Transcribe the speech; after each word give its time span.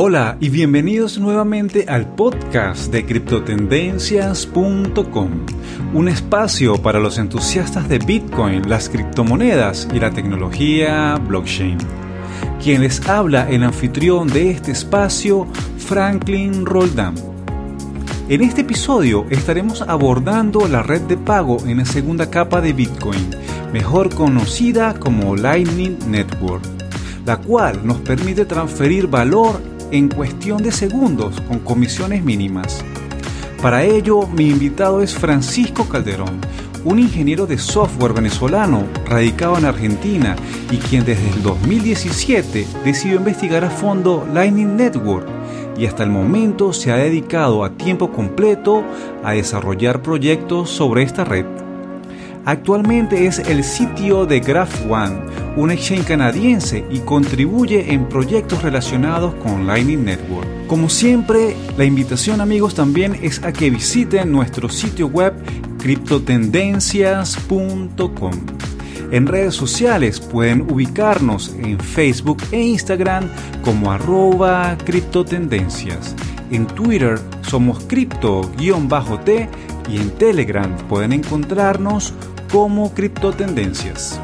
Hola 0.00 0.36
y 0.38 0.48
bienvenidos 0.48 1.18
nuevamente 1.18 1.86
al 1.88 2.14
podcast 2.14 2.92
de 2.92 3.04
criptotendencias.com, 3.04 5.30
un 5.92 6.08
espacio 6.08 6.80
para 6.80 7.00
los 7.00 7.18
entusiastas 7.18 7.88
de 7.88 7.98
Bitcoin, 7.98 8.68
las 8.68 8.88
criptomonedas 8.88 9.88
y 9.92 9.98
la 9.98 10.12
tecnología 10.12 11.16
blockchain. 11.16 11.78
Quien 12.62 12.82
les 12.82 13.08
habla 13.08 13.50
el 13.50 13.64
anfitrión 13.64 14.28
de 14.28 14.52
este 14.52 14.70
espacio, 14.70 15.48
Franklin 15.78 16.64
Roldán. 16.64 17.16
En 18.28 18.42
este 18.42 18.60
episodio 18.60 19.26
estaremos 19.30 19.82
abordando 19.82 20.68
la 20.68 20.84
red 20.84 21.02
de 21.02 21.16
pago 21.16 21.56
en 21.66 21.78
la 21.78 21.84
segunda 21.84 22.30
capa 22.30 22.60
de 22.60 22.72
Bitcoin, 22.72 23.30
mejor 23.72 24.14
conocida 24.14 24.94
como 24.94 25.34
Lightning 25.34 25.98
Network, 26.06 26.62
la 27.26 27.38
cual 27.38 27.84
nos 27.84 27.98
permite 27.98 28.44
transferir 28.44 29.08
valor 29.08 29.60
en 29.90 30.08
cuestión 30.08 30.62
de 30.62 30.72
segundos 30.72 31.40
con 31.42 31.60
comisiones 31.60 32.24
mínimas. 32.24 32.84
Para 33.62 33.84
ello, 33.84 34.26
mi 34.26 34.48
invitado 34.48 35.02
es 35.02 35.14
Francisco 35.14 35.88
Calderón, 35.88 36.40
un 36.84 36.98
ingeniero 36.98 37.46
de 37.46 37.58
software 37.58 38.12
venezolano 38.12 38.84
radicado 39.04 39.58
en 39.58 39.64
Argentina 39.64 40.36
y 40.70 40.76
quien 40.76 41.04
desde 41.04 41.28
el 41.30 41.42
2017 41.42 42.66
decidió 42.84 43.16
investigar 43.16 43.64
a 43.64 43.70
fondo 43.70 44.26
Lightning 44.32 44.76
Network 44.76 45.26
y 45.76 45.86
hasta 45.86 46.02
el 46.02 46.10
momento 46.10 46.72
se 46.72 46.92
ha 46.92 46.96
dedicado 46.96 47.64
a 47.64 47.70
tiempo 47.70 48.10
completo 48.12 48.84
a 49.22 49.32
desarrollar 49.32 50.02
proyectos 50.02 50.70
sobre 50.70 51.02
esta 51.02 51.24
red. 51.24 51.67
Actualmente 52.48 53.26
es 53.26 53.38
el 53.40 53.62
sitio 53.62 54.24
de 54.24 54.40
Graph 54.40 54.90
One, 54.90 55.18
un 55.58 55.70
exchange 55.70 56.06
canadiense 56.06 56.82
y 56.90 57.00
contribuye 57.00 57.92
en 57.92 58.08
proyectos 58.08 58.62
relacionados 58.62 59.34
con 59.34 59.66
Lightning 59.66 60.02
Network. 60.02 60.48
Como 60.66 60.88
siempre, 60.88 61.54
la 61.76 61.84
invitación 61.84 62.40
amigos 62.40 62.74
también 62.74 63.18
es 63.20 63.44
a 63.44 63.52
que 63.52 63.68
visiten 63.68 64.32
nuestro 64.32 64.70
sitio 64.70 65.08
web 65.08 65.34
criptotendencias.com. 65.76 68.32
En 69.10 69.26
redes 69.26 69.54
sociales 69.54 70.18
pueden 70.18 70.62
ubicarnos 70.72 71.54
en 71.62 71.78
Facebook 71.78 72.42
e 72.50 72.62
Instagram 72.62 73.28
como 73.62 73.92
arroba 73.92 74.74
criptotendencias. 74.86 76.16
En 76.50 76.66
Twitter 76.66 77.20
somos 77.42 77.84
cripto-t 77.84 78.58
y 79.90 79.96
en 79.98 80.10
Telegram 80.12 80.74
pueden 80.88 81.12
encontrarnos 81.12 82.14
como 82.50 82.94
Criptotendencias. 82.94 84.18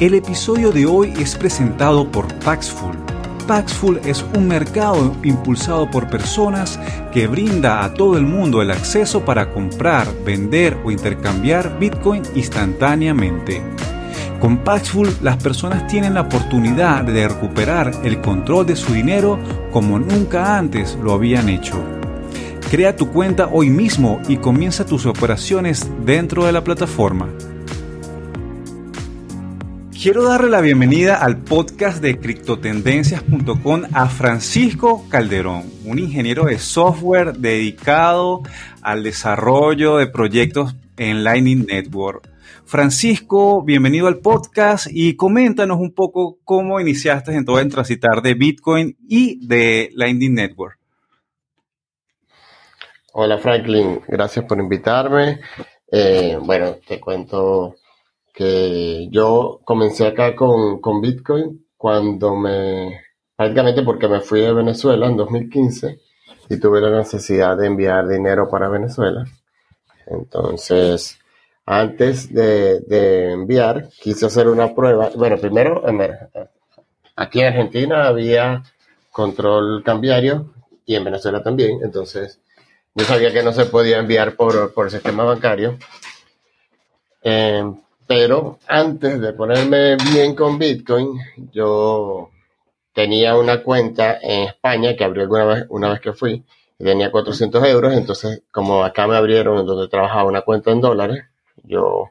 El 0.00 0.14
episodio 0.14 0.72
de 0.72 0.86
hoy 0.86 1.12
es 1.18 1.36
presentado 1.36 2.10
por 2.10 2.26
Paxful. 2.40 2.96
Paxful 3.46 4.00
es 4.04 4.24
un 4.36 4.48
mercado 4.48 5.14
impulsado 5.22 5.88
por 5.88 6.08
personas 6.08 6.80
que 7.12 7.28
brinda 7.28 7.84
a 7.84 7.94
todo 7.94 8.16
el 8.16 8.24
mundo 8.24 8.60
el 8.62 8.72
acceso 8.72 9.24
para 9.24 9.52
comprar, 9.52 10.08
vender 10.24 10.76
o 10.84 10.90
intercambiar 10.90 11.78
Bitcoin 11.78 12.22
instantáneamente. 12.34 13.62
Con 14.40 14.58
Paxful 14.58 15.08
las 15.22 15.36
personas 15.36 15.86
tienen 15.86 16.14
la 16.14 16.22
oportunidad 16.22 17.04
de 17.04 17.28
recuperar 17.28 17.92
el 18.02 18.20
control 18.20 18.66
de 18.66 18.74
su 18.74 18.92
dinero 18.92 19.38
como 19.70 20.00
nunca 20.00 20.58
antes 20.58 20.98
lo 21.00 21.12
habían 21.12 21.48
hecho. 21.48 22.01
Crea 22.72 22.96
tu 22.96 23.12
cuenta 23.12 23.50
hoy 23.52 23.68
mismo 23.68 24.18
y 24.28 24.38
comienza 24.38 24.86
tus 24.86 25.04
operaciones 25.04 25.90
dentro 26.06 26.46
de 26.46 26.52
la 26.52 26.64
plataforma. 26.64 27.28
Quiero 29.92 30.22
darle 30.22 30.48
la 30.48 30.62
bienvenida 30.62 31.16
al 31.16 31.36
podcast 31.36 32.00
de 32.00 32.18
criptotendencias.com 32.18 33.82
a 33.92 34.08
Francisco 34.08 35.06
Calderón, 35.10 35.64
un 35.84 35.98
ingeniero 35.98 36.46
de 36.46 36.58
software 36.58 37.34
dedicado 37.34 38.40
al 38.80 39.02
desarrollo 39.02 39.98
de 39.98 40.06
proyectos 40.06 40.74
en 40.96 41.24
Lightning 41.24 41.66
Network. 41.66 42.26
Francisco, 42.64 43.62
bienvenido 43.62 44.06
al 44.06 44.20
podcast 44.20 44.86
y 44.90 45.14
coméntanos 45.16 45.78
un 45.78 45.92
poco 45.92 46.38
cómo 46.42 46.80
iniciaste 46.80 47.34
en 47.34 47.44
todo 47.44 47.60
el 47.60 47.68
transitar 47.68 48.22
de 48.22 48.32
Bitcoin 48.32 48.96
y 49.06 49.46
de 49.46 49.90
Lightning 49.92 50.32
Network. 50.32 50.81
Hola 53.14 53.36
Franklin, 53.36 54.00
gracias 54.08 54.46
por 54.46 54.58
invitarme. 54.58 55.40
Eh, 55.90 56.38
bueno, 56.40 56.76
te 56.86 56.98
cuento 56.98 57.74
que 58.32 59.08
yo 59.10 59.60
comencé 59.64 60.06
acá 60.06 60.34
con, 60.34 60.80
con, 60.80 61.02
Bitcoin 61.02 61.66
cuando 61.76 62.34
me, 62.34 63.02
prácticamente 63.36 63.82
porque 63.82 64.08
me 64.08 64.20
fui 64.20 64.40
de 64.40 64.54
Venezuela 64.54 65.08
en 65.08 65.18
2015 65.18 66.00
y 66.48 66.58
tuve 66.58 66.80
la 66.80 66.90
necesidad 66.90 67.54
de 67.58 67.66
enviar 67.66 68.08
dinero 68.08 68.48
para 68.48 68.70
Venezuela. 68.70 69.26
Entonces, 70.06 71.18
antes 71.66 72.32
de, 72.32 72.80
de 72.80 73.32
enviar, 73.32 73.90
quise 74.00 74.24
hacer 74.24 74.48
una 74.48 74.74
prueba. 74.74 75.10
Bueno, 75.14 75.36
primero, 75.36 75.82
aquí 77.14 77.40
en 77.40 77.46
Argentina 77.46 78.06
había 78.06 78.62
control 79.10 79.82
cambiario 79.84 80.54
y 80.86 80.94
en 80.94 81.04
Venezuela 81.04 81.42
también. 81.42 81.80
Entonces, 81.82 82.40
yo 82.94 83.04
sabía 83.04 83.32
que 83.32 83.42
no 83.42 83.52
se 83.52 83.66
podía 83.66 83.98
enviar 83.98 84.36
por, 84.36 84.72
por 84.74 84.90
sistema 84.90 85.24
bancario. 85.24 85.78
Eh, 87.22 87.64
pero 88.06 88.58
antes 88.66 89.20
de 89.20 89.32
ponerme 89.32 89.96
bien 90.12 90.34
con 90.34 90.58
Bitcoin, 90.58 91.18
yo 91.52 92.30
tenía 92.92 93.36
una 93.36 93.62
cuenta 93.62 94.18
en 94.20 94.48
España 94.48 94.94
que 94.96 95.04
abrí 95.04 95.22
alguna 95.22 95.44
vez, 95.46 95.66
una 95.70 95.90
vez 95.90 96.00
que 96.00 96.12
fui, 96.12 96.44
y 96.78 96.84
tenía 96.84 97.10
400 97.10 97.64
euros. 97.64 97.94
Entonces, 97.94 98.42
como 98.50 98.84
acá 98.84 99.06
me 99.06 99.16
abrieron 99.16 99.64
donde 99.66 99.88
trabajaba 99.88 100.24
una 100.24 100.42
cuenta 100.42 100.72
en 100.72 100.80
dólares, 100.80 101.24
yo 101.64 102.10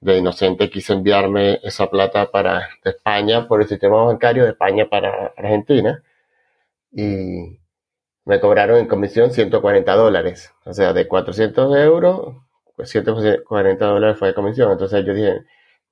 de 0.00 0.18
inocente 0.18 0.70
quise 0.70 0.92
enviarme 0.92 1.60
esa 1.62 1.88
plata 1.90 2.30
para 2.30 2.68
España 2.84 3.48
por 3.48 3.62
el 3.62 3.68
sistema 3.68 4.04
bancario 4.04 4.44
de 4.44 4.50
España 4.50 4.86
para 4.88 5.32
Argentina. 5.36 6.02
Y 6.92 7.58
me 8.24 8.40
cobraron 8.40 8.78
en 8.78 8.86
comisión 8.88 9.30
140 9.32 9.92
dólares. 9.94 10.52
O 10.64 10.72
sea, 10.72 10.92
de 10.92 11.06
400 11.08 11.76
euros, 11.76 12.36
pues 12.76 12.90
140 12.90 13.86
dólares 13.86 14.18
fue 14.18 14.28
de 14.28 14.34
comisión. 14.34 14.72
Entonces 14.72 15.04
yo 15.06 15.14
dije, 15.14 15.42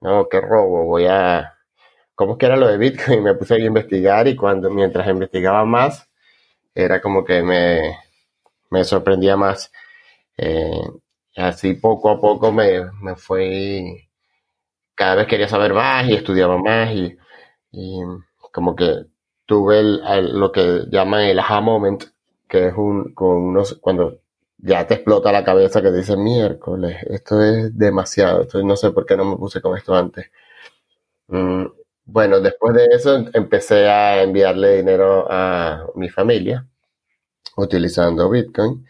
no, 0.00 0.28
qué 0.28 0.40
robo, 0.40 0.84
voy 0.86 1.06
a... 1.06 1.58
¿Cómo 2.14 2.32
es 2.32 2.38
que 2.38 2.46
era 2.46 2.56
lo 2.56 2.68
de 2.68 2.78
Bitcoin? 2.78 3.22
Me 3.22 3.34
puse 3.34 3.54
a 3.54 3.58
investigar 3.58 4.28
y 4.28 4.36
cuando, 4.36 4.70
mientras 4.70 5.08
investigaba 5.08 5.64
más, 5.64 6.08
era 6.74 7.00
como 7.00 7.24
que 7.24 7.42
me, 7.42 7.98
me 8.70 8.84
sorprendía 8.84 9.36
más. 9.36 9.72
Eh, 10.38 10.80
así 11.36 11.74
poco 11.74 12.10
a 12.10 12.20
poco 12.20 12.52
me, 12.52 12.82
me 13.02 13.16
fue... 13.16 14.08
Cada 14.94 15.16
vez 15.16 15.26
quería 15.26 15.48
saber 15.48 15.74
más 15.74 16.08
y 16.08 16.14
estudiaba 16.14 16.58
más 16.58 16.90
y, 16.94 17.16
como 18.52 18.76
que 18.76 19.06
tuve 19.46 19.82
lo 19.82 20.52
que 20.52 20.84
llaman 20.90 21.22
el 21.22 21.38
aha 21.38 21.60
moment, 21.60 22.04
que 22.52 22.68
es 22.68 22.74
un, 22.76 23.14
con 23.14 23.36
unos, 23.38 23.78
cuando 23.80 24.20
ya 24.58 24.86
te 24.86 24.94
explota 24.94 25.32
la 25.32 25.42
cabeza 25.42 25.80
que 25.80 25.90
dice 25.90 26.18
miércoles, 26.18 26.98
esto 27.08 27.42
es 27.42 27.76
demasiado, 27.78 28.42
entonces 28.42 28.64
no 28.66 28.76
sé 28.76 28.90
por 28.92 29.06
qué 29.06 29.16
no 29.16 29.24
me 29.24 29.36
puse 29.38 29.62
con 29.62 29.74
esto 29.76 29.94
antes. 29.94 30.30
Mm, 31.28 31.64
bueno, 32.04 32.40
después 32.40 32.74
de 32.74 32.86
eso 32.92 33.24
empecé 33.32 33.88
a 33.88 34.22
enviarle 34.22 34.76
dinero 34.76 35.26
a 35.30 35.86
mi 35.94 36.10
familia 36.10 36.66
utilizando 37.56 38.30
Bitcoin, 38.30 38.86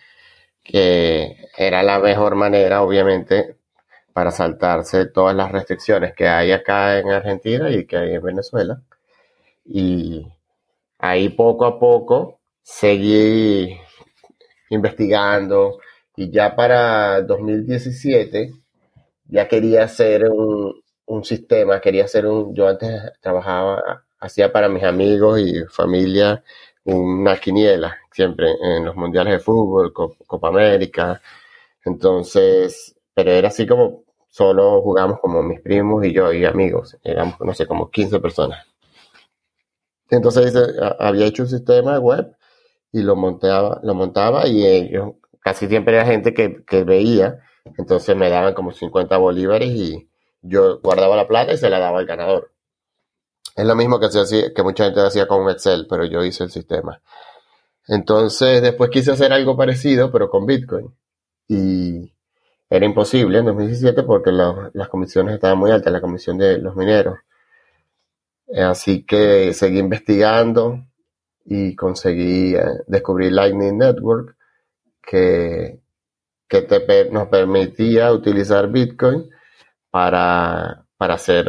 que 0.64 1.48
era 1.56 1.82
la 1.84 2.00
mejor 2.00 2.34
manera, 2.34 2.82
obviamente, 2.82 3.58
para 4.12 4.32
saltarse 4.32 5.06
todas 5.06 5.36
las 5.36 5.52
restricciones 5.52 6.14
que 6.14 6.28
hay 6.28 6.52
acá 6.52 6.98
en 6.98 7.10
Argentina 7.10 7.70
y 7.70 7.86
que 7.86 7.96
hay 7.98 8.14
en 8.14 8.22
Venezuela. 8.22 8.82
Y 9.64 10.26
ahí 10.98 11.28
poco 11.30 11.66
a 11.66 11.78
poco 11.78 12.41
seguí 12.62 13.76
investigando 14.70 15.78
y 16.16 16.30
ya 16.30 16.54
para 16.56 17.22
2017 17.22 18.52
ya 19.26 19.48
quería 19.48 19.84
hacer 19.84 20.24
un, 20.28 20.82
un 21.06 21.24
sistema, 21.24 21.80
quería 21.80 22.04
hacer 22.04 22.26
un, 22.26 22.54
yo 22.54 22.68
antes 22.68 22.90
trabajaba, 23.20 24.04
hacía 24.20 24.52
para 24.52 24.68
mis 24.68 24.84
amigos 24.84 25.40
y 25.40 25.64
familia 25.66 26.42
una 26.84 27.36
quiniela, 27.38 27.96
siempre 28.10 28.48
en 28.60 28.84
los 28.84 28.96
mundiales 28.96 29.34
de 29.34 29.38
fútbol, 29.40 29.92
Copa 29.92 30.48
América, 30.48 31.20
entonces, 31.84 32.94
pero 33.14 33.30
era 33.30 33.48
así 33.48 33.66
como 33.66 34.04
solo 34.28 34.80
jugamos 34.82 35.20
como 35.20 35.42
mis 35.42 35.60
primos 35.60 36.04
y 36.04 36.12
yo 36.12 36.32
y 36.32 36.44
amigos, 36.44 36.96
éramos, 37.04 37.38
no 37.40 37.54
sé, 37.54 37.66
como 37.66 37.90
15 37.90 38.20
personas. 38.20 38.66
Entonces 40.10 40.54
había 40.98 41.26
hecho 41.26 41.44
un 41.44 41.48
sistema 41.48 41.98
web 41.98 42.36
y 42.92 43.02
lo 43.02 43.16
montaba, 43.16 43.80
lo 43.82 43.94
montaba 43.94 44.46
y 44.46 44.66
ellos, 44.66 45.14
casi 45.40 45.66
siempre 45.66 45.96
era 45.96 46.06
gente 46.06 46.34
que, 46.34 46.62
que 46.64 46.84
veía, 46.84 47.40
entonces 47.78 48.14
me 48.16 48.28
daban 48.28 48.54
como 48.54 48.72
50 48.72 49.16
bolívares 49.16 49.70
y 49.70 50.08
yo 50.42 50.80
guardaba 50.80 51.16
la 51.16 51.28
plata 51.28 51.52
y 51.52 51.56
se 51.56 51.70
la 51.70 51.78
daba 51.78 51.98
al 51.98 52.06
ganador. 52.06 52.52
Es 53.56 53.66
lo 53.66 53.74
mismo 53.76 54.00
que, 54.00 54.06
hacía, 54.06 54.52
que 54.54 54.62
mucha 54.62 54.84
gente 54.84 55.00
hacía 55.00 55.26
con 55.26 55.48
Excel, 55.50 55.86
pero 55.88 56.04
yo 56.04 56.24
hice 56.24 56.44
el 56.44 56.50
sistema. 56.50 57.02
Entonces, 57.86 58.62
después 58.62 58.90
quise 58.90 59.12
hacer 59.12 59.32
algo 59.32 59.56
parecido, 59.56 60.10
pero 60.10 60.30
con 60.30 60.46
Bitcoin. 60.46 60.94
Y 61.48 62.12
era 62.70 62.86
imposible 62.86 63.38
en 63.38 63.46
2017 63.46 64.02
porque 64.04 64.32
las 64.32 64.88
comisiones 64.88 65.34
estaban 65.34 65.58
muy 65.58 65.70
altas, 65.70 65.92
la 65.92 66.00
comisión 66.00 66.38
de 66.38 66.58
los 66.58 66.76
mineros. 66.76 67.18
Así 68.56 69.04
que 69.04 69.52
seguí 69.52 69.78
investigando 69.78 70.84
y 71.44 71.74
conseguí 71.74 72.54
eh, 72.54 72.64
descubrir 72.86 73.32
Lightning 73.32 73.78
Network, 73.78 74.36
que, 75.02 75.80
que 76.48 77.08
nos 77.10 77.28
permitía 77.28 78.12
utilizar 78.12 78.68
Bitcoin 78.70 79.28
para, 79.90 80.86
para 80.96 81.14
hacer 81.14 81.46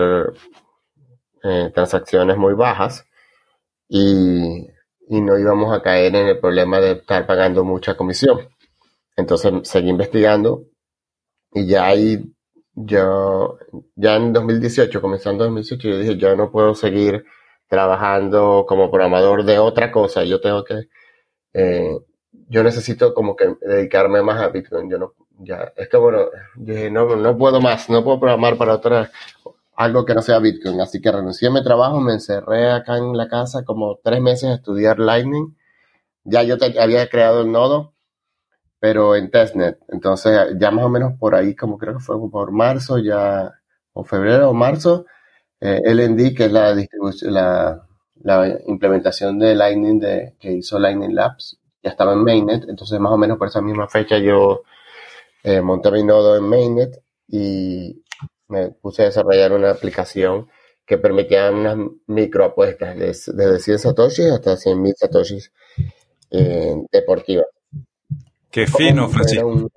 eh, 1.44 1.72
transacciones 1.74 2.38
muy 2.38 2.54
bajas 2.54 3.06
y, 3.90 4.68
no 5.10 5.38
íbamos 5.38 5.76
a 5.76 5.82
caer 5.82 6.16
en 6.16 6.28
el 6.28 6.40
problema 6.40 6.80
de 6.80 6.94
estar 6.94 7.28
pagando 7.28 7.64
mucha 7.64 7.96
comisión. 7.96 8.50
Entonces 9.16 9.52
seguí 9.64 9.90
investigando 9.90 10.64
y 11.54 11.68
ya 11.68 11.86
ahí, 11.86 12.34
yo, 12.74 13.60
ya 13.96 14.16
en 14.16 14.34
2018, 14.34 15.02
comenzando 15.02 15.46
en 15.46 15.52
2018, 15.56 15.90
yo 15.90 15.98
dije, 16.00 16.18
yo 16.18 16.36
no 16.36 16.52
puedo 16.52 16.74
seguir 16.74 17.26
trabajando 17.74 18.66
como 18.68 18.92
programador 18.92 19.44
de 19.44 19.58
otra 19.58 19.92
cosa, 19.92 20.24
yo 20.24 20.40
tengo 20.40 20.64
que, 20.64 20.90
eh, 21.54 21.98
yo 22.48 22.62
necesito 22.62 23.16
como 23.16 23.36
que 23.36 23.56
dedicarme 23.62 24.22
más 24.22 24.40
a 24.40 24.50
Bitcoin, 24.50 24.92
yo 24.92 25.00
no, 25.00 25.14
ya, 25.40 25.74
es 25.76 25.90
que 25.90 25.98
bueno, 25.98 26.28
dije, 26.56 26.92
no, 26.92 27.16
no 27.16 27.36
puedo 27.36 27.60
más, 27.62 27.90
no 27.90 28.04
puedo 28.04 28.20
programar 28.20 28.58
para 28.58 28.76
otra, 28.76 29.10
algo 29.76 30.06
que 30.06 30.14
no 30.14 30.22
sea 30.22 30.38
Bitcoin. 30.38 30.80
Así 30.82 31.02
que 31.02 31.12
renuncié 31.12 31.48
a 31.48 31.52
mi 31.52 31.64
trabajo, 31.64 32.00
me 32.00 32.14
encerré 32.14 32.72
acá 32.72 32.98
en 32.98 33.18
la 33.18 33.28
casa 33.28 33.64
como 33.66 34.00
tres 34.04 34.22
meses 34.22 34.52
a 34.52 34.54
estudiar 34.56 35.00
Lightning. 35.00 35.56
Ya 36.26 36.44
yo 36.44 36.58
había 36.80 37.10
creado 37.10 37.42
el 37.42 37.52
nodo, 37.52 37.94
pero 38.80 39.16
en 39.16 39.32
testnet. 39.32 39.80
Entonces, 39.90 40.56
ya 40.60 40.72
más 40.72 40.86
o 40.86 40.90
menos 40.90 41.14
por 41.20 41.36
ahí, 41.36 41.56
como 41.56 41.78
creo 41.80 41.96
que 41.96 42.04
fue 42.04 42.18
por 42.30 42.52
marzo, 42.52 43.00
ya, 43.00 43.52
o 43.94 44.04
febrero 44.04 44.50
o 44.52 44.54
marzo, 44.54 45.06
eh, 45.64 45.82
LND, 45.86 46.36
que 46.36 46.46
es 46.46 46.52
la 46.52 46.76
la, 47.24 47.82
la 48.22 48.60
implementación 48.68 49.40
de 49.40 49.56
Lightning 49.56 49.98
de, 49.98 50.36
que 50.38 50.52
hizo 50.52 50.78
Lightning 50.78 51.16
Labs, 51.16 51.58
ya 51.82 51.92
estaba 51.92 52.12
en 52.12 52.24
Mainnet. 52.24 52.66
Entonces, 52.68 53.00
más 53.00 53.14
o 53.14 53.18
menos 53.18 53.38
por 53.38 53.48
esa 53.48 53.62
misma 53.62 53.88
fecha, 53.88 54.18
yo 54.18 54.64
eh, 55.42 55.62
monté 55.62 55.90
mi 55.92 56.04
nodo 56.04 56.36
en 56.36 56.44
Mainnet 56.44 57.02
y 57.30 58.04
me 58.50 58.72
puse 58.72 59.04
a 59.04 59.06
desarrollar 59.06 59.54
una 59.54 59.72
aplicación 59.72 60.50
que 60.86 60.98
permitía 60.98 61.50
unas 61.50 61.78
microapuestas 62.08 62.98
desde 62.98 63.60
100 63.60 63.80
satoshis 63.80 64.32
hasta 64.32 64.56
100.000 64.56 64.94
satoshis 64.98 65.54
eh, 66.30 66.76
deportivas. 66.92 67.48
Qué 68.52 68.68
fino, 68.68 69.08
Francisco. 69.08 69.70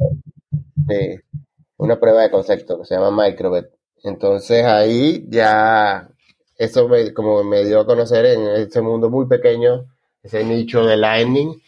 una 1.76 2.00
prueba 2.00 2.22
de 2.22 2.30
concepto 2.32 2.76
que 2.80 2.86
se 2.86 2.96
llama 2.96 3.24
Microbet. 3.24 3.75
Entonces 4.02 4.64
ahí 4.64 5.24
ya 5.28 6.08
eso 6.56 6.88
me, 6.88 7.12
como 7.12 7.44
me 7.44 7.64
dio 7.64 7.80
a 7.80 7.86
conocer 7.86 8.26
en 8.26 8.46
ese 8.48 8.80
mundo 8.80 9.10
muy 9.10 9.26
pequeño, 9.26 9.86
ese 10.22 10.44
nicho 10.44 10.84
de 10.84 10.96
Lightning 10.96 11.60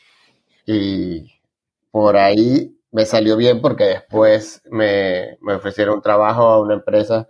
y 0.67 1.33
por 1.91 2.17
ahí 2.17 2.75
me 2.91 3.05
salió 3.05 3.37
bien 3.37 3.61
porque 3.61 3.85
después 3.85 4.63
me, 4.71 5.39
ofrecieron 5.55 6.01
trabajo 6.01 6.43
a 6.43 6.61
una 6.61 6.75
empresa 6.75 7.29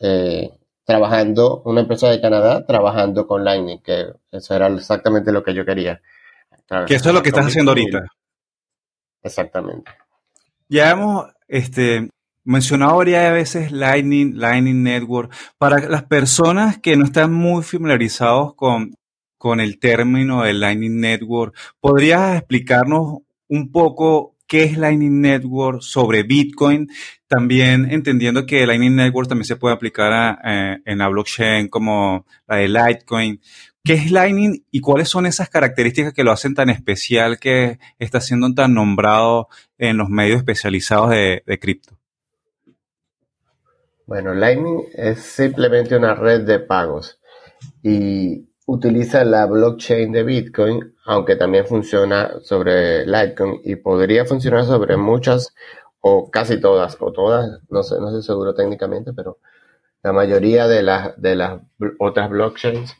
eh, 0.00 0.50
trabajando, 0.84 1.62
una 1.64 1.80
empresa 1.80 2.08
de 2.08 2.20
Canadá 2.20 2.66
trabajando 2.66 3.26
con 3.26 3.44
Lightning, 3.44 3.78
que 3.78 4.12
eso 4.30 4.54
era 4.54 4.68
exactamente 4.68 5.32
lo 5.32 5.42
que 5.42 5.54
yo 5.54 5.64
quería. 5.64 6.00
Que 6.86 6.94
eso 6.94 7.08
es 7.08 7.14
lo 7.14 7.22
que 7.22 7.30
estás 7.30 7.46
haciendo 7.46 7.72
ahorita. 7.72 8.06
Exactamente. 9.22 9.90
Ya 10.68 10.90
hemos 10.90 11.26
este, 11.48 12.10
mencionado 12.44 12.96
varias 12.96 13.32
veces 13.32 13.72
Lightning, 13.72 14.34
Lightning 14.36 14.82
Network. 14.82 15.32
Para 15.58 15.88
las 15.88 16.04
personas 16.04 16.78
que 16.78 16.96
no 16.96 17.04
están 17.04 17.32
muy 17.32 17.62
familiarizados 17.62 18.54
con, 18.54 18.94
con 19.38 19.60
el 19.60 19.78
término 19.78 20.42
de 20.42 20.54
Lightning 20.54 21.00
Network, 21.00 21.56
¿podrías 21.80 22.36
explicarnos 22.36 23.18
un 23.48 23.70
poco 23.72 24.36
qué 24.50 24.64
es 24.64 24.76
Lightning 24.76 25.20
Network 25.20 25.80
sobre 25.80 26.24
Bitcoin, 26.24 26.88
también 27.28 27.86
entendiendo 27.92 28.46
que 28.46 28.66
Lightning 28.66 28.96
Network 28.96 29.28
también 29.28 29.44
se 29.44 29.54
puede 29.54 29.76
aplicar 29.76 30.40
eh, 30.44 30.78
en 30.84 30.98
la 30.98 31.06
blockchain 31.06 31.68
como 31.68 32.26
la 32.48 32.56
de 32.56 32.68
Litecoin. 32.68 33.40
¿Qué 33.84 33.92
es 33.92 34.10
Lightning 34.10 34.64
y 34.72 34.80
cuáles 34.80 35.08
son 35.08 35.26
esas 35.26 35.48
características 35.48 36.12
que 36.12 36.24
lo 36.24 36.32
hacen 36.32 36.56
tan 36.56 36.68
especial 36.68 37.38
que 37.38 37.78
está 38.00 38.20
siendo 38.20 38.52
tan 38.52 38.74
nombrado 38.74 39.46
en 39.78 39.98
los 39.98 40.08
medios 40.08 40.38
especializados 40.38 41.10
de, 41.10 41.44
de 41.46 41.58
cripto? 41.60 41.99
Bueno, 44.10 44.34
Lightning 44.34 44.88
es 44.94 45.20
simplemente 45.20 45.96
una 45.96 46.16
red 46.16 46.40
de 46.40 46.58
pagos 46.58 47.20
y 47.80 48.48
utiliza 48.66 49.24
la 49.24 49.46
blockchain 49.46 50.10
de 50.10 50.24
Bitcoin, 50.24 50.96
aunque 51.04 51.36
también 51.36 51.64
funciona 51.64 52.40
sobre 52.42 53.06
Litecoin 53.06 53.60
y 53.62 53.76
podría 53.76 54.24
funcionar 54.24 54.64
sobre 54.64 54.96
muchas 54.96 55.54
o 56.00 56.28
casi 56.28 56.60
todas, 56.60 56.96
o 56.98 57.12
todas, 57.12 57.60
no 57.68 57.84
sé, 57.84 58.00
no 58.00 58.08
estoy 58.08 58.24
seguro 58.24 58.52
técnicamente, 58.52 59.12
pero 59.12 59.38
la 60.02 60.12
mayoría 60.12 60.66
de 60.66 60.82
las, 60.82 61.12
de 61.22 61.36
las 61.36 61.60
otras 62.00 62.30
blockchains 62.30 62.96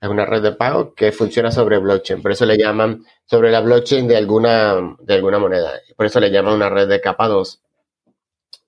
es 0.00 0.08
una 0.08 0.24
red 0.24 0.42
de 0.42 0.52
pago 0.52 0.94
que 0.94 1.12
funciona 1.12 1.50
sobre 1.50 1.76
blockchain. 1.76 2.22
Por 2.22 2.32
eso 2.32 2.46
le 2.46 2.56
llaman 2.56 3.04
sobre 3.26 3.50
la 3.50 3.60
blockchain 3.60 4.08
de 4.08 4.16
alguna, 4.16 4.96
de 5.00 5.12
alguna 5.12 5.38
moneda. 5.38 5.72
Por 5.94 6.06
eso 6.06 6.20
le 6.20 6.30
llaman 6.30 6.54
una 6.54 6.70
red 6.70 6.88
de 6.88 7.02
capa 7.02 7.28
2, 7.28 7.60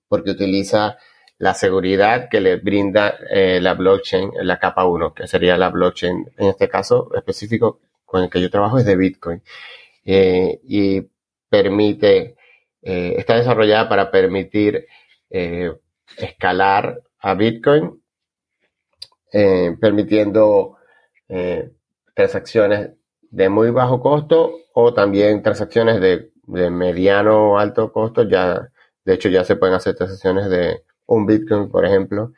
porque 0.07 0.29
utiliza 0.29 0.99
la 1.39 1.53
seguridad 1.53 2.29
que 2.29 2.41
le 2.41 2.57
brinda 2.57 3.15
eh, 3.29 3.59
la 3.61 3.75
blockchain, 3.75 4.31
la 4.41 4.59
capa 4.59 4.85
1, 4.85 5.13
que 5.13 5.27
sería 5.27 5.57
la 5.57 5.69
blockchain, 5.69 6.31
en 6.37 6.47
este 6.47 6.67
caso 6.67 7.09
específico 7.15 7.79
con 8.05 8.23
el 8.23 8.29
que 8.29 8.41
yo 8.41 8.49
trabajo 8.49 8.79
es 8.79 8.85
de 8.85 8.95
Bitcoin. 8.95 9.43
Eh, 10.05 10.59
y 10.63 11.01
permite, 11.49 12.37
eh, 12.81 13.15
está 13.17 13.35
desarrollada 13.35 13.87
para 13.89 14.11
permitir 14.11 14.87
escalar 15.29 17.01
a 17.19 17.33
Bitcoin, 17.33 18.01
permitiendo 19.29 20.77
transacciones 22.13 22.91
de 23.29 23.49
muy 23.49 23.71
bajo 23.71 23.99
costo 24.01 24.53
o 24.73 24.93
también 24.93 25.43
transacciones 25.43 25.99
de, 25.99 26.31
de 26.43 26.69
mediano 26.69 27.51
o 27.51 27.57
alto 27.57 27.91
costo. 27.91 28.23
Ya, 28.23 28.69
de 29.03 29.13
hecho, 29.13 29.27
ya 29.27 29.43
se 29.43 29.57
pueden 29.57 29.75
hacer 29.75 29.95
transacciones 29.95 30.49
de 30.49 30.86
un 31.07 31.25
Bitcoin, 31.25 31.69
por 31.69 31.85
ejemplo, 31.85 32.33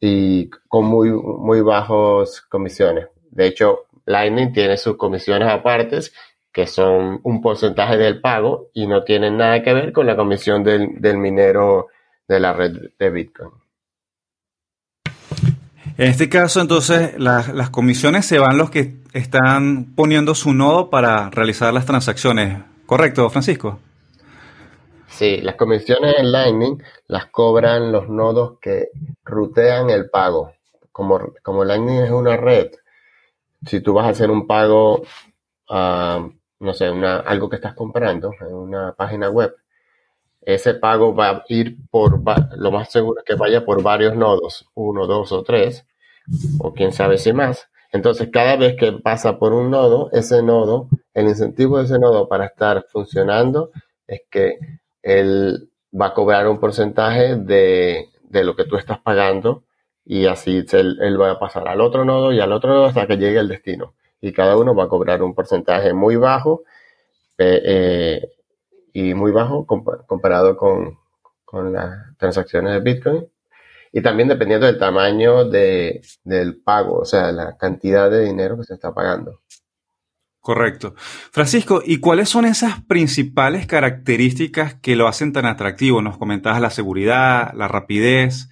y 0.00 0.48
con 0.68 0.86
muy, 0.86 1.10
muy 1.10 1.60
bajos 1.60 2.40
comisiones. 2.42 3.08
De 3.30 3.46
hecho, 3.46 3.86
Lightning 4.06 4.52
tiene 4.52 4.76
sus 4.76 4.96
comisiones 4.96 5.48
apartes, 5.48 6.12
que 6.52 6.66
son 6.66 7.20
un 7.22 7.40
porcentaje 7.40 7.96
del 7.96 8.20
pago 8.20 8.68
y 8.74 8.86
no 8.86 9.04
tienen 9.04 9.38
nada 9.38 9.62
que 9.62 9.72
ver 9.72 9.92
con 9.92 10.06
la 10.06 10.16
comisión 10.16 10.62
del, 10.62 11.18
minero 11.18 11.88
de 12.28 12.40
la 12.40 12.52
red 12.52 12.72
de 12.98 13.10
Bitcoin. 13.10 13.50
En 15.96 16.08
este 16.08 16.28
caso, 16.28 16.60
entonces, 16.60 17.18
las 17.18 17.70
comisiones 17.70 18.26
se 18.26 18.38
van 18.38 18.58
los 18.58 18.70
que 18.70 18.96
están 19.12 19.94
poniendo 19.94 20.34
su 20.34 20.52
nodo 20.52 20.90
para 20.90 21.30
realizar 21.30 21.72
las 21.72 21.86
transacciones. 21.86 22.58
¿Correcto, 22.86 23.28
Francisco? 23.30 23.78
Sí, 25.12 25.42
las 25.42 25.56
comisiones 25.56 26.14
en 26.18 26.32
Lightning 26.32 26.82
las 27.06 27.26
cobran 27.26 27.92
los 27.92 28.08
nodos 28.08 28.58
que 28.60 28.88
rutean 29.24 29.90
el 29.90 30.08
pago. 30.08 30.54
Como, 30.90 31.34
como 31.42 31.64
Lightning 31.64 32.00
es 32.00 32.10
una 32.10 32.36
red, 32.38 32.70
si 33.66 33.80
tú 33.80 33.92
vas 33.92 34.06
a 34.06 34.10
hacer 34.10 34.30
un 34.30 34.46
pago, 34.46 35.02
a, 35.68 36.26
no 36.60 36.72
sé, 36.72 36.90
una, 36.90 37.18
algo 37.18 37.50
que 37.50 37.56
estás 37.56 37.74
comprando 37.74 38.32
en 38.40 38.54
una 38.54 38.94
página 38.94 39.28
web, 39.28 39.54
ese 40.40 40.74
pago 40.74 41.14
va 41.14 41.28
a 41.28 41.44
ir 41.48 41.76
por, 41.90 42.22
lo 42.56 42.72
más 42.72 42.90
seguro 42.90 43.20
es 43.20 43.24
que 43.26 43.34
vaya 43.34 43.66
por 43.66 43.82
varios 43.82 44.16
nodos, 44.16 44.66
uno, 44.74 45.06
dos 45.06 45.30
o 45.32 45.42
tres, 45.42 45.86
o 46.58 46.72
quién 46.72 46.90
sabe 46.90 47.18
si 47.18 47.34
más. 47.34 47.68
Entonces, 47.92 48.30
cada 48.32 48.56
vez 48.56 48.76
que 48.76 48.92
pasa 48.92 49.38
por 49.38 49.52
un 49.52 49.70
nodo, 49.70 50.08
ese 50.12 50.42
nodo, 50.42 50.88
el 51.12 51.28
incentivo 51.28 51.78
de 51.78 51.84
ese 51.84 51.98
nodo 51.98 52.28
para 52.28 52.46
estar 52.46 52.86
funcionando 52.90 53.70
es 54.06 54.22
que 54.30 54.58
él 55.02 55.70
va 55.98 56.06
a 56.06 56.14
cobrar 56.14 56.48
un 56.48 56.58
porcentaje 56.58 57.36
de, 57.36 58.08
lo 58.30 58.56
que 58.56 58.64
tú 58.64 58.76
estás 58.76 58.98
pagando 59.00 59.64
y 60.04 60.26
así 60.26 60.64
él, 60.72 61.20
va 61.20 61.32
a 61.32 61.38
pasar 61.38 61.68
al 61.68 61.80
otro 61.80 62.04
nodo 62.04 62.32
y 62.32 62.40
al 62.40 62.52
otro 62.52 62.70
nodo 62.70 62.86
hasta 62.86 63.06
que 63.06 63.18
llegue 63.18 63.38
al 63.38 63.48
destino. 63.48 63.94
Y 64.20 64.32
cada 64.32 64.56
uno 64.56 64.74
va 64.74 64.84
a 64.84 64.88
cobrar 64.88 65.22
un 65.22 65.34
porcentaje 65.34 65.92
muy 65.92 66.16
bajo 66.16 66.62
eh, 67.38 68.20
y 68.92 69.14
muy 69.14 69.32
bajo 69.32 69.66
comparado 69.66 70.56
con, 70.56 70.98
las 71.72 72.16
transacciones 72.16 72.72
de 72.72 72.80
Bitcoin. 72.80 73.28
y 73.92 74.00
también 74.00 74.28
dependiendo 74.28 74.66
del 74.66 74.78
tamaño 74.78 75.44
de, 75.44 76.00
del 76.24 76.62
pago, 76.62 77.00
o 77.00 77.04
sea, 77.04 77.30
la 77.32 77.56
cantidad 77.58 78.10
de 78.10 78.24
dinero 78.24 78.56
que 78.56 78.64
se 78.64 78.74
está 78.74 78.94
pagando. 78.94 79.40
Correcto. 80.42 80.94
Francisco, 80.96 81.82
¿y 81.86 82.00
cuáles 82.00 82.28
son 82.28 82.46
esas 82.46 82.82
principales 82.82 83.64
características 83.68 84.74
que 84.74 84.96
lo 84.96 85.06
hacen 85.06 85.32
tan 85.32 85.46
atractivo? 85.46 86.02
Nos 86.02 86.18
comentabas 86.18 86.60
la 86.60 86.70
seguridad, 86.70 87.52
la 87.54 87.68
rapidez. 87.68 88.48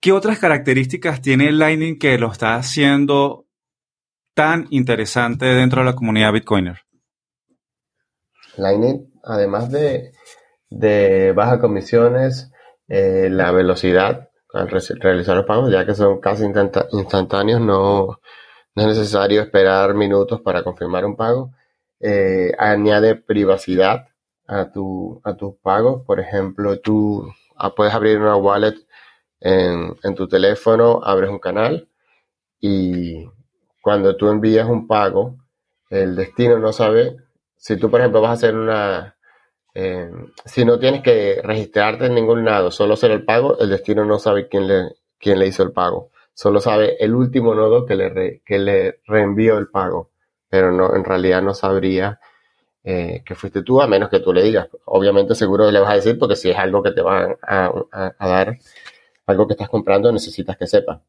¿Qué 0.00 0.10
otras 0.10 0.40
características 0.40 1.22
tiene 1.22 1.52
Lightning 1.52 2.00
que 2.00 2.18
lo 2.18 2.32
está 2.32 2.56
haciendo 2.56 3.46
tan 4.34 4.66
interesante 4.70 5.46
dentro 5.46 5.82
de 5.82 5.86
la 5.86 5.94
comunidad 5.94 6.32
Bitcoiner? 6.32 6.80
Lightning, 8.56 9.08
además 9.22 9.70
de, 9.70 10.10
de 10.70 11.32
bajas 11.36 11.60
comisiones, 11.60 12.50
eh, 12.88 13.28
la 13.30 13.52
velocidad 13.52 14.28
al 14.52 14.68
realizar 14.68 15.36
los 15.36 15.46
pagos, 15.46 15.70
ya 15.70 15.86
que 15.86 15.94
son 15.94 16.18
casi 16.18 16.46
instantáneos, 16.90 17.60
no, 17.60 18.18
no, 18.76 18.82
es 18.82 18.88
necesario 18.98 19.42
esperar 19.42 19.94
minutos 19.94 20.40
para 20.40 20.62
confirmar 20.62 21.04
un 21.04 21.16
pago. 21.16 21.52
Eh, 22.00 22.52
añade 22.58 23.16
privacidad 23.16 24.08
a, 24.46 24.70
tu, 24.70 25.20
a 25.24 25.34
tus 25.34 25.56
pagos. 25.56 26.02
Por 26.06 26.20
ejemplo, 26.20 26.78
tú 26.80 27.26
ah, 27.56 27.74
puedes 27.74 27.94
abrir 27.94 28.18
una 28.18 28.36
wallet 28.36 28.74
en, 29.40 29.96
en 30.02 30.14
tu 30.14 30.28
teléfono, 30.28 31.00
abres 31.02 31.30
un 31.30 31.38
canal 31.38 31.88
y 32.60 33.26
cuando 33.82 34.16
tú 34.16 34.28
envías 34.28 34.68
un 34.68 34.86
pago, 34.86 35.36
el 35.90 36.16
destino 36.16 36.58
no 36.58 36.72
sabe. 36.72 37.16
Si 37.56 37.76
tú, 37.76 37.90
por 37.90 38.00
ejemplo, 38.00 38.20
vas 38.20 38.30
a 38.30 38.34
hacer 38.34 38.56
una, 38.56 39.16
eh, 39.74 40.10
si 40.44 40.64
no 40.64 40.78
tienes 40.78 41.02
que 41.02 41.40
registrarte 41.42 42.06
en 42.06 42.14
ningún 42.14 42.44
lado, 42.44 42.70
solo 42.70 42.94
hacer 42.94 43.10
el 43.10 43.24
pago, 43.24 43.58
el 43.58 43.70
destino 43.70 44.04
no 44.04 44.18
sabe 44.18 44.48
quién 44.48 44.66
le, 44.66 44.96
quién 45.18 45.38
le 45.38 45.46
hizo 45.46 45.62
el 45.62 45.72
pago. 45.72 46.10
Solo 46.36 46.60
sabe 46.60 47.02
el 47.02 47.14
último 47.14 47.54
nodo 47.54 47.86
que 47.86 47.94
le, 47.94 48.42
que 48.44 48.58
le 48.58 49.00
reenvió 49.06 49.56
el 49.56 49.68
pago. 49.68 50.10
Pero 50.50 50.70
no, 50.70 50.94
en 50.94 51.02
realidad 51.02 51.40
no 51.40 51.54
sabría 51.54 52.20
eh, 52.84 53.22
que 53.24 53.34
fuiste 53.34 53.62
tú, 53.62 53.80
a 53.80 53.86
menos 53.86 54.10
que 54.10 54.20
tú 54.20 54.34
le 54.34 54.42
digas. 54.42 54.68
Obviamente 54.84 55.34
seguro 55.34 55.70
le 55.70 55.80
vas 55.80 55.92
a 55.92 55.94
decir, 55.94 56.18
porque 56.18 56.36
si 56.36 56.50
es 56.50 56.58
algo 56.58 56.82
que 56.82 56.90
te 56.90 57.00
van 57.00 57.36
a, 57.40 57.72
dar, 58.20 58.58
algo 59.24 59.46
que 59.46 59.54
estás 59.54 59.70
comprando, 59.70 60.12
necesitas 60.12 60.58
que 60.58 60.66
sepa. 60.66 61.02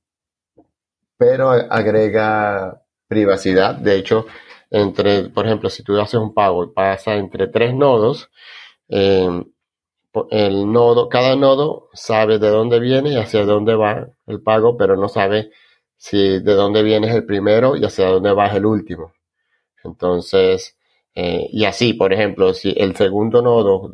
Pero 1.17 1.49
agrega 1.51 2.81
privacidad. 3.09 3.75
De 3.75 3.97
hecho, 3.97 4.27
entre, 4.69 5.23
por 5.29 5.45
ejemplo, 5.45 5.69
si 5.69 5.83
tú 5.83 5.99
haces 5.99 6.21
un 6.21 6.33
pago 6.33 6.63
y 6.63 6.69
pasa 6.69 7.15
entre 7.15 7.47
tres 7.47 7.73
nodos, 7.73 8.29
eh, 8.87 9.43
el 10.31 10.71
nodo, 10.71 11.09
cada 11.09 11.35
nodo 11.35 11.89
sabe 11.93 12.39
de 12.39 12.49
dónde 12.49 12.79
viene 12.79 13.11
y 13.11 13.17
hacia 13.17 13.45
dónde 13.45 13.75
va 13.75 14.07
el 14.25 14.41
pago, 14.41 14.77
pero 14.77 14.95
no 14.95 15.07
sabe 15.09 15.51
si 15.97 16.39
de 16.39 16.53
dónde 16.53 16.83
viene 16.83 17.13
el 17.13 17.25
primero 17.25 17.75
y 17.75 17.85
hacia 17.85 18.07
dónde 18.07 18.33
va 18.33 18.47
el 18.47 18.65
último. 18.65 19.13
Entonces, 19.83 20.77
eh, 21.15 21.47
y 21.51 21.65
así, 21.65 21.93
por 21.93 22.13
ejemplo, 22.13 22.53
si 22.53 22.73
el 22.77 22.95
segundo 22.95 23.41
nodo 23.41 23.89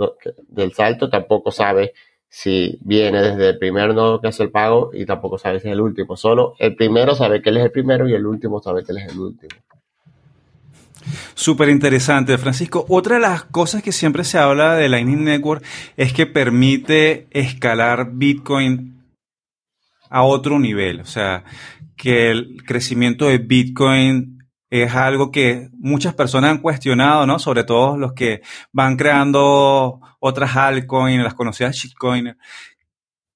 del 0.48 0.74
salto 0.74 1.10
tampoco 1.10 1.52
sabe 1.52 1.94
si 2.28 2.80
viene 2.82 3.22
desde 3.22 3.50
el 3.50 3.58
primer 3.60 3.94
nodo 3.94 4.20
que 4.20 4.28
hace 4.28 4.44
el 4.44 4.52
pago 4.52 4.90
y 4.94 5.06
tampoco 5.06 5.38
sabe 5.38 5.60
si 5.60 5.68
es 5.68 5.74
el 5.74 5.82
último. 5.82 6.18
Solo 6.18 6.56
el 6.60 6.76
primero 6.76 7.16
sabe 7.16 7.42
que 7.42 7.50
él 7.52 7.58
es 7.58 7.66
el 7.66 7.72
primero 7.72 8.10
y 8.10 8.14
el 8.14 8.26
último 8.26 8.62
sabe 8.62 8.84
que 8.84 8.92
él 8.92 8.98
es 8.98 9.14
el 9.14 9.20
último. 9.20 9.52
Súper 11.34 11.70
interesante, 11.70 12.38
Francisco. 12.38 12.86
Otra 12.90 13.16
de 13.16 13.22
las 13.22 13.44
cosas 13.44 13.84
que 13.84 13.92
siempre 13.92 14.24
se 14.24 14.38
habla 14.38 14.76
de 14.76 14.90
Lightning 14.90 15.24
Network 15.24 15.64
es 15.98 16.14
que 16.14 16.26
permite 16.26 17.28
escalar 17.32 18.12
Bitcoin 18.14 19.04
a 20.10 20.24
otro 20.24 20.60
nivel. 20.60 21.02
O 21.02 21.06
sea, 21.06 21.44
que 21.96 22.32
el 22.32 22.64
crecimiento 22.66 23.26
de 23.28 23.38
Bitcoin 23.38 24.40
es 24.70 24.94
algo 24.96 25.32
que 25.32 25.70
muchas 25.74 26.16
personas 26.16 26.52
han 26.52 26.58
cuestionado, 26.58 27.28
¿no? 27.28 27.38
Sobre 27.38 27.64
todo 27.64 27.96
los 27.96 28.14
que 28.14 28.42
van 28.72 28.98
creando 28.98 30.02
otras 30.20 30.56
altcoins, 30.56 31.24
las 31.24 31.36
conocidas 31.36 31.76
shitcoins. 31.76 32.36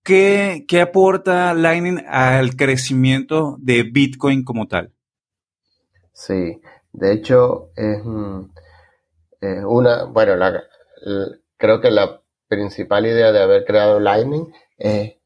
¿Qué, 0.03 0.65
¿Qué 0.67 0.81
aporta 0.81 1.53
Lightning 1.53 2.03
al 2.07 2.55
crecimiento 2.55 3.57
de 3.59 3.83
Bitcoin 3.83 4.43
como 4.43 4.67
tal? 4.67 4.93
Sí, 6.13 6.59
de 6.91 7.13
hecho, 7.13 7.71
es 7.75 8.01
una, 9.65 10.03
bueno, 10.05 10.33
creo 11.57 11.81
que 11.81 11.91
la 11.91 12.21
principal 12.47 13.05
idea 13.05 13.31
de 13.31 13.41
haber 13.41 13.65
creado 13.65 13.99
Lightning 13.99 14.51
es 14.77 15.17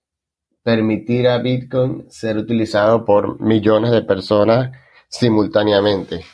permitir 0.64 1.28
a 1.28 1.40
Bitcoin 1.40 2.10
ser 2.10 2.38
utilizado 2.38 3.06
por 3.06 3.40
millones 3.40 3.92
de 3.92 4.02
personas 4.02 4.76
simultáneamente. 5.08 6.26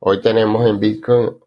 Hoy 0.00 0.20
tenemos 0.20 0.68
en 0.68 0.80
Bitcoin, 0.80 1.38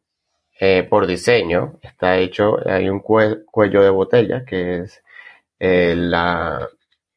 eh, 0.59 0.83
por 0.89 1.07
diseño, 1.07 1.79
está 1.81 2.17
hecho, 2.17 2.57
hay 2.65 2.89
un 2.89 2.99
cuello 2.99 3.81
de 3.81 3.89
botella 3.89 4.45
que 4.45 4.79
es 4.79 5.03
eh, 5.59 5.95
la, 5.95 6.67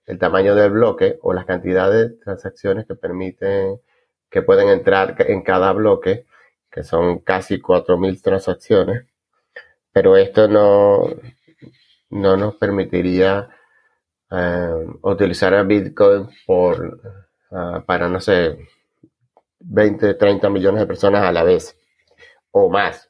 el 0.06 0.18
tamaño 0.18 0.54
del 0.54 0.70
bloque 0.70 1.18
o 1.22 1.32
las 1.32 1.44
cantidades 1.44 2.10
de 2.10 2.16
transacciones 2.16 2.86
que 2.86 2.94
permiten 2.94 3.80
que 4.34 4.42
pueden 4.42 4.68
entrar 4.68 5.14
en 5.28 5.42
cada 5.42 5.72
bloque, 5.72 6.26
que 6.68 6.82
son 6.82 7.20
casi 7.20 7.60
4.000 7.60 8.20
transacciones, 8.20 9.06
pero 9.92 10.16
esto 10.16 10.48
no, 10.48 11.08
no 12.10 12.36
nos 12.36 12.56
permitiría 12.56 13.48
eh, 14.32 14.86
utilizar 15.02 15.54
a 15.54 15.62
Bitcoin 15.62 16.28
por, 16.44 17.00
ah, 17.52 17.84
para, 17.86 18.08
no 18.08 18.18
sé, 18.20 18.58
20, 19.60 20.14
30 20.14 20.50
millones 20.50 20.80
de 20.80 20.88
personas 20.88 21.22
a 21.22 21.30
la 21.30 21.44
vez 21.44 21.78
o 22.50 22.68
más. 22.68 23.08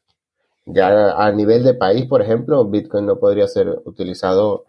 Ya 0.66 1.14
a 1.16 1.32
nivel 1.32 1.64
de 1.64 1.72
país, 1.72 2.04
por 2.04 2.20
ejemplo, 2.20 2.66
Bitcoin 2.66 3.06
no 3.06 3.18
podría 3.18 3.48
ser 3.48 3.68
utilizado 3.86 4.66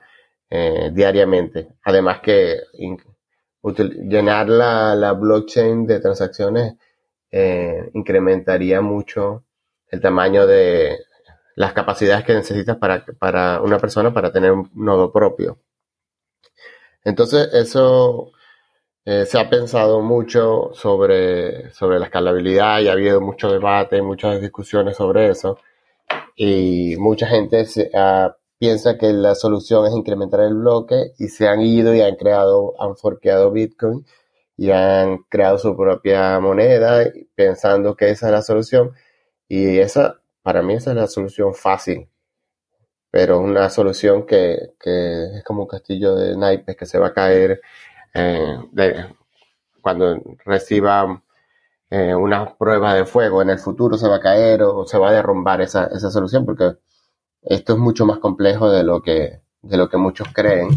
eh, 0.49 0.89
diariamente. 0.93 1.67
Además 1.83 2.21
que 2.21 2.61
llenar 3.73 4.49
la, 4.49 5.13
blockchain 5.13 5.85
de 5.85 5.99
transacciones 5.99 6.75
eh, 7.31 7.89
incrementaría 7.93 8.81
mucho 8.81 9.43
el 9.89 10.01
tamaño 10.01 10.45
de 10.45 10.99
las 11.55 11.73
capacidades 11.73 12.25
que 12.25 12.33
necesitas 12.33 12.77
para, 12.77 13.05
para 13.17 13.61
una 13.61 13.79
persona 13.79 14.13
para 14.13 14.31
tener 14.31 14.51
un 14.51 14.69
nodo 14.75 15.11
propio. 15.11 15.59
Entonces, 17.03 17.49
eso 17.53 18.31
eh, 19.05 19.25
se 19.25 19.39
ha 19.39 19.49
pensado 19.49 20.01
mucho 20.01 20.71
sobre, 20.73 21.71
sobre 21.71 21.99
la 21.99 22.05
escalabilidad 22.05 22.79
y 22.79 22.87
ha 22.87 22.93
habido 22.93 23.21
mucho 23.21 23.51
debate, 23.51 24.01
muchas 24.01 24.41
discusiones 24.41 24.97
sobre 24.97 25.29
eso. 25.29 25.59
Y 26.35 26.95
mucha 26.97 27.27
gente 27.27 27.65
se 27.65 27.91
ha 27.93 28.35
piensa 28.59 28.97
que 28.97 29.13
la 29.13 29.35
solución 29.35 29.85
es 29.85 29.93
incrementar 29.93 30.41
el 30.41 30.55
bloque 30.55 31.13
y 31.19 31.27
se 31.29 31.47
han 31.47 31.61
ido 31.61 31.93
y 31.93 32.01
han 32.01 32.15
creado, 32.15 32.73
han 32.79 32.95
forqueado 32.97 33.51
Bitcoin 33.51 34.05
y 34.57 34.71
han 34.71 35.19
creado 35.29 35.57
su 35.57 35.75
propia 35.75 36.39
moneda 36.39 37.05
pensando 37.35 37.95
que 37.95 38.09
esa 38.09 38.27
es 38.27 38.31
la 38.33 38.41
solución. 38.41 38.93
Y 39.47 39.79
esa, 39.79 40.21
para 40.43 40.61
mí, 40.61 40.75
esa 40.75 40.91
es 40.91 40.97
la 40.97 41.07
solución 41.07 41.53
fácil. 41.53 42.09
Pero 43.11 43.39
una 43.39 43.69
solución 43.69 44.25
que, 44.25 44.73
es 44.83 45.43
como 45.43 45.63
un 45.63 45.67
castillo 45.67 46.15
de 46.15 46.37
naipes 46.37 46.75
que 46.75 46.85
se 46.85 46.99
va 46.99 47.07
a 47.07 47.13
caer 47.13 47.61
eh, 48.13 48.57
cuando 49.81 50.21
reciba 50.45 51.23
eh, 51.89 52.15
una 52.15 52.57
prueba 52.57 52.93
de 52.95 53.05
fuego 53.05 53.41
en 53.41 53.51
el 53.51 53.59
futuro 53.59 53.97
se 53.97 54.07
va 54.07 54.17
a 54.17 54.19
caer 54.19 54.63
o 54.63 54.85
se 54.87 54.97
va 54.97 55.09
a 55.09 55.13
derrumbar 55.13 55.61
esa, 55.61 55.85
esa 55.87 56.09
solución 56.11 56.45
porque 56.45 56.77
esto 57.45 57.73
es 57.73 57.79
mucho 57.79 58.05
más 58.05 58.19
complejo 58.19 58.69
de 58.69 58.83
lo 58.83 59.01
que, 59.01 59.41
de 59.61 59.77
lo 59.77 59.89
que 59.89 59.97
muchos 59.97 60.27
creen 60.33 60.69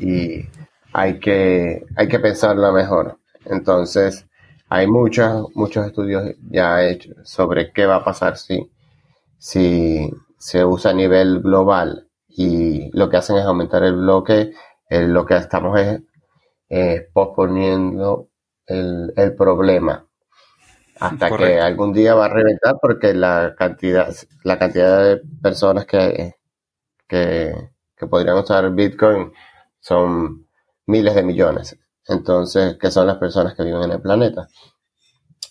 y 0.00 0.44
hay 0.92 1.18
que, 1.20 1.84
hay 1.96 2.08
que 2.08 2.18
pensarlo 2.18 2.72
mejor. 2.72 3.18
Entonces, 3.44 4.26
hay 4.68 4.86
muchos, 4.86 5.48
muchos 5.54 5.86
estudios 5.86 6.34
ya 6.50 6.84
hechos 6.84 7.16
sobre 7.24 7.72
qué 7.72 7.86
va 7.86 7.96
a 7.96 8.04
pasar 8.04 8.36
si, 8.36 8.70
si 9.38 10.10
se 10.38 10.64
usa 10.64 10.90
a 10.90 10.94
nivel 10.94 11.40
global 11.40 12.08
y 12.28 12.90
lo 12.96 13.08
que 13.08 13.18
hacen 13.18 13.36
es 13.36 13.44
aumentar 13.44 13.84
el 13.84 13.96
bloque, 13.96 14.52
lo 14.90 15.24
que 15.24 15.36
estamos 15.36 15.78
es 16.68 17.06
posponiendo 17.12 18.28
el, 18.66 19.12
el 19.16 19.34
problema 19.34 20.06
hasta 21.02 21.36
que 21.36 21.58
algún 21.58 21.92
día 21.92 22.14
va 22.14 22.26
a 22.26 22.28
reventar 22.28 22.76
porque 22.80 23.12
la 23.12 23.56
cantidad, 23.58 24.14
la 24.44 24.56
cantidad 24.56 25.02
de 25.02 25.20
personas 25.42 25.84
que, 25.84 26.36
que, 27.08 27.54
podrían 28.08 28.36
usar 28.36 28.70
Bitcoin 28.72 29.32
son 29.80 30.46
miles 30.86 31.14
de 31.16 31.24
millones. 31.24 31.76
Entonces, 32.06 32.76
que 32.78 32.90
son 32.92 33.08
las 33.08 33.16
personas 33.16 33.54
que 33.54 33.64
viven 33.64 33.82
en 33.82 33.92
el 33.92 34.00
planeta. 34.00 34.46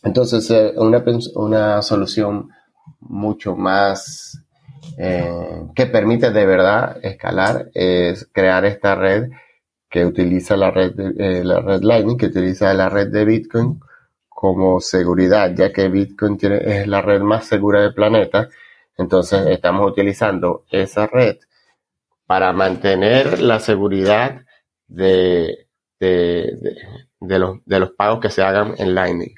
Entonces, 0.03 0.50
eh, 0.51 0.74
una, 0.77 1.03
una 1.36 1.81
solución 1.81 2.50
mucho 3.01 3.55
más 3.58 4.41
eh, 4.98 5.63
que 5.75 5.86
permite 5.86 6.31
de 6.31 6.46
verdad 6.46 6.98
escalar 7.03 7.70
es 7.74 8.29
crear 8.31 8.63
esta 8.63 8.96
red 8.96 9.29
que 9.89 10.05
utiliza 10.05 10.55
la 10.55 10.72
red, 10.72 10.93
eh, 11.20 11.43
la 11.43 11.60
red 11.60 11.81
Lightning, 11.81 12.17
que 12.17 12.27
utiliza 12.27 12.74
la 12.74 12.88
red 12.88 13.10
de 13.10 13.25
Bitcoin 13.25 13.81
como 14.41 14.79
seguridad, 14.79 15.53
ya 15.53 15.71
que 15.71 15.88
Bitcoin 15.88 16.36
es 16.41 16.88
la 16.88 17.03
red 17.03 17.21
más 17.21 17.45
segura 17.45 17.79
del 17.83 17.93
planeta. 17.93 18.50
Entonces 18.98 19.45
estamos 19.45 19.88
utilizando 19.88 20.65
esa 20.71 21.05
red 21.05 21.38
para 22.25 22.51
mantener 22.51 23.39
la 23.39 23.60
seguridad 23.60 24.41
de, 24.88 25.67
de, 26.00 26.57
de, 27.19 27.38
los, 27.38 27.63
de 27.65 27.79
los 27.81 27.91
pagos 27.91 28.19
que 28.19 28.31
se 28.31 28.41
hagan 28.41 28.74
en 28.79 28.95
Lightning. 28.95 29.36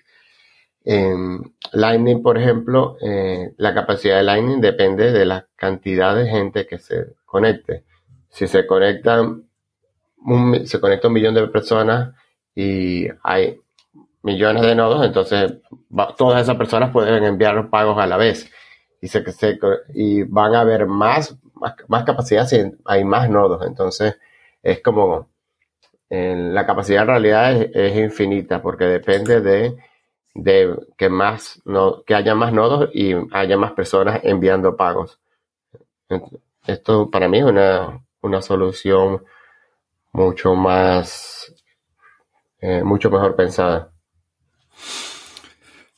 En 0.85 1.53
Lightning, 1.73 2.23
por 2.23 2.37
ejemplo, 2.37 2.95
eh, 3.01 3.53
la 3.57 3.73
capacidad 3.73 4.15
de 4.15 4.23
Lightning 4.23 4.61
depende 4.61 5.11
de 5.11 5.25
la 5.25 5.49
cantidad 5.57 6.15
de 6.15 6.29
gente 6.29 6.65
que 6.65 6.77
se 6.77 7.15
conecte. 7.25 7.83
Si 8.29 8.47
se 8.47 8.65
conectan 8.65 9.49
se 10.63 10.79
conecta 10.79 11.09
un 11.09 11.13
millón 11.13 11.33
de 11.33 11.45
personas 11.49 12.15
y 12.55 13.07
hay 13.21 13.59
millones 14.23 14.63
de 14.63 14.75
nodos, 14.75 15.05
entonces 15.05 15.53
todas 16.17 16.41
esas 16.41 16.55
personas 16.55 16.91
pueden 16.91 17.23
enviar 17.23 17.69
pagos 17.69 17.97
a 17.99 18.07
la 18.07 18.17
vez 18.17 18.49
y, 19.01 19.09
se, 19.09 19.23
y 19.93 20.23
van 20.23 20.55
a 20.55 20.61
haber 20.61 20.87
más, 20.87 21.37
más, 21.87 22.03
capacidad 22.05 22.47
si 22.47 22.63
hay 22.85 23.03
más 23.03 23.29
nodos. 23.29 23.65
Entonces 23.67 24.17
es 24.63 24.81
como 24.81 25.27
la 26.09 26.65
capacidad 26.65 27.01
en 27.01 27.07
realidad 27.07 27.53
es, 27.53 27.97
infinita 27.97 28.61
porque 28.61 28.85
depende 28.85 29.41
de, 29.41 29.77
de, 30.33 30.75
que, 30.97 31.09
más 31.09 31.61
no, 31.65 32.03
que 32.03 32.15
haya 32.15 32.33
más 32.33 32.53
nodos 32.53 32.89
y 32.93 33.13
haya 33.33 33.57
más 33.57 33.73
personas 33.73 34.21
enviando 34.23 34.77
pagos. 34.77 35.19
Esto 36.65 37.09
para 37.09 37.27
mí 37.27 37.39
es 37.39 37.45
una, 37.45 38.05
una 38.21 38.41
solución 38.41 39.23
mucho 40.13 40.55
más, 40.55 41.53
eh, 42.61 42.83
mucho 42.83 43.09
mejor 43.09 43.35
pensada. 43.35 43.92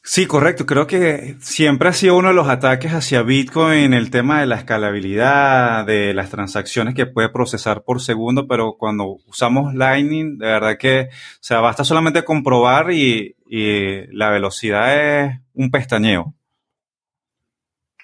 Sí, 0.07 0.27
correcto. 0.27 0.67
Creo 0.67 0.85
que 0.85 1.35
siempre 1.39 1.89
ha 1.89 1.93
sido 1.93 2.15
uno 2.15 2.27
de 2.27 2.35
los 2.35 2.47
ataques 2.47 2.91
hacia 2.93 3.24
Bitcoin 3.24 3.91
el 3.91 4.12
tema 4.12 4.39
de 4.39 4.45
la 4.45 4.57
escalabilidad, 4.57 5.83
de 5.83 6.13
las 6.13 6.29
transacciones 6.29 6.93
que 6.93 7.07
puede 7.07 7.29
procesar 7.29 7.83
por 7.83 8.00
segundo, 8.00 8.47
pero 8.47 8.75
cuando 8.77 9.17
usamos 9.25 9.74
Lightning, 9.74 10.38
de 10.38 10.45
verdad 10.45 10.77
que, 10.77 11.09
o 11.50 11.62
basta 11.62 11.83
solamente 11.83 12.24
comprobar 12.24 12.91
y, 12.91 13.35
y 13.47 14.05
la 14.15 14.29
velocidad 14.29 15.24
es 15.25 15.39
un 15.55 15.71
pestañeo. 15.71 16.35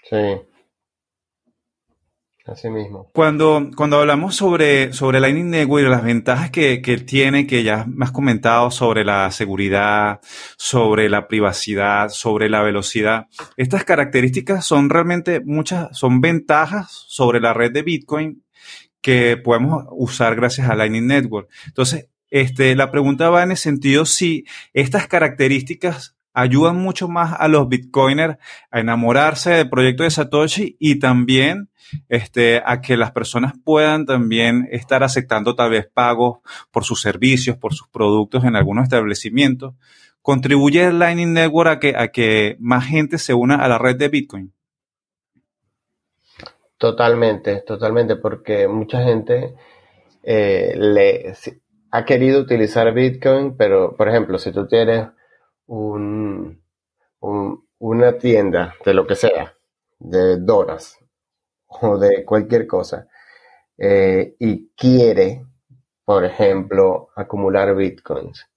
Sí. 0.10 0.41
Cuando, 3.13 3.70
cuando 3.75 4.00
hablamos 4.00 4.36
sobre, 4.36 4.93
sobre 4.93 5.20
Lightning 5.20 5.50
Network 5.50 5.88
las 5.88 6.03
ventajas 6.03 6.51
que, 6.51 6.81
que 6.81 6.98
tiene, 6.98 7.48
que 7.48 7.63
ya 7.63 7.86
me 7.88 8.05
has 8.05 8.12
comentado 8.12 8.72
sobre 8.72 9.03
la 9.03 9.31
seguridad, 9.31 10.20
sobre 10.58 11.10
la 11.10 11.27
privacidad, 11.27 12.10
sobre 12.10 12.50
la 12.50 12.62
velocidad, 12.62 13.27
estas 13.58 13.84
características 13.84 14.65
son 14.65 14.89
realmente 14.89 15.41
muchas, 15.43 15.98
son 15.98 16.22
ventajas 16.22 17.05
sobre 17.08 17.39
la 17.39 17.53
red 17.53 17.72
de 17.72 17.84
Bitcoin 17.84 18.43
que 19.01 19.38
podemos 19.38 19.86
usar 19.91 20.36
gracias 20.36 20.70
a 20.70 20.75
Lightning 20.75 21.08
Network. 21.08 21.50
Entonces, 21.65 22.08
este, 22.29 22.75
la 22.75 22.91
pregunta 22.91 23.29
va 23.29 23.43
en 23.43 23.51
el 23.51 23.58
sentido 23.58 24.05
si 24.05 24.46
estas 24.74 25.08
características 25.08 26.15
ayudan 26.34 26.78
mucho 26.78 27.08
más 27.08 27.36
a 27.38 27.48
los 27.48 27.68
bitcoiners 27.68 28.38
a 28.70 28.80
enamorarse 28.80 29.52
del 29.52 29.70
proyecto 29.70 30.04
de 30.04 30.12
Satoshi 30.12 30.78
y 30.80 31.00
también 31.00 31.70
este, 32.10 32.62
a 32.66 32.82
que 32.82 32.98
las 32.98 33.12
personas 33.12 33.54
puedan 33.64 34.06
también 34.06 34.68
estar 34.72 35.04
aceptando 35.04 35.56
tal 35.56 35.72
vez 35.72 35.88
pagos 35.94 36.40
por 36.72 36.84
sus 36.84 37.02
servicios, 37.02 37.58
por 37.58 37.74
sus 37.74 37.88
productos 37.90 38.44
en 38.44 38.55
algunos 38.55 38.84
establecimientos. 38.84 39.75
¿Contribuye 40.22 40.86
el 40.86 41.00
Lightning 41.00 41.34
Network 41.34 41.70
a 41.70 41.79
que, 41.79 41.94
a 41.98 42.08
que 42.10 42.55
más 42.60 42.86
gente 42.86 43.18
se 43.18 43.34
una 43.34 43.55
a 43.55 43.68
la 43.68 43.77
red 43.77 43.98
de 43.98 44.10
Bitcoin? 44.10 44.53
Totalmente, 46.77 47.62
totalmente, 47.62 48.16
porque 48.16 48.68
mucha 48.68 49.03
gente 49.03 49.55
eh, 50.24 50.74
le, 50.75 51.34
ha 51.92 52.05
querido 52.05 52.40
utilizar 52.40 52.92
Bitcoin, 52.94 53.55
pero 53.58 53.96
por 53.96 54.10
ejemplo, 54.10 54.38
si 54.38 54.51
tú 54.51 54.66
tienes 54.68 55.08
un, 55.72 56.62
una 57.79 58.18
tienda 58.18 58.75
de 58.86 58.94
lo 58.94 59.07
que 59.07 59.16
sea, 59.16 59.53
de 60.00 60.38
donas 60.38 60.98
o 61.68 61.98
de 61.98 62.25
cualquier 62.25 62.68
cosa, 62.68 63.07
eh, 63.77 64.36
y 64.40 64.70
quiere, 64.75 65.46
por 66.03 66.25
ejemplo, 66.25 67.10
acumular 67.16 67.74
bitcoins, 67.75 68.48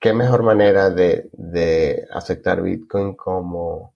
¿qué 0.00 0.12
mejor 0.12 0.42
manera 0.42 0.90
de, 0.90 1.30
de 1.32 2.06
aceptar 2.12 2.62
bitcoin 2.62 3.14
como, 3.14 3.94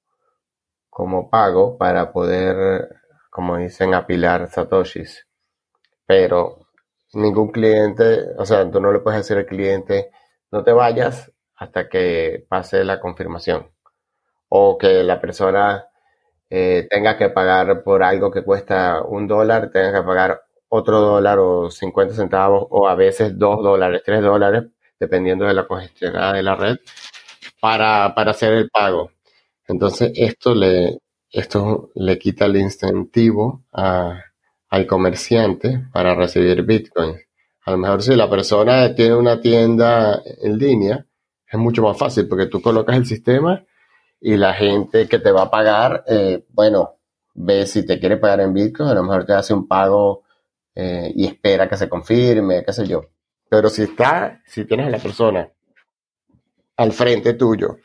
como 0.91 1.29
pago 1.31 1.77
para 1.79 2.13
poder, 2.13 2.97
como 3.31 3.57
dicen, 3.57 3.95
apilar 3.95 4.49
satoshis? 4.51 5.27
Pero 6.07 6.69
ningún 7.15 7.51
cliente, 7.53 8.31
o 8.39 8.47
sea, 8.47 8.71
tú 8.71 8.81
no 8.81 8.93
le 8.93 9.01
puedes 9.01 9.21
decir 9.21 9.39
al 9.39 9.47
cliente, 9.47 10.11
no 10.53 10.63
te 10.65 10.73
vayas 10.73 11.33
hasta 11.57 11.89
que 11.89 12.45
pase 12.49 12.85
la 12.85 13.01
confirmación. 13.01 13.71
O 14.49 14.77
que 14.79 15.03
la 15.03 15.21
persona 15.21 15.87
eh, 16.51 16.87
tenga 16.91 17.17
que 17.17 17.31
pagar 17.31 17.83
por 17.83 18.03
algo 18.03 18.31
que 18.31 18.45
cuesta 18.45 19.03
un 19.03 19.27
dólar, 19.27 19.71
tenga 19.71 20.01
que 20.01 20.07
pagar 20.07 20.43
otro 20.69 21.01
dólar 21.01 21.39
o 21.39 21.71
50 21.71 22.15
centavos 22.15 22.67
o 22.71 22.89
a 22.89 22.95
veces 22.95 23.39
dos 23.39 23.63
dólares, 23.63 24.03
tres 24.05 24.23
dólares, 24.23 24.65
dependiendo 24.99 25.47
de 25.47 25.55
la 25.55 25.67
congestionada 25.67 26.35
de 26.35 26.43
la 26.43 26.55
red, 26.55 26.77
para, 27.61 28.07
hacer 28.07 28.55
el 28.55 28.71
pago. 28.71 29.13
Entonces 29.67 30.13
esto 30.15 30.55
le, 30.55 30.99
esto 31.31 31.91
le 31.95 32.19
quita 32.19 32.47
el 32.47 32.57
incentivo 32.57 33.65
al 33.73 34.87
comerciante 34.87 35.87
para 35.93 36.15
recibir 36.15 36.63
Bitcoin. 36.63 37.17
A 37.65 37.71
lo 37.71 37.79
mejor 37.79 38.03
si 38.03 38.15
la 38.17 38.29
persona 38.29 38.95
tiene 38.95 39.15
una 39.15 39.41
tienda 39.41 40.21
en 40.43 40.59
línea, 40.59 41.07
es 41.53 41.59
mucho 41.59 41.83
más 41.83 41.99
fácil 41.99 42.27
porque 42.27 42.47
tú 42.47 42.63
colocas 42.63 42.97
el 42.97 43.05
sistema 43.05 43.63
y 44.19 44.37
la 44.37 44.55
gente 44.55 45.07
que 45.07 45.19
te 45.19 45.31
va 45.31 45.43
a 45.43 45.51
pagar, 45.51 46.03
eh, 46.09 46.47
bueno, 46.49 46.97
ve 47.35 47.67
si 47.67 47.85
te 47.85 48.01
quiere 48.01 48.17
pagar 48.17 48.41
en 48.41 48.55
Bitcoin, 48.55 48.89
a 48.89 48.95
lo 48.95 49.03
mejor 49.03 49.27
te 49.27 49.35
hace 49.35 49.53
un 49.53 49.69
pago 49.69 50.23
eh, 50.75 51.13
y 51.15 51.27
espera 51.27 51.69
que 51.69 51.77
se 51.77 51.91
confirme, 51.91 52.65
qué 52.65 52.73
sé 52.73 52.87
yo. 52.87 53.03
Pero 53.51 53.69
si 53.69 53.83
está, 53.83 54.41
si 54.47 54.65
tienes 54.65 54.87
a 54.87 54.91
la 54.91 54.99
persona 54.99 55.47
al 56.79 56.93
frente 56.93 57.35
tuyo 57.35 57.77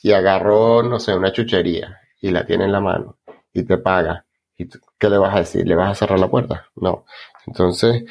y 0.00 0.12
agarró, 0.12 0.84
no 0.84 1.00
sé, 1.00 1.12
una 1.12 1.32
chuchería 1.32 1.98
y 2.20 2.30
la 2.30 2.46
tiene 2.46 2.66
en 2.66 2.72
la 2.72 2.80
mano 2.80 3.18
y 3.52 3.64
te 3.64 3.78
paga, 3.78 4.26
¿y 4.56 4.68
¿qué 4.96 5.10
le 5.10 5.18
vas 5.18 5.34
a 5.34 5.40
decir? 5.40 5.66
¿Le 5.66 5.74
vas 5.74 5.90
a 5.90 5.94
cerrar 5.96 6.20
la 6.20 6.28
puerta? 6.28 6.68
No. 6.76 7.04
Entonces, 7.48 8.04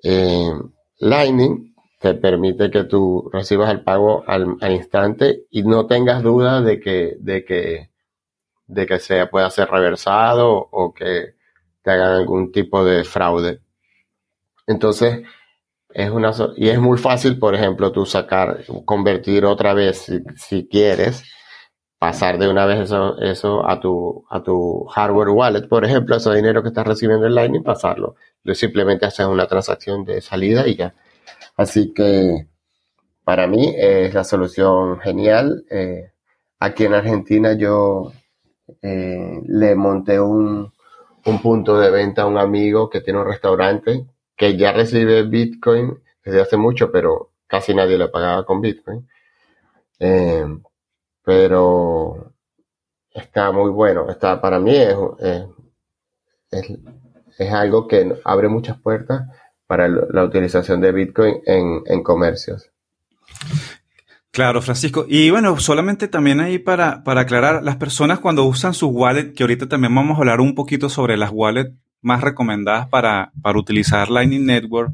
eh, 0.00 0.52
Lightning 1.00 1.73
te 2.04 2.12
permite 2.12 2.70
que 2.70 2.84
tú 2.84 3.30
recibas 3.32 3.70
el 3.70 3.80
pago 3.80 4.24
al, 4.26 4.58
instante 4.70 5.46
y 5.50 5.62
no 5.62 5.86
tengas 5.86 6.22
duda 6.22 6.60
de 6.60 6.78
que, 6.78 7.16
de 7.18 7.46
que, 7.46 7.88
de 8.66 8.86
que 8.86 8.98
se 8.98 9.26
pueda 9.26 9.48
ser 9.48 9.70
reversado 9.70 10.68
o 10.70 10.92
que 10.92 11.34
te 11.82 11.90
hagan 11.90 12.12
algún 12.12 12.52
tipo 12.52 12.84
de 12.84 13.04
fraude. 13.04 13.60
Entonces, 14.66 15.22
es 15.94 16.10
una, 16.10 16.32
y 16.56 16.68
es 16.68 16.78
muy 16.78 16.98
fácil, 16.98 17.38
por 17.38 17.54
ejemplo, 17.54 17.90
tú 17.90 18.04
sacar, 18.04 18.64
convertir 18.84 19.46
otra 19.46 19.72
vez 19.72 20.06
si, 20.36 20.68
quieres, 20.68 21.24
pasar 21.98 22.36
de 22.38 22.50
una 22.50 22.66
vez 22.66 22.80
eso, 22.80 23.18
eso 23.18 23.66
a 23.66 23.80
tu, 23.80 24.26
a 24.28 24.42
tu 24.42 24.84
hardware 24.94 25.30
wallet, 25.30 25.68
por 25.68 25.86
ejemplo, 25.86 26.16
ese 26.16 26.34
dinero 26.34 26.62
que 26.62 26.68
estás 26.68 26.86
recibiendo 26.86 27.26
en 27.26 27.34
Lightning, 27.34 27.62
pasarlo. 27.62 28.16
Tú 28.44 28.54
simplemente 28.54 29.06
haces 29.06 29.24
una 29.24 29.46
transacción 29.46 30.04
de 30.04 30.20
salida 30.20 30.68
y 30.68 30.76
ya 30.76 30.94
Así 31.56 31.92
que 31.94 32.48
para 33.24 33.46
mí 33.46 33.74
es 33.76 34.14
la 34.14 34.24
solución 34.24 35.00
genial. 35.00 35.64
Eh, 35.70 36.12
aquí 36.58 36.84
en 36.84 36.94
Argentina 36.94 37.54
yo 37.54 38.12
eh, 38.82 39.40
le 39.46 39.74
monté 39.74 40.20
un, 40.20 40.72
punto 41.42 41.78
de 41.78 41.90
venta 41.90 42.22
a 42.22 42.26
un 42.26 42.38
amigo 42.38 42.90
que 42.90 43.00
tiene 43.00 43.20
un 43.20 43.26
restaurante 43.26 44.06
que 44.36 44.56
ya 44.56 44.72
recibe 44.72 45.22
Bitcoin 45.22 45.98
desde 46.24 46.42
hace 46.42 46.56
mucho, 46.56 46.90
pero 46.92 47.30
casi 47.46 47.74
nadie 47.74 47.96
le 47.96 48.08
pagaba 48.08 48.44
con 48.44 48.60
Bitcoin. 48.60 49.08
Eh, 50.00 50.46
pero 51.22 52.32
está 53.10 53.52
muy 53.52 53.70
bueno. 53.70 54.10
Está, 54.10 54.40
para 54.40 54.58
mí 54.58 54.76
es, 54.76 54.96
es 57.38 57.52
algo 57.52 57.88
que 57.88 58.20
abre 58.24 58.48
muchas 58.48 58.78
puertas 58.80 59.22
para 59.74 59.88
la 59.88 60.22
utilización 60.22 60.80
de 60.80 60.92
Bitcoin 60.92 61.34
en, 61.46 62.04
comercios. 62.04 62.70
Claro, 64.30 64.62
Francisco. 64.62 65.04
Y 65.08 65.30
bueno, 65.30 65.58
solamente 65.58 66.06
también 66.06 66.38
ahí 66.38 66.60
para, 66.60 67.02
para 67.02 67.22
aclarar, 67.22 67.64
las 67.64 67.74
personas 67.74 68.20
cuando 68.20 68.44
usan 68.44 68.72
sus 68.72 68.90
wallets, 68.92 69.34
que 69.34 69.42
ahorita 69.42 69.68
también 69.68 69.92
vamos 69.92 70.14
a 70.14 70.20
hablar 70.20 70.40
un 70.40 70.54
poquito 70.54 70.88
sobre 70.88 71.16
las 71.16 71.30
wallets 71.32 71.72
más 72.02 72.20
recomendadas 72.20 72.86
para, 72.86 73.32
para 73.42 73.58
utilizar 73.58 74.10
Lightning 74.10 74.46
Network, 74.46 74.92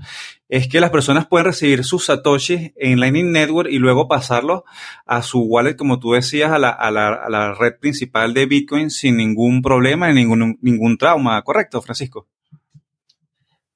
es 0.48 0.66
que 0.66 0.80
las 0.80 0.88
personas 0.88 1.26
pueden 1.26 1.44
recibir 1.44 1.84
sus 1.84 2.06
satoshis 2.06 2.72
en 2.76 3.00
Lightning 3.00 3.32
Network 3.32 3.68
y 3.70 3.80
luego 3.80 4.08
pasarlos 4.08 4.62
a 5.04 5.20
su 5.20 5.42
wallet, 5.42 5.76
como 5.76 5.98
tú 6.00 6.12
decías, 6.12 6.52
a 6.52 6.58
la, 6.58 6.70
a 6.70 6.90
la, 6.90 7.08
a 7.08 7.28
la 7.28 7.52
red 7.52 7.78
principal 7.78 8.32
de 8.32 8.46
Bitcoin 8.46 8.88
sin 8.88 9.18
ningún 9.18 9.60
problema, 9.60 10.10
ningún, 10.10 10.56
ningún 10.62 10.96
trauma, 10.96 11.42
¿correcto, 11.42 11.82
Francisco? 11.82 12.26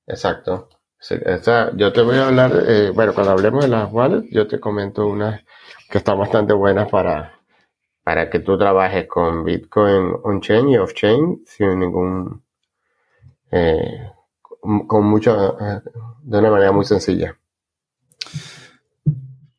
Exacto. 0.07 0.69
Yo 1.77 1.93
te 1.93 2.03
voy 2.03 2.17
a 2.17 2.27
hablar, 2.27 2.53
eh, 2.67 2.90
bueno, 2.95 3.14
cuando 3.14 3.33
hablemos 3.33 3.64
de 3.64 3.69
las 3.69 3.93
wallets, 3.93 4.29
yo 4.31 4.47
te 4.47 4.61
comento 4.61 5.07
unas 5.07 5.43
que 5.90 5.99
están 5.99 6.19
bastante 6.19 6.53
buenas 6.53 6.90
para, 6.90 7.38
para 8.03 8.31
que 8.31 8.40
tú 8.40 8.57
trabajes 8.59 9.07
con 9.07 9.45
Bitcoin 9.45 10.12
on-chain 10.23 10.69
y 10.69 10.79
off-chain 10.79 11.43
sin 11.47 11.79
ningún, 11.79 12.43
eh, 13.51 14.11
con 14.61 15.05
mucho, 15.05 15.57
de 16.23 16.38
una 16.38 16.51
manera 16.51 16.73
muy 16.73 16.85
sencilla. 16.85 17.37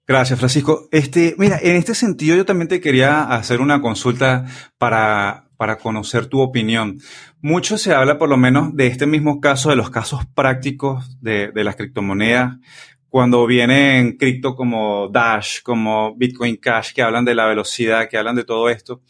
Gracias, 0.08 0.38
Francisco. 0.38 0.88
Este, 0.92 1.36
mira, 1.38 1.58
en 1.62 1.76
este 1.78 1.96
sentido 1.96 2.36
yo 2.36 2.46
también 2.46 2.68
te 2.68 2.80
quería 2.80 3.24
hacer 3.24 3.60
una 3.60 3.82
consulta 3.82 4.46
para, 4.78 5.45
para 5.58 5.78
conocer 5.78 6.28
tu 6.28 6.42
opinión. 6.42 7.00
Mucho 7.42 7.78
se 7.78 7.94
habla, 7.94 8.18
por 8.18 8.30
lo 8.30 8.38
menos, 8.38 8.76
de 8.76 8.88
este 8.88 9.06
mismo 9.06 9.40
caso, 9.40 9.70
de 9.70 9.76
los 9.76 9.90
casos 9.90 10.26
prácticos 10.34 11.22
de, 11.22 11.52
las 11.54 11.76
criptomonedas, 11.76 12.58
cuando 13.10 13.46
vienen 13.46 14.18
cripto 14.18 14.56
como 14.56 15.10
Dash, 15.10 15.62
como 15.64 16.16
Bitcoin 16.16 16.58
Cash, 16.58 16.94
que 16.94 17.02
hablan 17.02 17.26
de 17.26 17.36
la 17.36 17.46
velocidad, 17.46 18.10
que 18.10 18.18
hablan 18.18 18.36
de 18.36 18.44
todo 18.44 18.70
esto. 18.70 19.02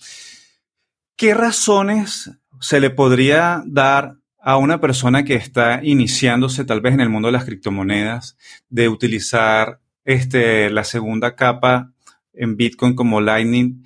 ¿Qué 1.16 1.34
razones 1.34 2.32
se 2.60 2.80
le 2.80 2.90
podría 2.90 3.64
dar 3.66 4.18
a 4.40 4.58
una 4.58 4.80
persona 4.80 5.24
que 5.26 5.34
está 5.34 5.80
iniciándose 5.84 6.66
tal 6.66 6.82
vez 6.82 6.94
en 6.94 7.02
el 7.02 7.10
mundo 7.10 7.30
de 7.30 7.32
las 7.32 7.46
criptomonedas 7.46 8.38
de 8.70 8.90
utilizar 8.90 9.80
este, 10.04 10.70
la 10.70 10.84
segunda 10.84 11.36
capa 11.36 11.92
en 12.32 12.56
Bitcoin 12.56 12.96
como 12.96 13.22
Lightning 13.22 13.84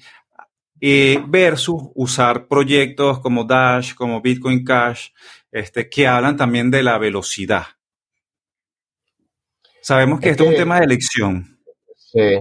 eh, 0.82 1.24
versus 1.28 1.82
usar 1.96 2.48
proyectos 2.48 3.20
como 3.20 3.44
Dash, 3.44 3.94
como 3.94 4.22
Bitcoin 4.22 4.64
Cash, 4.64 5.10
este, 5.52 5.90
que 5.90 6.08
hablan 6.08 6.38
también 6.38 6.72
de 6.72 6.84
la 6.84 6.98
velocidad. 6.98 7.64
Sabemos 9.82 10.20
que 10.20 10.30
esto 10.30 10.44
es 10.44 10.50
un 10.50 10.56
tema 10.56 10.80
de 10.80 10.86
elección. 10.86 11.60
Sí, 11.96 12.40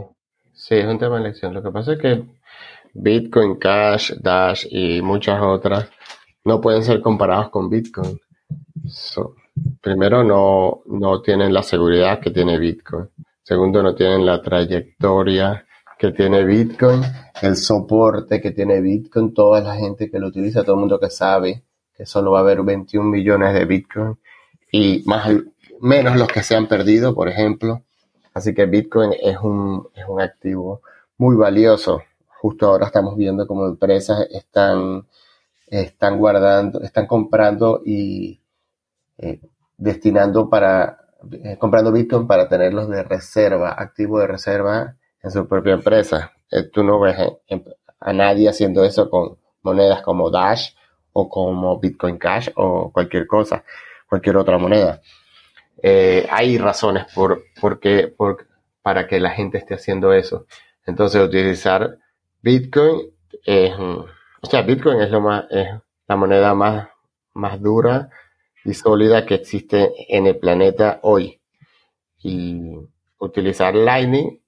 sí, 0.52 0.74
es 0.74 0.86
un 0.86 0.98
tema 0.98 1.16
de 1.16 1.22
elección. 1.22 1.54
Lo 1.54 1.62
que 1.62 1.70
pasa 1.70 1.92
es 1.94 1.98
que 1.98 2.24
Bitcoin 2.94 3.56
Cash, 3.56 4.12
Dash 4.20 4.66
y 4.70 5.00
muchas 5.02 5.40
otras 5.40 5.88
no 6.44 6.60
pueden 6.60 6.82
ser 6.82 7.00
comparados 7.00 7.50
con 7.50 7.68
Bitcoin. 7.68 8.18
primero, 9.80 10.24
no, 10.24 10.82
no 10.86 11.20
tienen 11.22 11.52
la 11.52 11.62
seguridad 11.62 12.20
que 12.20 12.30
tiene 12.30 12.58
Bitcoin. 12.58 13.08
Segundo, 13.42 13.82
no 13.82 13.94
tienen 13.94 14.26
la 14.26 14.42
trayectoria 14.42 15.64
que 15.98 16.12
tiene 16.12 16.44
Bitcoin, 16.44 17.02
el 17.42 17.56
soporte 17.56 18.40
que 18.40 18.52
tiene 18.52 18.80
Bitcoin, 18.80 19.34
toda 19.34 19.60
la 19.60 19.74
gente 19.74 20.10
que 20.10 20.18
lo 20.18 20.28
utiliza, 20.28 20.62
todo 20.62 20.74
el 20.74 20.80
mundo 20.80 21.00
que 21.00 21.10
sabe 21.10 21.64
que 21.94 22.06
solo 22.06 22.32
va 22.32 22.38
a 22.38 22.42
haber 22.42 22.62
21 22.62 23.08
millones 23.08 23.54
de 23.54 23.64
Bitcoin 23.64 24.18
y 24.70 25.02
más 25.06 25.28
menos 25.80 26.16
los 26.16 26.28
que 26.28 26.42
se 26.42 26.54
han 26.54 26.68
perdido, 26.68 27.14
por 27.14 27.28
ejemplo. 27.28 27.82
Así 28.34 28.54
que 28.54 28.66
Bitcoin 28.66 29.12
es 29.20 29.38
un, 29.38 29.88
es 29.94 30.04
un 30.06 30.20
activo 30.20 30.82
muy 31.16 31.36
valioso. 31.36 32.02
Justo 32.40 32.66
ahora 32.66 32.86
estamos 32.86 33.16
viendo 33.16 33.46
cómo 33.46 33.66
empresas 33.66 34.28
están 34.30 35.04
están 35.70 36.18
guardando, 36.18 36.80
están 36.82 37.06
comprando 37.06 37.82
y 37.84 38.40
eh, 39.18 39.40
destinando 39.76 40.48
para, 40.48 40.98
eh, 41.30 41.56
comprando 41.58 41.92
Bitcoin 41.92 42.26
para 42.26 42.48
tenerlos 42.48 42.88
de 42.88 43.02
reserva, 43.02 43.74
activo 43.76 44.18
de 44.18 44.26
reserva 44.26 44.96
su 45.30 45.46
propia 45.46 45.74
empresa. 45.74 46.32
Eh, 46.50 46.64
tú 46.64 46.82
no 46.82 47.00
ves 47.00 47.16
a 48.00 48.12
nadie 48.12 48.48
haciendo 48.48 48.84
eso 48.84 49.10
con 49.10 49.38
monedas 49.62 50.02
como 50.02 50.30
Dash 50.30 50.70
o 51.12 51.28
como 51.28 51.78
Bitcoin 51.78 52.18
Cash 52.18 52.50
o 52.56 52.92
cualquier 52.92 53.26
cosa, 53.26 53.64
cualquier 54.08 54.36
otra 54.36 54.58
moneda. 54.58 55.00
hay 55.82 56.58
razones 56.58 57.06
por, 57.14 57.44
por, 57.60 57.80
por, 58.16 58.46
para 58.82 59.06
que 59.06 59.20
la 59.20 59.30
gente 59.30 59.58
esté 59.58 59.74
haciendo 59.74 60.12
eso. 60.12 60.46
Entonces, 60.86 61.22
utilizar 61.22 61.98
Bitcoin 62.42 63.10
es 63.44 63.72
o 64.40 64.46
sea, 64.46 64.62
Bitcoin 64.62 65.00
es, 65.00 65.10
lo 65.10 65.20
más, 65.20 65.46
es 65.50 65.66
la 66.06 66.16
moneda 66.16 66.54
más, 66.54 66.88
más 67.34 67.60
dura 67.60 68.10
y 68.64 68.74
sólida 68.74 69.26
que 69.26 69.34
existe 69.34 69.92
en 70.08 70.26
el 70.26 70.38
planeta 70.38 71.00
hoy. 71.02 71.40
Y 72.22 72.76
utilizar 73.18 73.74
Lightning, 73.74 74.26
eh, 74.28 74.40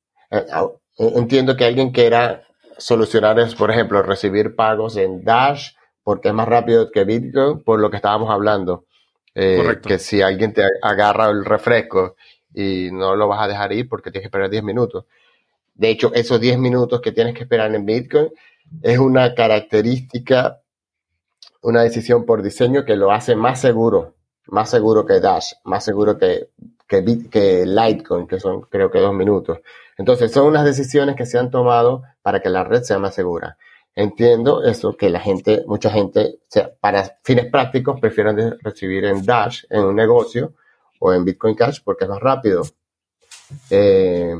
entiendo 0.97 1.57
que 1.57 1.65
alguien 1.65 1.91
quiera 1.91 2.45
solucionar 2.79 3.39
eso, 3.39 3.57
por 3.57 3.71
ejemplo, 3.71 4.03
recibir 4.03 4.55
pagos 4.55 4.97
en 4.97 5.25
Dash, 5.25 5.73
porque 6.03 6.29
es 6.29 6.35
más 6.35 6.49
rápido 6.49 6.91
que 6.91 7.05
Bitcoin, 7.05 7.63
por 7.63 7.79
lo 7.79 7.91
que 7.91 7.97
estábamos 7.97 8.31
hablando. 8.31 8.85
Eh, 9.35 9.79
que 9.87 9.99
si 9.99 10.23
alguien 10.23 10.53
te 10.53 10.65
agarra 10.83 11.31
el 11.31 11.45
refresco 11.45 12.17
y 12.53 12.89
no 12.91 13.15
lo 13.15 13.29
vas 13.29 13.43
a 13.43 13.49
dejar 13.49 13.73
ir 13.73 13.89
porque 13.89 14.11
tienes 14.11 14.25
que 14.25 14.29
esperar 14.29 14.51
10 14.51 14.65
minutos. 14.65 15.05
De 15.75 15.89
hecho, 15.91 16.13
esos 16.15 16.41
10 16.41 16.59
minutos 16.59 17.01
que 17.01 17.13
tienes 17.13 17.35
que 17.35 17.43
esperar 17.43 17.73
en 17.75 17.87
Bitcoin 17.87 18.31
es 18.83 18.99
una 18.99 19.35
característica, 19.35 20.61
una 21.63 21.83
decisión 21.83 22.27
por 22.27 22.43
diseño 22.43 22.85
que 22.85 22.97
lo 22.97 23.13
hace 23.13 23.37
más 23.37 23.61
seguro, 23.61 24.15
más 24.47 24.69
seguro 24.69 25.07
que 25.07 25.21
Dash, 25.21 25.53
más 25.65 25.85
seguro 25.85 26.19
que, 26.19 26.49
que, 26.91 27.31
que 27.31 27.65
Litecoin, 27.65 28.27
que 28.27 28.41
son 28.41 28.63
creo 28.63 28.91
que 28.91 28.99
dos 28.99 29.15
minutos. 29.15 29.61
Entonces, 29.97 30.33
son 30.33 30.49
unas 30.49 30.65
decisiones 30.65 31.15
que 31.15 31.25
se 31.25 31.39
han 31.39 31.51
tomado 31.51 32.03
para 32.21 32.41
que 32.41 32.51
la 32.51 32.65
red 32.65 32.83
sea 32.83 32.99
más 32.99 33.15
segura. 33.15 33.57
Entiendo 33.95 34.65
eso, 34.65 34.97
que 34.97 35.09
la 35.09 35.21
gente, 35.21 35.63
mucha 35.67 35.91
gente, 35.91 36.41
para 36.81 37.19
fines 37.23 37.47
prácticos, 37.47 38.01
prefieren 38.01 38.59
recibir 38.61 39.05
en 39.05 39.25
Dash, 39.25 39.65
en 39.71 39.85
un 39.85 39.95
negocio, 39.95 40.55
o 40.99 41.13
en 41.13 41.25
Bitcoin 41.25 41.55
Cash, 41.55 41.81
porque 41.85 42.05
es 42.05 42.11
más 42.11 42.21
rápido. 42.21 42.63
Eh, 43.71 44.37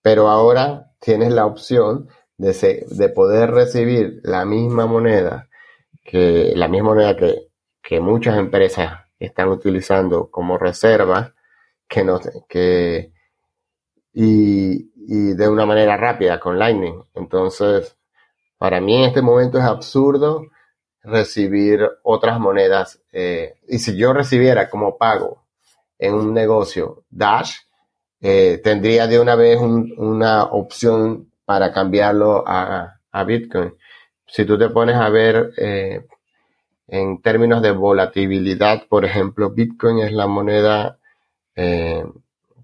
pero 0.00 0.28
ahora 0.28 0.92
tienes 1.00 1.32
la 1.32 1.46
opción 1.46 2.08
de, 2.36 3.08
poder 3.08 3.50
recibir 3.50 4.20
la 4.22 4.44
misma 4.44 4.86
moneda, 4.86 5.48
que 6.04 6.52
la 6.54 6.68
misma 6.68 6.90
moneda 6.90 7.16
que, 7.16 7.48
que 7.82 8.00
muchas 8.00 8.38
empresas 8.38 9.00
están 9.18 9.48
utilizando 9.48 10.30
como 10.30 10.58
reserva, 10.58 11.34
que 11.88 12.04
no, 12.04 12.20
que, 12.48 13.12
y, 14.12 14.90
y 14.94 15.34
de 15.34 15.48
una 15.48 15.66
manera 15.66 15.96
rápida 15.96 16.38
con 16.38 16.58
Lightning. 16.58 17.02
Entonces, 17.14 17.96
para 18.58 18.80
mí 18.80 18.96
en 18.96 19.04
este 19.04 19.22
momento 19.22 19.58
es 19.58 19.64
absurdo 19.64 20.42
recibir 21.02 21.88
otras 22.02 22.38
monedas. 22.38 23.00
Eh, 23.12 23.54
y 23.68 23.78
si 23.78 23.96
yo 23.96 24.12
recibiera 24.12 24.68
como 24.68 24.98
pago 24.98 25.44
en 25.98 26.14
un 26.14 26.34
negocio 26.34 27.04
Dash, 27.10 27.54
eh, 28.20 28.60
tendría 28.62 29.06
de 29.06 29.20
una 29.20 29.34
vez 29.34 29.58
una 29.60 30.44
opción 30.44 31.32
para 31.44 31.72
cambiarlo 31.72 32.44
a, 32.46 32.94
Bitcoin. 33.26 33.74
Si 34.26 34.44
tú 34.44 34.56
te 34.56 34.68
pones 34.68 34.94
a 34.94 35.08
ver 35.08 35.50
eh, 35.56 36.06
en 36.86 37.20
términos 37.20 37.62
de 37.62 37.72
volatilidad, 37.72 38.86
por 38.88 39.04
ejemplo, 39.04 39.50
Bitcoin 39.50 39.98
es 39.98 40.12
la 40.12 40.28
moneda 40.28 40.97
eh, 41.58 42.04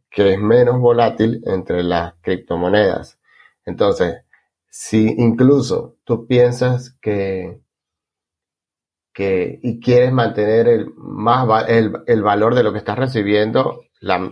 que 0.09 0.35
es 0.35 0.39
menos 0.39 0.79
volátil 0.79 1.43
entre 1.47 1.83
las 1.83 2.15
criptomonedas. 2.21 3.19
Entonces, 3.67 4.23
si 4.71 5.09
incluso 5.19 5.97
tú 6.05 6.29
piensas 6.29 6.97
que, 7.03 7.59
que 9.13 9.59
y 9.65 9.81
quieres 9.81 10.13
mantener 10.13 10.69
el, 10.69 10.95
más, 10.97 11.69
el, 11.69 12.23
valor 12.23 12.55
de 12.55 12.63
lo 12.63 12.73
que 12.73 12.79
estás 12.79 12.97
recibiendo, 12.97 13.83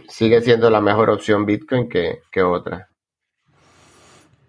sigue 0.09 0.41
siendo 0.43 0.71
la 0.71 0.81
mejor 0.81 1.11
opción 1.11 1.45
Bitcoin 1.45 1.89
que, 1.89 2.21
que 2.31 2.45
otra. 2.45 2.92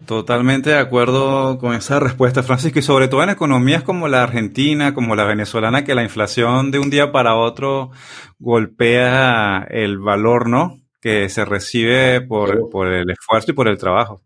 Totalmente 0.06 0.72
de 0.72 0.80
acuerdo 0.80 1.58
con 1.60 1.74
esa 1.74 2.00
respuesta, 2.00 2.44
Francisco, 2.44 2.80
y 2.80 2.82
sobre 2.82 3.08
todo 3.08 3.24
en 3.24 3.30
economías 3.30 3.84
como 3.84 4.08
la 4.08 4.24
argentina, 4.24 4.94
como 4.94 5.16
la 5.16 5.24
venezolana, 5.24 5.86
que 5.86 5.96
la 5.96 6.04
inflación 6.04 6.72
de 6.72 6.80
un 6.80 6.90
día 6.90 7.12
para 7.12 7.36
otro 7.36 7.92
golpea 8.40 9.66
el 9.70 10.00
valor, 10.00 10.50
¿no? 10.50 10.82
Que 11.00 11.30
se 11.30 11.46
recibe 11.46 12.20
por, 12.22 12.70
por 12.70 12.88
el 12.88 13.10
esfuerzo 13.10 13.52
y 13.52 13.54
por 13.54 13.70
el 13.70 13.78
trabajo. 13.78 14.22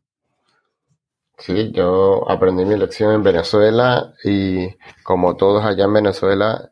Sí, 1.38 1.72
yo 1.72 2.30
aprendí 2.30 2.66
mi 2.66 2.76
lección 2.76 3.14
en 3.14 3.22
Venezuela 3.22 4.14
y 4.24 4.68
como 5.04 5.36
todos 5.36 5.64
allá 5.64 5.86
en 5.86 5.94
Venezuela, 5.94 6.72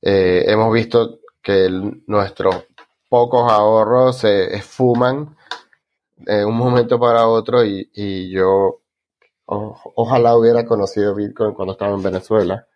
eh, 0.00 0.44
hemos 0.46 0.72
visto 0.72 1.18
que 1.42 1.68
nuestros 2.06 2.64
pocos 3.10 3.52
ahorros 3.52 4.18
se 4.18 4.54
esfuman 4.56 5.36
de 6.18 6.44
un 6.44 6.56
momento 6.56 6.98
para 6.98 7.26
otro 7.26 7.64
y, 7.64 8.30
yo 8.30 8.80
ojalá 9.46 10.36
hubiera 10.36 10.66
conocido 10.66 11.14
Bitcoin 11.14 11.54
cuando 11.54 11.72
estaba 11.72 11.94
en 11.94 12.02
Venezuela, 12.02 12.66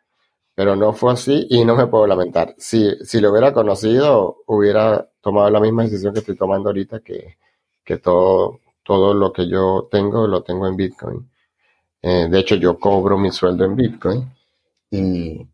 pero 0.55 0.74
no 0.76 0.92
fue 0.92 1.12
así 1.12 1.46
y 1.50 1.64
no 1.64 1.76
me 1.76 1.87
puedo 1.87 2.07
lamentar. 2.07 2.55
Si, 2.59 2.96
si 3.05 3.20
lo 3.20 3.31
hubiera 3.31 3.52
conocido, 3.52 4.38
hubiera 4.46 5.09
tomado 5.20 5.50
la 5.50 5.61
misma 5.61 5.85
decisión 5.85 6.14
que 6.14 6.20
estoy 6.20 6.37
tomando 6.37 6.70
ahorita, 6.70 7.00
que, 7.00 7.37
que 7.85 7.98
todo, 7.98 8.61
todo 8.83 9.14
lo 9.14 9.33
que 9.33 9.48
yo 9.48 9.88
tengo 9.90 10.26
lo 10.26 10.42
tengo 10.42 10.66
en 10.66 10.76
Bitcoin. 10.76 11.31
Eh, 12.02 12.28
de 12.31 12.38
hecho, 12.38 12.57
yo 12.57 12.78
cobro 12.78 13.18
mi 13.18 13.31
sueldo 13.31 13.64
en 13.64 13.76
Bitcoin 13.76 14.33
y, 14.90 15.46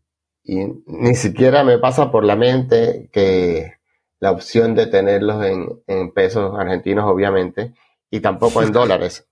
y 0.43 0.83
ni 0.87 1.15
siquiera 1.15 1.63
me 1.63 1.77
pasa 1.79 2.11
por 2.11 2.23
la 2.23 2.35
mente 2.35 3.09
que 3.11 3.78
la 4.19 4.31
opción 4.31 4.75
de 4.75 4.87
tenerlos 4.87 5.45
en, 5.45 5.67
en 5.87 6.11
pesos 6.11 6.53
argentinos, 6.57 7.05
obviamente, 7.05 7.73
y 8.09 8.19
tampoco 8.19 8.61
en 8.61 8.71
dólares. 8.73 9.25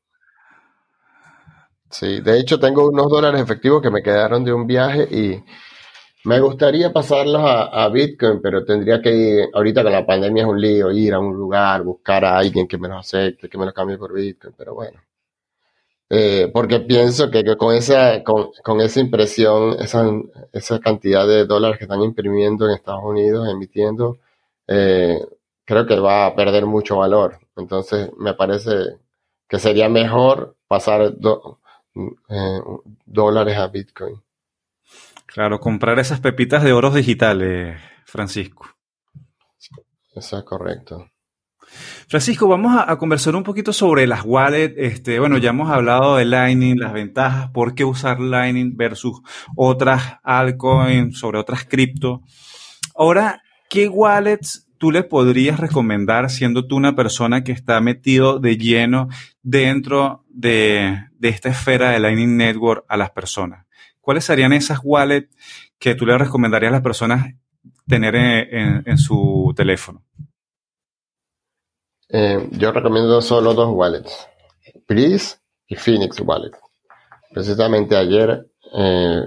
Sí, 1.90 2.20
de 2.20 2.40
hecho 2.40 2.60
tengo 2.60 2.88
unos 2.90 3.10
dólares 3.10 3.42
efectivos 3.42 3.82
que 3.82 3.90
me 3.90 4.04
quedaron 4.04 4.44
de 4.44 4.54
un 4.54 4.68
viaje 4.68 5.08
y 5.10 5.44
me 6.26 6.42
gustaría 6.42 6.92
pasarlos 6.92 7.42
a, 7.46 7.88
Bitcoin, 7.90 8.42
pero 8.42 8.66
tendría 8.66 9.02
que 9.02 9.16
ir, 9.16 9.50
ahorita 9.54 9.84
con 9.84 9.94
la 9.94 10.06
pandemia 10.06 10.44
es 10.44 10.50
un 10.50 10.60
lío, 10.60 10.92
ir 10.92 11.14
a 11.14 11.20
un 11.20 11.34
lugar, 11.34 11.84
buscar 11.84 12.26
a 12.26 12.38
alguien 12.38 12.68
que 12.68 12.78
me 12.78 12.90
los 12.90 13.00
acepte, 13.00 13.48
que 13.48 13.58
me 13.58 13.66
los 13.66 13.74
cambie 13.74 13.98
por 13.98 14.14
Bitcoin, 14.14 14.54
pero 14.58 14.76
bueno. 14.76 15.00
Eh, 16.10 16.50
porque 16.54 16.82
pienso 16.82 17.32
que, 17.32 17.44
con 17.56 17.74
esa, 17.74 18.24
con, 18.24 18.82
esa 18.82 19.00
impresión, 19.00 19.78
esa, 19.80 20.06
esa 20.52 20.80
cantidad 20.80 21.26
de 21.26 21.46
dólares 21.46 21.78
que 21.78 21.86
están 21.86 22.02
imprimiendo 22.02 22.66
en 22.66 22.72
Estados 22.74 23.04
Unidos, 23.06 23.48
emitiendo, 23.50 24.18
eh, 24.68 25.20
creo 25.66 25.86
que 25.86 26.00
va 26.00 26.28
a 26.28 26.36
perder 26.36 26.66
mucho 26.66 26.98
valor. 26.98 27.40
Entonces, 27.56 28.10
me 28.18 28.34
parece 28.34 29.00
que 29.48 29.60
sería 29.60 29.90
mejor 29.90 30.56
pasar 30.68 31.14
eh, 32.30 32.60
dólares 33.06 33.58
a 33.58 33.68
Bitcoin. 33.68 34.22
Claro, 35.26 35.60
comprar 35.60 36.00
esas 36.00 36.20
pepitas 36.20 36.64
de 36.64 36.74
oro 36.74 36.90
digitales, 36.92 37.80
Francisco. 38.06 38.66
Eso 40.16 40.38
es 40.38 40.44
correcto. 40.44 41.10
Francisco, 42.08 42.48
vamos 42.48 42.82
a, 42.88 42.98
conversar 42.98 43.36
un 43.36 43.44
poquito 43.44 43.74
sobre 43.74 44.08
las 44.08 44.24
wallets. 44.24 44.76
Este, 44.78 45.20
bueno, 45.20 45.38
ya 45.38 45.50
hemos 45.50 45.70
hablado 45.70 46.16
de 46.16 46.26
Lightning, 46.26 46.80
las 46.80 46.94
ventajas, 46.94 47.52
por 47.52 47.76
qué 47.76 47.84
usar 47.84 48.20
Lightning 48.20 48.76
versus 48.78 49.20
otras 49.56 50.18
altcoins, 50.24 51.20
sobre 51.20 51.40
otras 51.40 51.66
cripto. 51.66 52.22
Ahora, 52.96 53.44
¿qué 53.70 53.88
wallets 53.88 54.68
tú 54.78 54.92
le 54.92 55.04
podrías 55.04 55.60
recomendar, 55.60 56.30
siendo 56.30 56.68
tú 56.68 56.76
una 56.76 56.96
persona 56.96 57.44
que 57.44 57.52
está 57.52 57.80
metido 57.82 58.40
de 58.40 58.58
lleno 58.58 59.10
dentro 59.42 60.24
de, 60.30 61.10
esta 61.22 61.50
esfera 61.50 61.92
de 61.92 62.00
Lightning 62.00 62.38
Network 62.38 62.86
a 62.88 62.98
las 62.98 63.12
personas? 63.12 63.66
¿Cuáles 64.02 64.26
serían 64.26 64.54
esas 64.54 64.80
wallets 64.84 65.36
que 65.80 65.96
tú 65.96 66.06
le 66.06 66.18
recomendarías 66.18 66.70
a 66.70 66.74
las 66.74 66.82
personas 66.82 67.34
tener 67.88 68.16
en, 68.16 68.98
su 68.98 69.54
teléfono? 69.56 70.04
Eh, 72.10 72.48
yo 72.52 72.72
recomiendo 72.72 73.22
solo 73.22 73.54
dos 73.54 73.70
wallets, 73.74 74.28
Breeze 74.88 75.38
y 75.68 75.76
Phoenix 75.76 76.20
Wallet. 76.22 76.52
Precisamente 77.32 77.96
ayer 77.98 78.48
eh, 78.74 79.22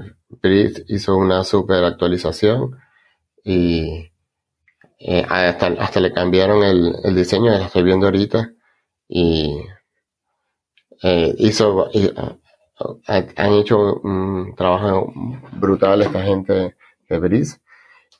hizo 0.88 1.16
una 1.16 1.44
super 1.44 1.84
actualización 1.84 2.76
y 3.44 4.10
eh, 5.02 5.24
hasta, 5.26 6.00
le 6.00 6.12
cambiaron 6.12 6.62
el, 6.62 7.14
diseño, 7.16 7.50
lo 7.50 7.64
estoy 7.64 7.82
viendo 7.82 8.06
ahorita. 8.06 8.52
Y 9.08 9.62
eh, 11.02 11.34
hizo, 11.38 11.88
han 13.06 13.52
hecho 13.54 14.00
un 14.02 14.54
trabajo 14.54 15.10
brutal 15.52 16.02
esta 16.02 16.22
gente 16.22 16.76
de 17.08 17.18
Breeze. 17.18 17.60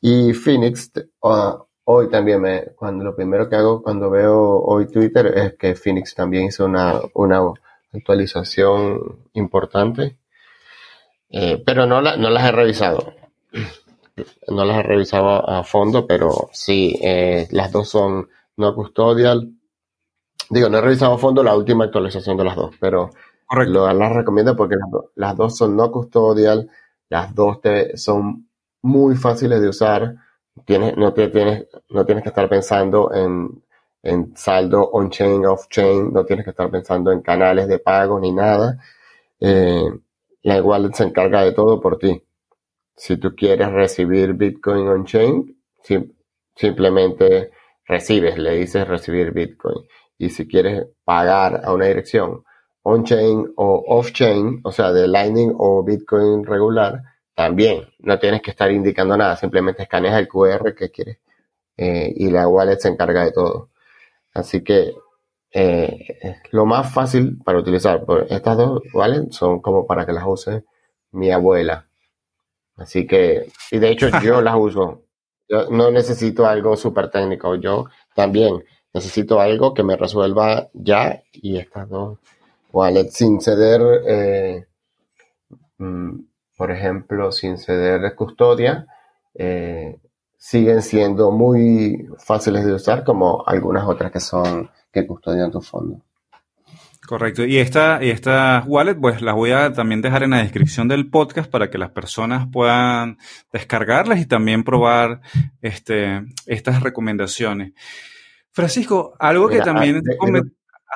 Y 0.00 0.32
Phoenix, 0.32 0.90
ah, 1.22 1.62
hoy 1.84 2.08
también 2.08 2.40
me, 2.40 2.64
cuando 2.76 3.04
lo 3.04 3.14
primero 3.14 3.48
que 3.50 3.56
hago 3.56 3.82
cuando 3.82 4.08
veo 4.08 4.62
hoy 4.62 4.90
Twitter 4.90 5.26
es 5.36 5.54
que 5.58 5.74
Phoenix 5.74 6.14
también 6.14 6.46
hizo 6.46 6.64
una, 6.64 6.98
una 7.12 7.42
actualización 7.92 9.26
importante. 9.34 10.16
Eh, 11.28 11.62
pero 11.64 11.86
no, 11.86 12.00
la, 12.00 12.16
no 12.16 12.30
las 12.30 12.44
he 12.48 12.52
revisado 12.52 13.14
no 14.48 14.64
las 14.64 14.78
he 14.78 14.82
revisado 14.82 15.48
a 15.48 15.64
fondo, 15.64 16.06
pero 16.06 16.50
sí, 16.52 16.98
eh, 17.02 17.48
las 17.50 17.72
dos 17.72 17.88
son 17.88 18.28
no 18.56 18.74
custodial. 18.74 19.52
Digo, 20.50 20.68
no 20.68 20.78
he 20.78 20.80
revisado 20.80 21.14
a 21.14 21.18
fondo 21.18 21.42
la 21.42 21.56
última 21.56 21.84
actualización 21.84 22.36
de 22.36 22.44
las 22.44 22.56
dos, 22.56 22.74
pero 22.80 23.10
las 23.50 24.12
recomiendo 24.12 24.56
porque 24.56 24.76
las, 25.16 25.36
dos 25.36 25.56
son 25.56 25.76
no 25.76 25.90
custodial, 25.90 26.70
las 27.08 27.34
dos 27.34 27.60
te, 27.60 27.96
son 27.96 28.48
muy 28.82 29.16
fáciles 29.16 29.60
de 29.60 29.68
usar. 29.68 30.16
Tienes, 30.64 30.96
no, 30.96 31.12
te, 31.12 31.28
tienes, 31.28 31.66
no 31.88 32.04
tienes 32.04 32.22
que 32.22 32.28
estar 32.30 32.48
pensando 32.48 33.12
en, 33.14 33.62
en 34.02 34.36
saldo 34.36 34.90
on-chain, 34.92 35.46
off-chain, 35.46 36.12
no 36.12 36.24
tienes 36.24 36.44
que 36.44 36.50
estar 36.50 36.70
pensando 36.70 37.12
en 37.12 37.22
canales 37.22 37.68
de 37.68 37.78
pago 37.78 38.20
ni 38.20 38.32
nada. 38.32 38.78
Eh, 39.40 39.90
la 40.42 40.62
wallet 40.62 40.92
se 40.94 41.04
encarga 41.04 41.42
de 41.42 41.52
todo 41.52 41.80
por 41.80 41.98
ti. 41.98 42.22
Si 43.00 43.16
tú 43.16 43.34
quieres 43.34 43.72
recibir 43.72 44.34
Bitcoin 44.34 44.86
on-chain, 44.86 45.56
simplemente 46.54 47.50
recibes, 47.86 48.36
le 48.36 48.56
dices 48.56 48.86
recibir 48.86 49.32
Bitcoin. 49.32 49.86
Y 50.18 50.28
si 50.28 50.46
quieres 50.46 50.86
pagar 51.02 51.62
a 51.64 51.72
una 51.72 51.86
dirección 51.86 52.44
on-chain 52.82 53.54
o 53.56 53.84
off-chain, 53.86 54.60
o 54.64 54.70
sea, 54.70 54.92
de 54.92 55.08
Lightning 55.08 55.54
o 55.56 55.82
Bitcoin 55.82 56.44
regular, 56.44 57.00
también 57.34 57.88
no 58.00 58.18
tienes 58.18 58.42
que 58.42 58.50
estar 58.50 58.70
indicando 58.70 59.16
nada, 59.16 59.34
simplemente 59.34 59.84
escaneas 59.84 60.18
el 60.18 60.28
QR 60.28 60.74
que 60.74 60.90
quieres 60.90 61.20
eh, 61.78 62.12
y 62.14 62.30
la 62.30 62.48
wallet 62.48 62.80
se 62.80 62.88
encarga 62.88 63.24
de 63.24 63.32
todo. 63.32 63.70
Así 64.34 64.62
que 64.62 64.92
eh, 65.52 66.38
lo 66.50 66.66
más 66.66 66.92
fácil 66.92 67.38
para 67.42 67.60
utilizar. 67.60 68.04
Estas 68.28 68.58
dos 68.58 68.82
wallets 68.92 69.36
son 69.36 69.62
como 69.62 69.86
para 69.86 70.04
que 70.04 70.12
las 70.12 70.24
use 70.26 70.64
mi 71.12 71.30
abuela. 71.30 71.89
Así 72.80 73.06
que, 73.06 73.52
y 73.70 73.78
de 73.78 73.90
hecho 73.90 74.08
yo 74.24 74.40
las 74.40 74.56
uso. 74.56 75.02
Yo 75.48 75.68
no 75.70 75.90
necesito 75.90 76.46
algo 76.46 76.76
súper 76.76 77.10
técnico. 77.10 77.54
Yo 77.56 77.86
también 78.14 78.64
necesito 78.94 79.38
algo 79.38 79.74
que 79.74 79.82
me 79.82 79.96
resuelva 79.96 80.68
ya 80.72 81.22
y 81.32 81.58
estas 81.58 81.88
dos 81.90 82.18
wallets 82.72 83.14
sin 83.14 83.40
ceder, 83.40 83.80
eh, 84.06 84.66
mm, 85.78 86.20
por 86.56 86.70
ejemplo, 86.70 87.32
sin 87.32 87.58
ceder 87.58 88.14
custodia, 88.14 88.86
eh, 89.34 90.00
siguen 90.38 90.80
siendo 90.82 91.30
muy 91.32 92.08
fáciles 92.18 92.64
de 92.64 92.72
usar 92.72 93.04
como 93.04 93.44
algunas 93.46 93.86
otras 93.86 94.10
que 94.10 94.20
son 94.20 94.70
que 94.90 95.06
custodian 95.06 95.50
tu 95.50 95.60
fondo. 95.60 96.00
Correcto. 97.10 97.44
Y 97.44 97.58
esta, 97.58 97.98
y 98.04 98.10
estas 98.10 98.64
wallet, 98.68 98.94
pues 98.94 99.20
las 99.20 99.34
voy 99.34 99.50
a 99.50 99.72
también 99.72 100.00
dejar 100.00 100.22
en 100.22 100.30
la 100.30 100.44
descripción 100.44 100.86
del 100.86 101.10
podcast 101.10 101.50
para 101.50 101.68
que 101.68 101.76
las 101.76 101.90
personas 101.90 102.46
puedan 102.52 103.18
descargarlas 103.52 104.20
y 104.20 104.26
también 104.26 104.62
probar 104.62 105.20
este, 105.60 106.22
estas 106.46 106.84
recomendaciones. 106.84 107.72
Francisco, 108.52 109.16
algo 109.18 109.48
que 109.48 109.58
también... 109.58 110.00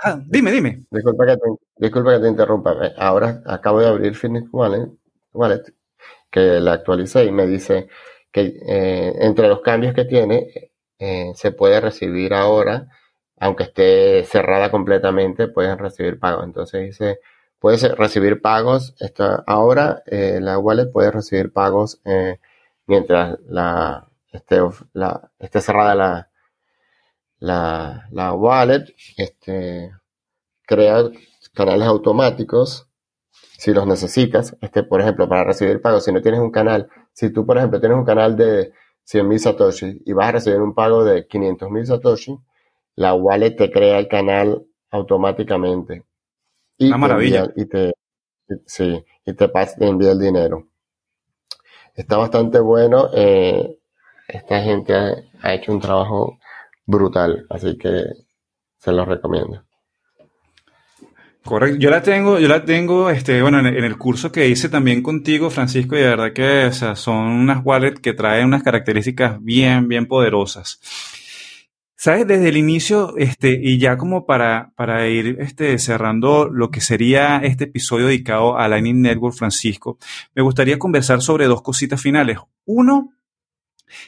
Ah, 0.04 0.16
dime, 0.24 0.52
dime. 0.52 0.84
Disculpa 0.88 1.26
que, 1.26 1.36
te, 1.36 1.48
disculpa 1.78 2.14
que 2.14 2.20
te 2.20 2.28
interrumpa. 2.28 2.86
Eh, 2.86 2.92
ahora 2.96 3.42
acabo 3.44 3.80
de 3.80 3.88
abrir 3.88 4.14
Phoenix 4.14 4.46
Wallet, 4.52 4.88
Wallet 5.32 5.64
que 6.30 6.60
la 6.60 6.74
actualicé 6.74 7.24
y 7.24 7.32
me 7.32 7.48
dice 7.48 7.88
que 8.30 8.56
eh, 8.68 9.14
entre 9.18 9.48
los 9.48 9.62
cambios 9.62 9.92
que 9.92 10.04
tiene 10.04 10.70
eh, 10.96 11.32
se 11.34 11.50
puede 11.50 11.80
recibir 11.80 12.34
ahora 12.34 12.86
aunque 13.44 13.64
esté 13.64 14.24
cerrada 14.24 14.70
completamente, 14.70 15.48
puedes 15.48 15.76
recibir 15.76 16.18
pagos. 16.18 16.44
Entonces 16.44 16.82
dice, 16.82 17.20
puedes 17.58 17.82
recibir 17.96 18.40
pagos. 18.40 18.94
ahora 19.46 20.02
eh, 20.06 20.38
la 20.40 20.58
wallet 20.58 20.90
puede 20.90 21.10
recibir 21.10 21.52
pagos 21.52 22.00
eh, 22.06 22.40
mientras 22.86 23.38
la 23.46 24.08
esté, 24.32 24.60
la, 24.94 25.30
esté 25.38 25.60
cerrada 25.60 25.94
la, 25.94 26.30
la, 27.38 28.08
la 28.12 28.32
wallet. 28.32 28.86
Este, 29.18 29.92
crea 30.66 31.10
canales 31.52 31.86
automáticos 31.86 32.88
si 33.58 33.74
los 33.74 33.86
necesitas. 33.86 34.56
Este, 34.62 34.84
por 34.84 35.02
ejemplo, 35.02 35.28
para 35.28 35.44
recibir 35.44 35.82
pagos, 35.82 36.06
si 36.06 36.12
no 36.12 36.22
tienes 36.22 36.40
un 36.40 36.50
canal, 36.50 36.88
si 37.12 37.28
tú, 37.28 37.44
por 37.44 37.58
ejemplo, 37.58 37.78
tienes 37.78 37.98
un 37.98 38.06
canal 38.06 38.38
de 38.38 38.72
100.000 39.06 39.38
Satoshi 39.38 40.02
y 40.06 40.14
vas 40.14 40.28
a 40.28 40.32
recibir 40.32 40.62
un 40.62 40.74
pago 40.74 41.04
de 41.04 41.28
500.000 41.28 41.84
Satoshi, 41.84 42.38
la 42.96 43.14
wallet 43.14 43.56
te 43.56 43.70
crea 43.70 43.98
el 43.98 44.08
canal 44.08 44.64
automáticamente. 44.90 46.04
Y 46.78 46.88
Una 46.88 46.98
maravilla. 46.98 47.52
y 47.56 47.66
te, 47.66 47.92
sí, 48.66 49.04
y 49.24 49.32
te, 49.32 49.48
te 49.48 49.86
envía 49.86 50.12
el 50.12 50.18
dinero. 50.18 50.68
Está 51.94 52.16
bastante 52.16 52.58
bueno. 52.60 53.08
Eh, 53.14 53.78
esta 54.28 54.62
gente 54.62 54.94
ha, 54.94 55.54
hecho 55.54 55.72
un 55.72 55.80
trabajo 55.80 56.38
brutal, 56.86 57.46
así 57.50 57.76
que 57.78 58.04
se 58.78 58.92
los 58.92 59.06
recomiendo. 59.06 59.62
Correcto, 61.44 61.78
yo 61.78 61.90
la 61.90 62.02
tengo, 62.02 62.38
yo 62.38 62.48
la 62.48 62.64
tengo, 62.64 63.10
este, 63.10 63.42
bueno, 63.42 63.58
en, 63.58 63.66
el 63.66 63.98
curso 63.98 64.32
que 64.32 64.48
hice 64.48 64.70
también 64.70 65.02
contigo, 65.02 65.50
Francisco, 65.50 65.94
y 65.94 66.00
de 66.00 66.08
verdad 66.08 66.32
que, 66.32 66.64
o 66.64 66.72
sea, 66.72 66.96
son 66.96 67.16
unas 67.16 67.62
wallets 67.62 68.00
que 68.00 68.14
traen 68.14 68.46
unas 68.46 68.62
características 68.62 69.42
bien, 69.42 69.86
bien 69.86 70.06
poderosas. 70.06 70.80
Sabes, 72.04 72.26
desde 72.26 72.50
el 72.50 72.58
inicio, 72.58 73.16
este, 73.16 73.58
y 73.62 73.78
ya 73.78 73.96
como 73.96 74.26
para, 74.26 74.74
para 74.76 75.08
ir 75.08 75.38
este, 75.40 75.78
cerrando 75.78 76.50
lo 76.50 76.70
que 76.70 76.82
sería 76.82 77.38
este 77.38 77.64
episodio 77.64 78.08
dedicado 78.08 78.58
a 78.58 78.68
Lightning 78.68 79.00
Network, 79.00 79.34
Francisco, 79.34 79.96
me 80.34 80.42
gustaría 80.42 80.78
conversar 80.78 81.22
sobre 81.22 81.46
dos 81.46 81.62
cositas 81.62 82.02
finales. 82.02 82.36
Uno, 82.66 83.14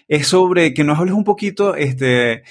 es 0.08 0.28
sobre 0.28 0.74
que 0.74 0.84
nos 0.84 0.98
hables 0.98 1.14
un 1.14 1.24
poquito 1.24 1.74
este, 1.74 2.42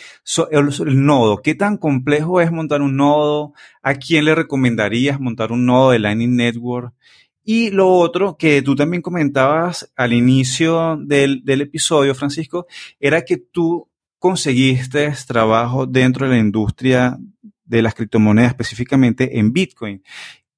el, 0.50 1.06
nodo. 1.06 1.44
¿Qué 1.44 1.54
tan 1.54 1.78
complejo 1.78 2.42
es 2.42 2.52
montar 2.52 2.82
un 2.82 2.98
nodo? 2.98 3.54
¿A 3.84 3.94
quién 3.94 4.26
le 4.26 4.34
recomendarías 4.34 5.20
montar 5.20 5.52
un 5.52 5.68
nodo 5.68 5.92
de 5.92 6.00
Lightning 6.00 6.36
Network? 6.36 6.96
Y 7.44 7.70
lo 7.70 7.90
otro 7.92 8.36
que 8.36 8.64
tú 8.64 8.76
también 8.76 9.04
comentabas 9.04 9.94
al 9.96 10.12
inicio 10.14 10.98
del, 11.00 11.46
del 11.46 11.62
episodio, 11.62 12.16
Francisco, 12.16 12.66
era 13.00 13.22
que 13.22 13.38
tú 13.38 13.88
conseguiste 14.26 15.14
trabajo 15.28 15.86
dentro 15.86 16.28
de 16.28 16.34
la 16.34 16.42
industria 16.42 17.16
de 17.64 17.84
las 17.84 17.94
criptomonedas, 17.94 18.54
específicamente 18.54 19.38
en 19.38 19.54
Bitcoin. 19.54 20.02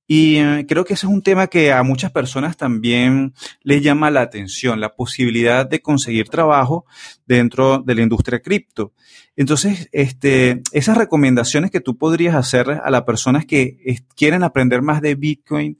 Y 0.07 0.37
eh, 0.37 0.65
creo 0.65 0.85
que 0.85 0.93
ese 0.93 1.05
es 1.05 1.11
un 1.11 1.21
tema 1.21 1.47
que 1.47 1.73
a 1.73 1.83
muchas 1.83 2.13
personas 2.13 2.55
también 2.55 3.33
les 3.63 3.83
llama 3.83 4.09
la 4.09 4.21
atención, 4.21 4.79
la 4.79 4.95
posibilidad 4.95 5.69
de 5.69 5.81
conseguir 5.81 6.29
trabajo 6.29 6.85
dentro 7.25 7.79
de 7.79 7.95
la 7.95 8.03
industria 8.03 8.39
cripto. 8.39 8.93
Entonces, 9.35 9.89
este, 9.91 10.61
esas 10.71 10.97
recomendaciones 10.97 11.69
que 11.69 11.81
tú 11.81 11.97
podrías 11.97 12.35
hacer 12.35 12.69
a 12.69 12.89
las 12.89 13.01
personas 13.01 13.45
que 13.45 13.97
quieren 14.15 14.43
aprender 14.43 14.81
más 14.81 15.01
de 15.01 15.15
Bitcoin 15.15 15.77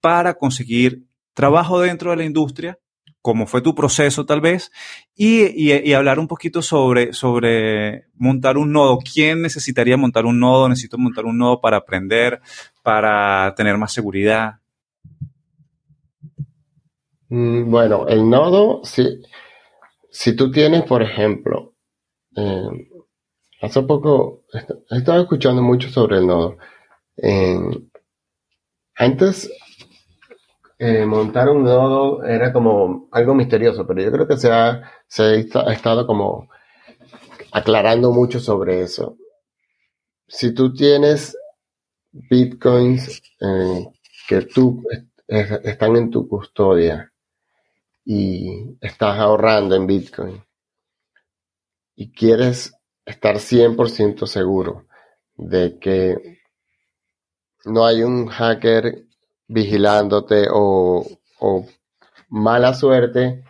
para 0.00 0.38
conseguir 0.38 1.02
trabajo 1.34 1.82
dentro 1.82 2.12
de 2.12 2.16
la 2.16 2.24
industria, 2.24 2.78
cómo 3.26 3.48
fue 3.48 3.60
tu 3.60 3.74
proceso 3.74 4.24
tal 4.24 4.40
vez, 4.40 4.70
y, 5.16 5.92
hablar 5.94 6.20
un 6.20 6.28
poquito 6.28 6.62
sobre, 6.62 7.12
sobre 7.12 8.04
montar 8.14 8.56
un 8.56 8.70
nodo. 8.70 9.00
¿Quién 9.00 9.42
necesitaría 9.42 9.96
montar 9.96 10.26
un 10.26 10.38
nodo? 10.38 10.68
Necesito 10.68 10.96
montar 10.96 11.24
un 11.24 11.36
nodo 11.36 11.60
para 11.60 11.78
aprender, 11.78 12.40
para 12.84 13.52
tener 13.56 13.78
más 13.78 13.92
seguridad. 13.92 14.60
Mm, 17.28 17.68
bueno, 17.68 18.06
el 18.06 18.30
nodo, 18.30 18.82
si, 18.84 20.36
tú 20.36 20.52
tienes, 20.52 20.84
por 20.84 21.02
ejemplo, 21.02 21.74
eh, 22.36 22.88
hace 23.60 23.82
poco 23.82 24.44
he 24.88 24.98
estado 24.98 25.22
escuchando 25.22 25.62
mucho 25.62 25.88
sobre 25.88 26.18
el 26.18 26.28
nodo. 26.28 26.58
antes 28.94 29.50
eh, 30.78 31.06
montar 31.06 31.48
un 31.48 31.64
nodo 31.64 32.24
era 32.24 32.52
como 32.52 33.08
algo 33.12 33.34
misterioso, 33.34 33.86
pero 33.86 34.02
yo 34.02 34.12
creo 34.12 34.28
que 34.28 34.36
se 34.36 34.52
ha, 34.52 34.82
estado 35.08 36.06
como 36.06 36.48
aclarando 37.52 38.12
mucho 38.12 38.40
sobre 38.40 38.82
eso. 38.82 39.16
Si 40.28 40.52
tú 40.52 40.74
tienes 40.74 41.36
bitcoins 42.12 43.22
eh, 43.40 43.86
que 44.28 44.42
tú 44.42 44.82
están 45.28 45.96
en 45.96 46.10
tu 46.10 46.28
custodia 46.28 47.12
y 48.04 48.76
estás 48.80 49.18
ahorrando 49.18 49.74
en 49.76 49.86
bitcoin 49.86 50.44
y 51.96 52.12
quieres 52.12 52.74
estar 53.04 53.36
100% 53.36 54.26
seguro 54.26 54.86
de 55.36 55.78
que 55.78 56.40
no 57.64 57.86
hay 57.86 58.02
un 58.02 58.26
hacker 58.26 59.05
vigilándote 59.48 60.48
o, 60.50 61.04
mala 62.28 62.74
suerte 62.74 63.44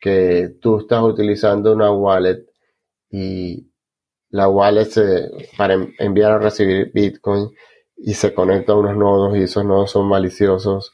que 0.00 0.56
tú 0.60 0.78
estás 0.80 1.02
utilizando 1.02 1.72
una 1.72 1.90
wallet 1.90 2.44
y 3.10 3.70
la 4.28 4.48
wallet 4.48 4.84
se, 4.84 5.30
para 5.56 5.74
enviar 5.98 6.32
o 6.32 6.38
recibir 6.38 6.90
Bitcoin 6.92 7.50
y 7.96 8.14
se 8.14 8.34
conecta 8.34 8.72
a 8.72 8.76
unos 8.76 8.96
nodos 8.96 9.36
y 9.36 9.42
esos 9.42 9.64
nodos 9.64 9.90
son 9.90 10.08
maliciosos 10.08 10.92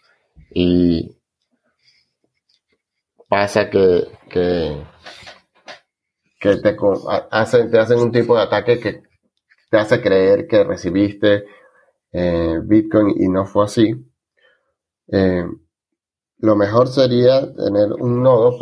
y 0.51 1.17
pasa 3.29 3.69
que, 3.69 4.07
que, 4.31 4.77
te, 6.41 6.77
hacen, 7.31 7.71
te 7.71 7.79
hacen 7.79 7.99
un 7.99 8.13
tipo 8.13 8.37
de 8.37 8.43
ataque 8.43 8.79
que 8.81 9.03
te 9.71 9.77
hace 9.77 10.01
creer 10.01 10.47
que 10.47 10.65
recibiste 10.65 11.45
eh, 12.13 12.61
Bitcoin 12.63 13.15
y 13.17 13.29
no 13.29 13.47
fue 13.47 13.65
así. 13.65 13.95
Eh, 15.09 15.45
lo 16.39 16.57
mejor 16.57 16.89
sería 16.89 17.41
tener 17.55 17.93
un 17.93 18.23
nodo 18.23 18.59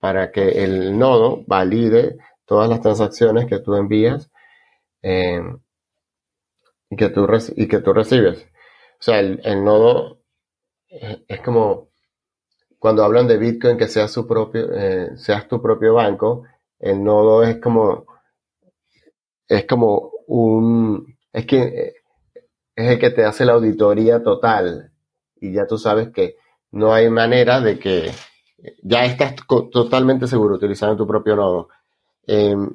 para 0.00 0.32
que 0.32 0.64
el 0.64 0.98
nodo 0.98 1.44
valide 1.46 2.16
todas 2.46 2.68
las 2.68 2.80
transacciones 2.80 3.46
que 3.46 3.58
tú 3.58 3.74
envías 3.74 4.30
eh, 5.02 5.42
y, 6.88 6.96
que 6.96 7.08
tú 7.10 7.26
y 7.56 7.68
que 7.68 7.80
tú 7.80 7.92
recibes. 7.92 8.46
O 8.98 9.02
sea, 9.02 9.20
el, 9.20 9.64
nodo 9.64 10.22
es, 10.88 11.40
como 11.42 11.90
cuando 12.78 13.04
hablan 13.04 13.26
de 13.28 13.36
Bitcoin 13.36 13.76
que 13.76 13.88
sea 13.88 14.08
su 14.08 14.26
propio, 14.26 14.72
eh, 14.72 15.16
seas 15.16 15.48
tu 15.48 15.60
propio 15.60 15.94
banco, 15.94 16.44
el 16.78 17.02
nodo 17.02 17.42
es 17.42 17.60
como 17.60 18.06
es 19.48 19.64
como 19.66 20.12
un 20.26 21.16
es 21.32 21.46
que 21.46 21.94
es 22.76 22.90
el 22.90 22.98
que 22.98 23.10
te 23.10 23.24
hace 23.24 23.44
la 23.44 23.54
auditoría 23.54 24.22
total 24.22 24.92
y 25.40 25.52
ya 25.52 25.66
tú 25.66 25.78
sabes 25.78 26.10
que 26.10 26.36
no 26.72 26.92
hay 26.92 27.08
manera 27.10 27.60
de 27.60 27.78
que 27.78 28.10
ya 28.82 29.04
estás 29.04 29.34
totalmente 29.72 30.26
seguro 30.26 30.56
utilizando 30.56 30.96
tu 30.96 31.06
propio 31.06 31.36
nodo. 31.36 31.68
Em, 32.26 32.70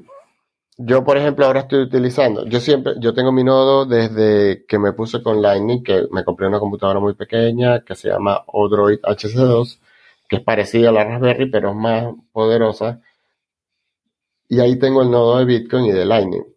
yo, 0.77 1.03
por 1.03 1.17
ejemplo, 1.17 1.45
ahora 1.45 1.61
estoy 1.61 1.81
utilizando, 1.83 2.45
yo 2.47 2.59
siempre, 2.59 2.93
yo 2.99 3.13
tengo 3.13 3.31
mi 3.31 3.43
nodo 3.43 3.85
desde 3.85 4.65
que 4.65 4.79
me 4.79 4.93
puse 4.93 5.21
con 5.21 5.41
Lightning, 5.41 5.83
que 5.83 6.07
me 6.11 6.23
compré 6.23 6.47
una 6.47 6.59
computadora 6.59 6.99
muy 6.99 7.13
pequeña 7.13 7.83
que 7.83 7.95
se 7.95 8.09
llama 8.09 8.43
Odroid 8.47 8.99
HC2, 9.01 9.79
que 10.27 10.37
es 10.37 10.41
parecida 10.41 10.89
a 10.89 10.91
la 10.93 11.03
Raspberry, 11.03 11.51
pero 11.51 11.71
es 11.71 11.75
más 11.75 12.05
poderosa. 12.31 13.01
Y 14.49 14.59
ahí 14.59 14.77
tengo 14.79 15.01
el 15.03 15.11
nodo 15.11 15.37
de 15.37 15.45
Bitcoin 15.45 15.85
y 15.85 15.91
de 15.91 16.05
Lightning. 16.05 16.50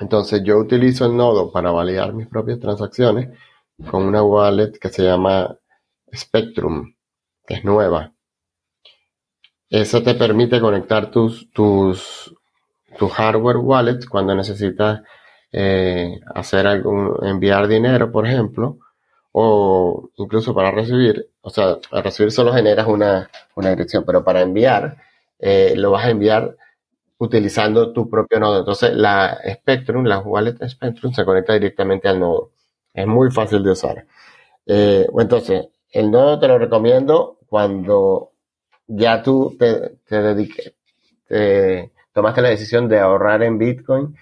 Entonces 0.00 0.42
yo 0.44 0.58
utilizo 0.58 1.06
el 1.06 1.16
nodo 1.16 1.52
para 1.52 1.70
validar 1.70 2.12
mis 2.12 2.26
propias 2.26 2.58
transacciones 2.58 3.28
con 3.90 4.04
una 4.04 4.22
wallet 4.22 4.72
que 4.78 4.88
se 4.88 5.04
llama 5.04 5.56
Spectrum, 6.14 6.94
que 7.46 7.54
es 7.54 7.64
nueva. 7.64 8.12
Eso 9.70 10.02
te 10.02 10.14
permite 10.14 10.60
conectar 10.60 11.10
tus, 11.10 11.50
tus, 11.50 12.34
tu 12.98 13.08
hardware 13.08 13.56
wallet 13.56 14.06
cuando 14.08 14.34
necesitas 14.34 15.02
eh, 15.50 16.20
hacer 16.34 16.66
algún, 16.66 17.16
enviar 17.22 17.66
dinero, 17.68 18.12
por 18.12 18.26
ejemplo, 18.26 18.78
o 19.32 20.10
incluso 20.16 20.54
para 20.54 20.70
recibir, 20.70 21.30
o 21.40 21.50
sea, 21.50 21.78
para 21.90 22.02
recibir 22.02 22.32
solo 22.32 22.52
generas 22.52 22.86
una, 22.86 23.30
una 23.54 23.70
dirección, 23.70 24.04
pero 24.06 24.22
para 24.24 24.42
enviar, 24.42 24.96
eh, 25.38 25.74
lo 25.76 25.90
vas 25.90 26.04
a 26.06 26.10
enviar 26.10 26.56
utilizando 27.22 27.92
tu 27.92 28.08
propio 28.10 28.40
nodo. 28.40 28.58
Entonces, 28.60 28.92
la 28.94 29.38
Spectrum, 29.54 30.04
la 30.04 30.18
wallet 30.18 30.56
Spectrum, 30.68 31.12
se 31.12 31.24
conecta 31.24 31.54
directamente 31.54 32.08
al 32.08 32.18
nodo. 32.20 32.52
Es 32.92 33.06
muy 33.06 33.30
fácil 33.30 33.62
de 33.62 33.70
usar. 33.70 34.06
Eh, 34.66 35.06
entonces, 35.18 35.68
el 35.90 36.10
nodo 36.10 36.38
te 36.40 36.48
lo 36.48 36.58
recomiendo 36.58 37.38
cuando 37.48 38.32
ya 38.88 39.22
tú 39.22 39.56
te, 39.58 39.98
te 40.06 40.22
dediques, 40.22 40.74
tomaste 42.12 42.42
la 42.42 42.48
decisión 42.50 42.88
de 42.88 42.98
ahorrar 42.98 43.42
en 43.42 43.58
Bitcoin 43.58 44.16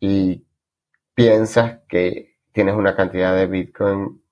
y 0.00 0.44
piensas 1.14 1.80
que 1.88 2.36
tienes 2.52 2.74
una 2.76 2.94
cantidad 2.96 3.34
de 3.36 3.46
Bitcoin 3.46 4.22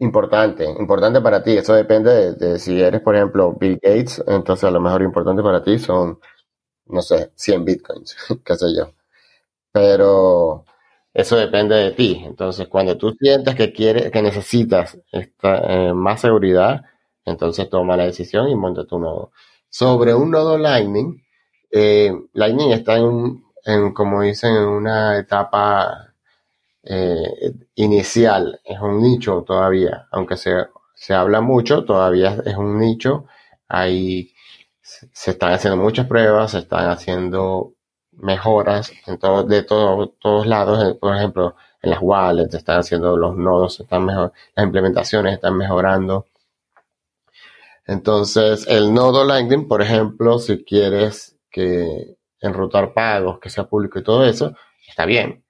importante, 0.00 0.64
importante 0.64 1.20
para 1.20 1.42
ti. 1.42 1.56
Eso 1.56 1.74
depende 1.74 2.34
de, 2.34 2.58
si 2.58 2.80
eres, 2.80 3.00
por 3.02 3.16
ejemplo, 3.16 3.54
Bill 3.58 3.78
Gates, 3.82 4.22
entonces 4.26 4.64
a 4.64 4.70
lo 4.70 4.80
mejor 4.80 5.02
importante 5.02 5.42
para 5.42 5.62
ti 5.62 5.78
son, 5.78 6.18
no 6.86 7.02
sé, 7.02 7.32
100 7.36 7.64
bitcoins, 7.64 8.16
qué 8.44 8.56
sé 8.56 8.66
yo. 8.76 8.92
Pero 9.72 10.64
eso 11.14 11.36
depende 11.36 11.76
de 11.76 11.92
ti. 11.92 12.22
Entonces, 12.24 12.68
cuando 12.68 12.96
tú 12.98 13.12
sientas 13.20 13.54
que 13.56 13.72
quieres, 13.72 14.10
que 14.12 14.22
necesitas 14.22 14.98
esta, 15.12 15.90
eh, 15.90 15.94
más 15.94 16.20
seguridad, 16.22 16.82
entonces 17.24 17.68
toma 17.70 17.96
la 17.96 18.04
decisión 18.06 18.48
y 18.48 18.56
monta 18.56 18.86
tu 18.86 18.98
nodo. 18.98 19.32
Sobre 19.68 20.14
un 20.14 20.30
nodo 20.30 20.58
Lightning, 20.58 21.22
eh, 21.70 22.12
Lightning 22.34 22.72
está 22.72 22.98
en, 22.98 23.44
en, 23.64 23.92
como 23.94 24.22
dicen, 24.22 24.56
en 24.56 24.64
una 24.64 25.18
etapa 25.18 26.09
eh, 26.82 27.52
inicial, 27.74 28.60
es 28.64 28.80
un 28.80 29.02
nicho 29.02 29.42
todavía, 29.46 30.08
aunque 30.10 30.36
se, 30.36 30.52
se 30.94 31.14
habla 31.14 31.40
mucho, 31.40 31.84
todavía 31.84 32.38
es 32.44 32.56
un 32.56 32.78
nicho, 32.78 33.26
ahí 33.68 34.32
se 34.80 35.30
están 35.32 35.52
haciendo 35.52 35.82
muchas 35.82 36.06
pruebas, 36.06 36.52
se 36.52 36.58
están 36.58 36.88
haciendo 36.88 37.74
mejoras 38.12 38.92
en 39.06 39.18
todo, 39.18 39.44
de 39.44 39.62
todos 39.62 40.46
lados, 40.46 40.96
por 41.00 41.16
ejemplo, 41.16 41.56
en 41.82 41.90
las 41.90 42.00
wallets 42.02 42.54
están 42.54 42.80
haciendo 42.80 43.16
los 43.16 43.36
nodos, 43.36 43.80
están 43.80 44.04
mejor, 44.04 44.32
las 44.54 44.66
implementaciones 44.66 45.34
están 45.34 45.56
mejorando. 45.56 46.26
Entonces, 47.86 48.66
el 48.68 48.92
nodo 48.94 49.24
Lightning, 49.24 49.66
por 49.66 49.82
ejemplo, 49.82 50.38
si 50.38 50.64
quieres 50.64 51.36
que 51.50 52.16
enrutar 52.40 52.92
pagos, 52.94 53.38
que 53.40 53.50
sea 53.50 53.64
público 53.64 53.98
y 53.98 54.04
todo 54.04 54.24
eso, 54.24 54.54
está 54.86 55.06
bien. 55.06 55.42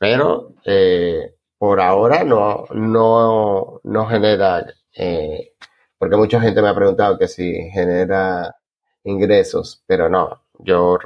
Pero 0.00 0.54
eh, 0.64 1.34
por 1.58 1.80
ahora 1.80 2.24
no, 2.24 2.64
no, 2.72 3.80
no 3.84 4.06
genera, 4.08 4.66
eh, 4.96 5.52
porque 5.98 6.16
mucha 6.16 6.40
gente 6.40 6.62
me 6.62 6.70
ha 6.70 6.74
preguntado 6.74 7.18
que 7.18 7.28
si 7.28 7.52
genera 7.70 8.56
ingresos, 9.04 9.82
pero 9.86 10.08
no, 10.08 10.42
yo 10.58 10.98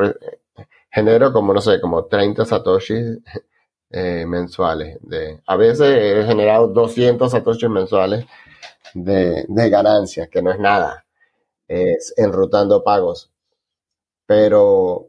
genero 0.91 1.33
como, 1.33 1.53
no 1.55 1.61
sé, 1.61 1.81
como 1.81 2.07
30 2.07 2.45
satoshis 2.45 3.19
eh, 3.91 4.27
mensuales. 4.27 4.99
De, 5.03 5.41
a 5.47 5.57
veces 5.57 5.89
he 5.99 6.25
generado 6.27 6.69
200 6.69 7.31
satoshis 7.33 7.71
mensuales 7.71 8.27
de, 8.95 9.45
de 9.49 9.71
ganancias, 9.71 10.29
que 10.31 10.43
no 10.43 10.53
es 10.53 10.61
nada, 10.61 11.05
es 11.69 12.15
enrutando 12.19 12.85
pagos. 12.85 13.33
Pero 14.27 15.09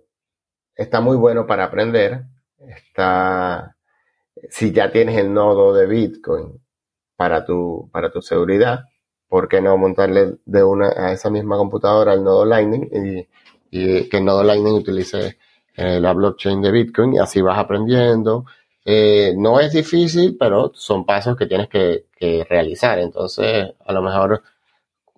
está 0.75 1.01
muy 1.01 1.17
bueno 1.17 1.47
para 1.47 1.65
aprender. 1.65 2.23
Está, 2.59 3.74
si 4.49 4.71
ya 4.71 4.91
tienes 4.91 5.17
el 5.17 5.33
nodo 5.33 5.73
de 5.73 5.87
Bitcoin 5.87 6.61
para 7.15 7.45
tu, 7.45 7.89
para 7.91 8.11
tu 8.11 8.21
seguridad, 8.21 8.85
¿por 9.27 9.47
qué 9.47 9.61
no 9.61 9.77
montarle 9.77 10.37
de 10.45 10.63
una 10.63 10.89
a 10.89 11.11
esa 11.13 11.29
misma 11.29 11.57
computadora 11.57 12.13
el 12.13 12.23
nodo 12.23 12.45
Lightning 12.45 12.89
y, 13.71 14.09
que 14.09 14.17
el 14.17 14.25
nodo 14.25 14.43
Lightning 14.43 14.73
utilice 14.73 15.37
eh, 15.75 15.99
la 15.99 16.13
blockchain 16.13 16.61
de 16.61 16.71
Bitcoin 16.71 17.15
y 17.15 17.19
así 17.19 17.41
vas 17.41 17.59
aprendiendo. 17.59 18.45
Eh, 18.85 19.33
no 19.35 19.59
es 19.59 19.73
difícil, 19.73 20.37
pero 20.39 20.71
son 20.73 21.05
pasos 21.05 21.35
que 21.35 21.47
tienes 21.47 21.67
que, 21.69 22.05
realizar. 22.49 22.97
Entonces, 22.99 23.73
a 23.85 23.93
lo 23.93 24.01
mejor 24.01 24.41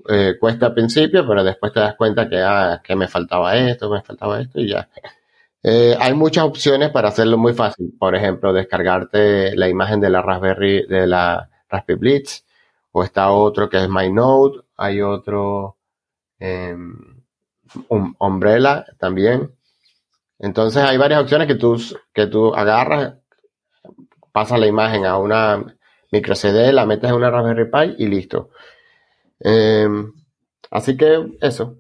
eh, 0.10 0.36
cuesta 0.40 0.68
al 0.68 0.74
principio, 0.74 1.26
pero 1.28 1.44
después 1.44 1.72
te 1.74 1.80
das 1.80 1.96
cuenta 1.96 2.28
que, 2.30 2.38
ah, 2.42 2.82
que 2.84 2.96
me 2.96 3.08
faltaba 3.08 3.56
esto, 3.56 3.90
me 3.90 4.02
faltaba 4.02 4.42
esto 4.42 4.60
y 4.60 4.70
ya. 4.70 4.90
Hay 5.64 6.14
muchas 6.14 6.46
opciones 6.46 6.90
para 6.92 7.10
hacerlo 7.10 7.38
muy 7.38 7.54
fácil. 7.54 7.94
Por 8.00 8.16
ejemplo, 8.16 8.54
descargarte 8.54 9.56
la 9.56 9.68
imagen 9.68 10.00
de 10.00 10.10
la 10.10 10.22
Raspberry, 10.22 10.88
de 10.88 11.08
la 11.08 11.50
Raspberry 11.70 12.00
Blitz, 12.00 12.46
o 12.92 13.04
está 13.04 13.32
otro 13.32 13.70
que 13.70 13.78
es 13.78 13.90
MyNode, 13.90 14.62
hay 14.78 15.02
otro 15.02 15.78
um, 16.40 17.18
Umbrella 18.20 18.86
también. 18.98 19.54
Entonces 20.40 20.84
hay 20.84 20.98
varias 20.98 21.22
opciones 21.22 21.48
que 21.48 21.56
tú, 21.56 21.78
que 22.14 22.28
tú 22.28 22.54
agarras, 22.54 23.16
pasas 24.32 24.60
la 24.60 24.68
imagen 24.68 25.06
a 25.06 25.18
una 25.18 25.64
micro 26.12 26.36
CD, 26.36 26.72
la 26.72 26.86
metes 26.86 27.10
en 27.10 27.16
una 27.16 27.30
Raspberry 27.30 27.70
Pi 27.70 28.04
y 28.04 28.08
listo. 28.08 28.52
Em, 29.40 30.14
así 30.72 30.98
que 30.98 31.38
eso. 31.42 31.78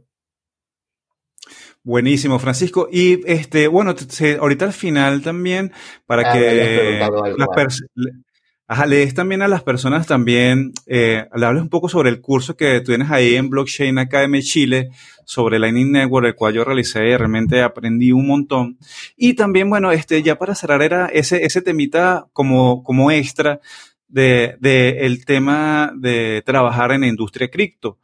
Buenísimo, 1.88 2.38
Francisco. 2.38 2.89
Y 2.91 3.21
este, 3.31 3.69
bueno, 3.69 3.95
ahorita 4.41 4.65
al 4.65 4.73
final 4.73 5.21
también, 5.21 5.71
para 6.05 6.29
ah, 6.29 6.33
que 6.33 6.99
las 7.38 7.47
personas 7.55 7.89
Ajá, 8.69 8.85
le 8.85 8.97
des 8.97 9.13
también 9.13 9.41
a 9.41 9.47
las 9.47 9.63
personas 9.63 10.05
también, 10.05 10.73
eh, 10.85 11.25
le 11.33 11.45
hables 11.45 11.63
un 11.63 11.69
poco 11.69 11.88
sobre 11.88 12.09
el 12.09 12.19
curso 12.19 12.57
que 12.57 12.81
tú 12.81 12.88
tienes 12.88 13.09
ahí 13.09 13.35
en 13.35 13.49
Blockchain 13.49 13.97
Academy 13.99 14.41
Chile, 14.41 14.89
sobre 15.23 15.59
Lightning 15.59 15.93
Network, 15.93 16.27
el 16.27 16.35
cual 16.35 16.55
yo 16.55 16.65
realicé 16.65 17.07
y 17.07 17.15
realmente 17.15 17.61
aprendí 17.61 18.11
un 18.11 18.27
montón. 18.27 18.77
Y 19.15 19.35
también, 19.35 19.69
bueno, 19.69 19.89
este, 19.93 20.21
ya 20.21 20.38
para 20.38 20.55
cerrar 20.55 20.81
era 20.81 21.05
ese, 21.05 21.45
ese 21.45 21.61
temita 21.61 22.27
como, 22.33 22.83
como 22.83 23.11
extra 23.11 23.61
de, 24.09 24.57
de 24.59 25.05
el 25.05 25.23
tema 25.23 25.93
de 25.95 26.43
trabajar 26.45 26.91
en 26.91 26.99
la 27.01 27.07
industria 27.07 27.49
cripto. 27.49 27.97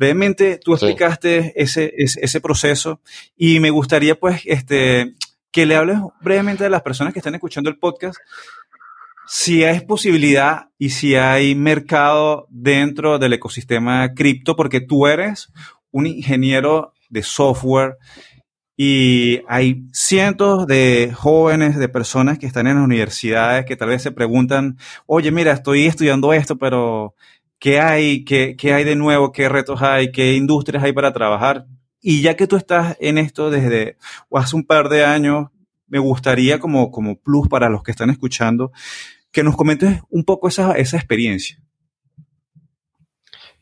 Brevemente, 0.00 0.56
tú 0.56 0.72
explicaste 0.72 1.52
ese, 1.56 1.92
ese, 1.98 2.20
ese, 2.22 2.40
proceso 2.40 3.02
y 3.36 3.60
me 3.60 3.68
gustaría 3.68 4.18
pues 4.18 4.40
este, 4.46 5.12
que 5.52 5.66
le 5.66 5.76
hables 5.76 5.98
brevemente 6.22 6.64
a 6.64 6.70
las 6.70 6.80
personas 6.80 7.12
que 7.12 7.18
están 7.18 7.34
escuchando 7.34 7.68
el 7.68 7.76
podcast 7.76 8.16
si 9.28 9.62
hay 9.62 9.80
posibilidad 9.80 10.70
y 10.78 10.88
si 10.88 11.16
hay 11.16 11.54
mercado 11.54 12.46
dentro 12.48 13.18
del 13.18 13.34
ecosistema 13.34 14.14
cripto, 14.14 14.56
porque 14.56 14.80
tú 14.80 15.06
eres 15.06 15.52
un 15.90 16.06
ingeniero 16.06 16.94
de 17.10 17.22
software 17.22 17.98
y 18.74 19.42
hay 19.48 19.82
cientos 19.92 20.66
de 20.66 21.12
jóvenes, 21.14 21.76
de 21.76 21.90
personas 21.90 22.38
que 22.38 22.46
están 22.46 22.68
en 22.68 22.76
las 22.76 22.84
universidades 22.84 23.66
que 23.66 23.76
tal 23.76 23.90
vez 23.90 24.02
se 24.02 24.12
preguntan, 24.12 24.78
oye, 25.04 25.30
mira, 25.30 25.52
estoy 25.52 25.84
estudiando 25.84 26.32
esto, 26.32 26.56
pero 26.56 27.14
¿qué 27.60 27.78
hay? 27.78 28.24
¿Qué, 28.24 28.56
qué 28.56 28.74
hay 28.74 28.82
de 28.82 28.96
nuevo? 28.96 29.30
¿Qué 29.30 29.48
retos 29.48 29.80
hay? 29.82 30.10
¿Qué 30.10 30.34
industrias 30.34 30.82
hay 30.82 30.92
para 30.92 31.12
trabajar? 31.12 31.66
Y 32.00 32.22
ya 32.22 32.34
que 32.34 32.48
tú 32.48 32.56
estás 32.56 32.96
en 32.98 33.18
esto 33.18 33.50
desde 33.50 33.98
hace 34.32 34.56
un 34.56 34.64
par 34.64 34.88
de 34.88 35.04
años, 35.04 35.48
me 35.86 35.98
gustaría 35.98 36.58
como, 36.58 36.90
como 36.90 37.20
plus 37.20 37.46
para 37.48 37.68
los 37.68 37.82
que 37.82 37.90
están 37.92 38.10
escuchando, 38.10 38.72
que 39.30 39.44
nos 39.44 39.56
comentes 39.56 40.00
un 40.08 40.24
poco 40.24 40.48
esa, 40.48 40.72
esa 40.72 40.96
experiencia. 40.96 41.58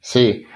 Sí, 0.01 0.47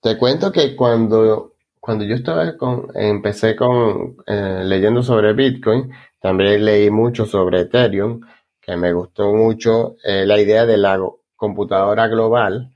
te 0.00 0.16
cuento 0.16 0.50
que 0.50 0.74
cuando, 0.74 1.52
cuando 1.78 2.04
yo 2.04 2.14
estaba 2.14 2.56
con, 2.56 2.88
empecé 2.94 3.54
con 3.54 4.16
eh, 4.26 4.62
leyendo 4.64 5.02
sobre 5.02 5.34
Bitcoin, 5.34 5.90
también 6.20 6.64
leí 6.64 6.90
mucho 6.90 7.26
sobre 7.26 7.60
Ethereum, 7.60 8.20
que 8.60 8.76
me 8.76 8.92
gustó 8.92 9.32
mucho 9.34 9.96
eh, 10.02 10.24
la 10.24 10.40
idea 10.40 10.64
de 10.64 10.78
la 10.78 10.98
computadora 11.36 12.08
global, 12.08 12.72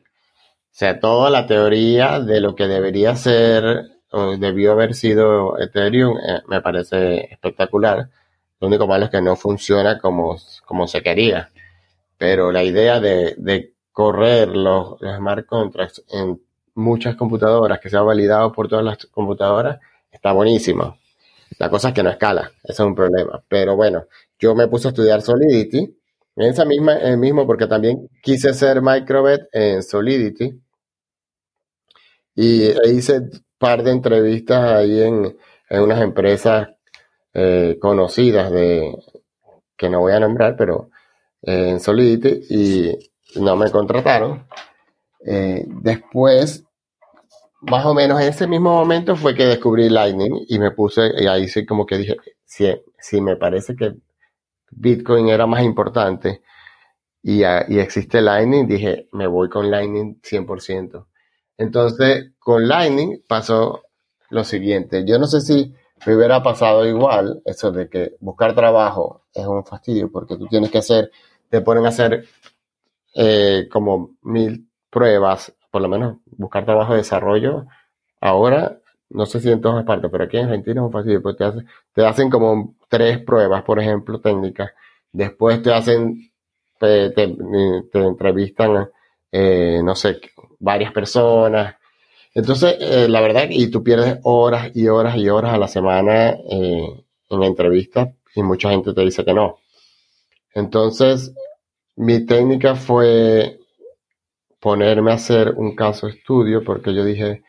sea, 0.73 1.01
toda 1.01 1.31
la 1.31 1.47
teoría 1.47 2.21
de 2.21 2.41
lo 2.41 2.55
que 2.55 2.66
debería 2.66 3.16
ser 3.16 3.91
o 4.12 4.37
debió 4.37 4.73
haber 4.73 4.95
sido 4.95 5.59
Ethereum 5.59 6.16
eh, 6.18 6.43
me 6.49 6.61
parece 6.61 7.33
espectacular. 7.33 8.09
Lo 8.61 8.68
único 8.68 8.87
malo 8.87 9.07
es 9.07 9.11
que 9.11 9.23
no 9.23 9.37
funciona 9.37 9.99
como, 9.99 10.37
como 10.66 10.87
se 10.87 11.03
quería 11.03 11.51
pero 12.21 12.53
la 12.53 12.62
idea 12.62 13.01
de, 13.01 13.73
correr 13.93 14.49
los, 14.49 14.99
smart 14.99 15.47
contracts 15.47 16.05
en 16.11 16.39
muchas 16.75 17.16
computadoras, 17.16 17.81
que 17.81 17.89
sea 17.89 18.03
validado 18.03 18.53
por 18.53 18.68
todas 18.68 18.85
las 18.85 19.07
computadoras, 19.07 19.81
está 20.12 20.33
buenísima. 20.33 20.99
La 21.59 21.71
cosa 21.71 21.89
es 21.89 21.95
que 21.95 22.03
no 22.03 22.11
escala, 22.11 22.53
eso 22.62 22.83
es 22.83 22.87
un 22.87 22.95
problema. 22.95 23.43
Pero 23.49 23.75
bueno, 23.75 24.05
yo 24.39 24.55
me 24.55 24.68
puse 24.68 24.89
a 24.89 24.91
estudiar 24.91 25.23
Solidity, 25.23 25.97
en 26.41 26.49
esa 26.49 26.64
misma, 26.64 26.95
el 26.95 27.18
mismo, 27.18 27.47
porque 27.47 27.66
también 27.66 28.09
quise 28.22 28.55
ser 28.55 28.80
microbet 28.80 29.43
en 29.53 29.82
Solidity. 29.82 30.59
Y 32.34 32.70
hice 32.88 33.18
un 33.18 33.45
par 33.59 33.82
de 33.82 33.91
entrevistas 33.91 34.64
ahí 34.72 35.03
en, 35.03 35.36
unas 35.70 36.01
empresas 36.01 36.68
eh, 37.34 37.76
conocidas 37.78 38.51
de 38.51 38.97
que 39.76 39.91
no 39.91 40.01
voy 40.01 40.12
a 40.12 40.20
nombrar, 40.20 40.57
pero 40.57 40.91
en 41.43 41.78
Solidity 41.78 42.47
y 42.49 43.41
no 43.41 43.57
me 43.57 43.70
contrataron. 43.70 44.47
Eh, 45.26 45.62
después, 45.66 46.64
más 47.61 47.84
o 47.84 47.93
menos 47.93 48.18
en 48.18 48.28
ese 48.28 48.47
mismo 48.47 48.72
momento 48.72 49.14
fue 49.14 49.34
que 49.34 49.45
descubrí 49.45 49.91
Lightning 49.91 50.47
y 50.49 50.59
me 50.59 50.70
puse, 50.70 51.03
y 51.18 51.26
ahí 51.26 51.49
sí 51.49 51.66
como 51.66 51.84
que 51.84 51.99
dije, 51.99 52.16
si, 52.47 52.66
si 52.99 53.20
me 53.20 53.36
parece 53.36 53.76
que 53.76 53.95
Bitcoin 54.71 55.29
era 55.29 55.47
más 55.47 55.62
importante 55.62 56.43
y, 57.23 57.41
y 57.43 57.79
existe 57.79 58.21
Lightning, 58.21 58.66
dije, 58.66 59.09
me 59.12 59.27
voy 59.27 59.49
con 59.49 59.71
Lightning 59.71 60.21
100%. 60.23 61.07
Entonces, 61.59 62.33
con 62.39 62.66
Lightning 62.66 63.23
pasó 63.29 63.83
lo 64.31 64.45
siguiente. 64.45 65.05
Yo 65.05 65.18
no 65.18 65.27
sé 65.27 65.41
si 65.41 65.75
me 66.07 66.16
hubiera 66.16 66.43
pasado 66.43 66.87
igual 66.87 67.43
eso 67.45 67.71
de 67.73 67.89
que 67.89 68.16
buscar 68.21 68.55
trabajo 68.55 69.27
es 69.35 69.47
un 69.47 69.64
fastidio 69.64 70.11
porque 70.11 70.37
tú 70.37 70.47
tienes 70.47 70.71
que 70.71 70.79
hacer 70.79 71.11
te 71.51 71.61
ponen 71.61 71.85
a 71.85 71.89
hacer 71.91 72.25
eh, 73.14 73.68
como 73.71 74.16
mil 74.23 74.71
pruebas, 74.89 75.53
por 75.71 75.83
lo 75.83 75.89
menos 75.89 76.18
buscar 76.27 76.64
trabajo 76.64 76.93
de 76.93 76.99
desarrollo. 76.99 77.66
Ahora, 78.21 78.80
no 79.11 79.27
sé 79.27 79.41
si 79.41 79.51
en 79.51 79.61
todas 79.61 79.85
partes, 79.85 80.11
pero 80.11 80.25
aquí 80.25 80.39
en 80.39 80.47
Argentina 80.47 80.81
es 80.81 80.87
un 80.87 80.93
fácil, 80.93 81.21
pues 81.23 81.37
te, 81.37 81.45
te 81.93 82.07
hacen 82.07 82.31
como 82.31 82.77
tres 82.89 83.19
pruebas, 83.19 83.63
por 83.63 83.81
ejemplo, 83.81 84.21
técnicas. 84.21 84.73
Después 85.13 85.63
te 85.63 85.73
hacen, 85.73 86.31
te, 86.79 87.13
entrevistan, 87.93 88.89
eh, 89.33 89.81
no 89.83 89.95
sé, 89.95 90.21
varias 90.59 90.93
personas. 90.93 91.77
Entonces, 92.35 92.77
eh, 92.81 93.09
la 93.09 93.21
verdad, 93.21 93.47
y 93.51 93.71
tú 93.71 93.83
pierdes 93.83 94.19
horas 94.23 94.71
y 94.75 94.87
horas 94.89 95.17
y 95.17 95.29
horas 95.29 95.53
a 95.55 95.59
la 95.59 95.69
semana 95.69 96.37
en 96.49 97.43
entrevistas 97.43 98.11
y 98.35 98.43
mucha 98.43 98.71
gente 98.71 98.93
te 98.95 99.01
dice 99.03 99.25
que 99.25 99.35
no. 99.35 99.59
Entonces, 100.55 101.33
mi 101.97 102.25
técnica 102.27 102.75
fue 102.77 103.59
ponerme 104.61 105.11
a 105.11 105.15
hacer 105.15 105.55
un 105.57 105.75
caso 105.75 106.07
estudio 106.07 106.63
porque 106.65 106.95
yo 106.95 107.05
dije, 107.05 107.43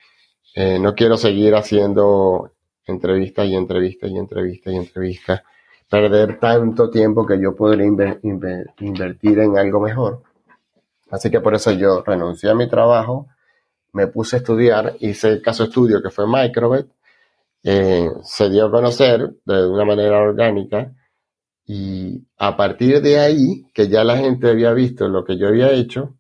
eh, 0.54 0.80
no 0.80 0.96
quiero 0.96 1.18
seguir 1.18 1.56
haciendo 1.56 2.52
entrevista 2.86 3.46
y 3.46 3.56
entrevista 3.56 4.08
y 4.08 4.18
entrevista 4.18 4.72
y 4.72 4.76
entrevista, 4.76 5.44
perder 5.90 6.40
tanto 6.40 6.90
tiempo 6.90 7.26
que 7.26 7.40
yo 7.40 7.56
podría 7.56 7.86
invertir 7.86 9.40
en 9.40 9.58
algo 9.58 9.80
mejor. 9.80 10.24
Así 11.10 11.30
que 11.30 11.42
por 11.42 11.54
eso 11.54 11.72
yo 11.72 12.02
renuncié 12.04 12.50
a 12.50 12.56
mi 12.56 12.70
trabajo, 12.70 13.28
me 13.94 14.08
puse 14.08 14.38
a 14.38 14.40
estudiar, 14.40 14.96
hice 15.00 15.30
el 15.30 15.42
caso 15.42 15.66
estudio 15.66 16.02
que 16.02 16.10
fue 16.10 16.26
Microbet, 16.28 16.88
eh, 17.64 18.10
se 18.24 18.50
dio 18.50 18.66
a 18.66 18.72
conocer 18.72 19.36
de 19.46 19.68
una 19.68 19.86
manera 19.86 20.20
orgánica 20.20 20.94
y 21.66 22.26
a 22.38 22.58
partir 22.58 23.02
de 23.02 23.20
ahí, 23.20 23.66
que 23.74 23.88
ya 23.88 24.04
la 24.04 24.18
gente 24.18 24.50
había 24.50 24.74
visto 24.74 25.08
lo 25.08 25.24
que 25.24 25.38
yo 25.38 25.48
había 25.48 25.72
hecho, 25.72 26.16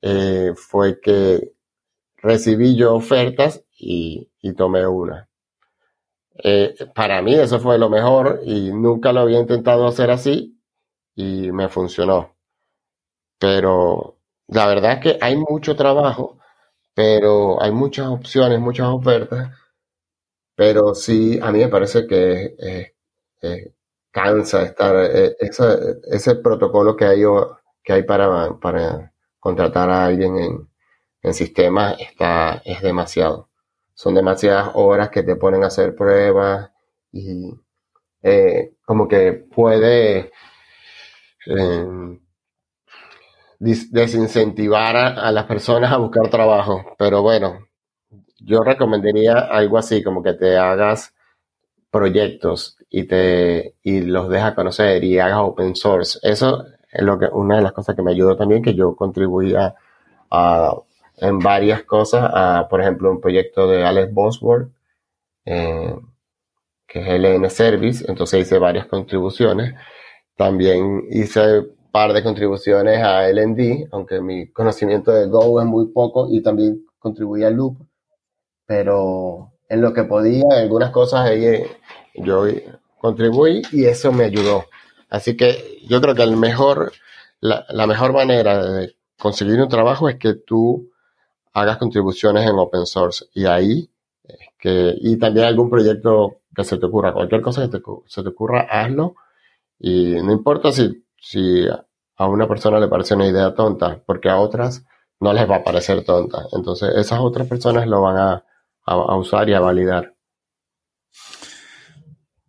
eh, 0.00 0.52
fue 0.56 1.00
que 1.00 1.52
recibí 2.16 2.76
yo 2.76 2.94
ofertas 2.94 3.65
y, 3.88 4.52
tomé 4.54 4.86
una. 4.86 5.28
Eh, 6.42 6.74
para 6.94 7.22
mí 7.22 7.34
eso 7.34 7.60
fue 7.60 7.78
lo 7.78 7.88
mejor 7.88 8.40
y 8.44 8.70
nunca 8.72 9.12
lo 9.12 9.20
había 9.20 9.40
intentado 9.40 9.86
hacer 9.86 10.10
así 10.10 10.60
y 11.14 11.50
me 11.52 11.68
funcionó. 11.68 12.36
Pero 13.38 14.18
la 14.48 14.66
verdad 14.66 14.92
es 14.94 15.00
que 15.00 15.18
hay 15.20 15.36
mucho 15.36 15.76
trabajo, 15.76 16.38
pero 16.94 17.62
hay 17.62 17.72
muchas 17.72 18.08
opciones, 18.08 18.60
muchas 18.60 18.88
ofertas, 18.88 19.50
pero 20.54 20.94
sí, 20.94 21.38
a 21.42 21.52
mí 21.52 21.58
me 21.60 21.68
parece 21.68 22.06
que 22.06 22.56
cansa 24.16 24.62
estar, 24.62 24.96
eh, 24.96 25.36
ese, 25.40 26.36
protocolo 26.36 26.96
que 26.96 27.04
hay, 27.04 27.22
que 27.84 27.92
hay 27.92 28.02
para, 28.04 28.58
para 28.58 29.12
contratar 29.38 29.90
a 29.90 30.06
alguien 30.06 30.38
en, 30.38 30.68
en 31.22 31.34
sistema 31.34 31.92
está, 31.92 32.62
es 32.64 32.80
demasiado. 32.80 33.45
Son 33.96 34.14
demasiadas 34.14 34.72
horas 34.74 35.08
que 35.08 35.22
te 35.22 35.36
ponen 35.36 35.64
a 35.64 35.68
hacer 35.68 35.96
pruebas 35.96 36.70
y 37.12 37.50
eh, 38.22 38.74
como 38.84 39.08
que 39.08 39.32
puede 39.32 40.32
em, 41.46 42.20
desincentivar 43.58 44.96
a, 44.96 45.32
las 45.32 45.44
personas 45.46 45.92
a 45.92 45.96
buscar 45.96 46.28
trabajo. 46.28 46.84
Pero 46.98 47.22
bueno, 47.22 47.68
yo 48.38 48.62
recomendaría 48.62 49.38
algo 49.38 49.78
así, 49.78 50.02
como 50.02 50.22
que 50.22 50.34
te 50.34 50.58
hagas 50.58 51.14
proyectos 51.90 52.76
y 52.90 53.04
te 53.04 53.76
y 53.82 54.02
los 54.02 54.28
dejas 54.28 54.54
conocer 54.54 55.02
y 55.04 55.18
hagas 55.18 55.38
open 55.40 55.74
source. 55.74 56.18
Eso 56.22 56.66
es 56.92 57.02
lo 57.02 57.18
que 57.18 57.26
una 57.32 57.56
de 57.56 57.62
las 57.62 57.72
cosas 57.72 57.96
que 57.96 58.02
me 58.02 58.12
ayudó 58.12 58.36
también, 58.36 58.62
que 58.62 58.74
yo 58.74 58.94
contribuía 58.94 59.74
a 60.30 60.74
en 61.16 61.38
varias 61.38 61.82
cosas, 61.84 62.30
a, 62.32 62.66
por 62.68 62.80
ejemplo, 62.80 63.10
un 63.10 63.20
proyecto 63.20 63.68
de 63.68 63.84
Alex 63.84 64.12
Bosworth, 64.12 64.70
eh, 65.44 65.94
que 66.86 67.00
es 67.00 67.20
LN 67.20 67.48
Service, 67.50 68.04
entonces 68.08 68.42
hice 68.42 68.58
varias 68.58 68.86
contribuciones. 68.86 69.74
También 70.36 71.06
hice 71.10 71.60
un 71.60 71.90
par 71.90 72.12
de 72.12 72.22
contribuciones 72.22 73.02
a 73.02 73.28
LND, 73.28 73.88
aunque 73.92 74.20
mi 74.20 74.50
conocimiento 74.52 75.10
de 75.12 75.26
Go 75.26 75.60
es 75.60 75.66
muy 75.66 75.86
poco 75.86 76.28
y 76.30 76.42
también 76.42 76.84
contribuí 76.98 77.44
a 77.44 77.50
Loop, 77.50 77.78
pero 78.66 79.52
en 79.68 79.80
lo 79.80 79.92
que 79.92 80.04
podía, 80.04 80.44
en 80.52 80.58
algunas 80.58 80.90
cosas 80.90 81.30
yo 82.14 82.44
contribuí 82.98 83.62
y 83.72 83.86
eso 83.86 84.12
me 84.12 84.24
ayudó. 84.24 84.66
Así 85.08 85.36
que 85.36 85.78
yo 85.88 86.00
creo 86.00 86.14
que 86.14 86.22
el 86.22 86.36
mejor, 86.36 86.92
la 87.40 87.86
mejor 87.86 88.12
manera 88.12 88.64
de 88.64 88.96
conseguir 89.18 89.60
un 89.60 89.68
trabajo 89.68 90.08
es 90.08 90.16
que 90.16 90.34
tú 90.34 90.90
hagas 91.56 91.78
contribuciones 91.78 92.48
en 92.48 92.58
open 92.58 92.84
source 92.84 93.24
y 93.32 93.46
ahí 93.46 93.90
que, 94.58 94.94
y 95.00 95.16
también 95.18 95.46
algún 95.46 95.70
proyecto 95.70 96.42
que 96.54 96.64
se 96.64 96.76
te 96.76 96.84
ocurra, 96.84 97.14
cualquier 97.14 97.40
cosa 97.40 97.62
que 97.62 97.80
se 98.06 98.22
te 98.22 98.28
ocurra, 98.28 98.66
hazlo 98.70 99.14
y 99.78 100.16
no 100.22 100.32
importa 100.32 100.70
si, 100.70 101.06
si 101.18 101.66
a 102.16 102.26
una 102.26 102.46
persona 102.46 102.78
le 102.78 102.88
parece 102.88 103.14
una 103.14 103.26
idea 103.26 103.54
tonta, 103.54 104.02
porque 104.04 104.28
a 104.28 104.38
otras 104.38 104.84
no 105.20 105.32
les 105.32 105.48
va 105.48 105.56
a 105.56 105.64
parecer 105.64 106.04
tonta. 106.04 106.44
Entonces 106.52 106.94
esas 106.94 107.20
otras 107.20 107.48
personas 107.48 107.86
lo 107.86 108.02
van 108.02 108.18
a, 108.18 108.44
a 108.84 109.16
usar 109.16 109.48
y 109.48 109.54
a 109.54 109.60
validar. 109.60 110.14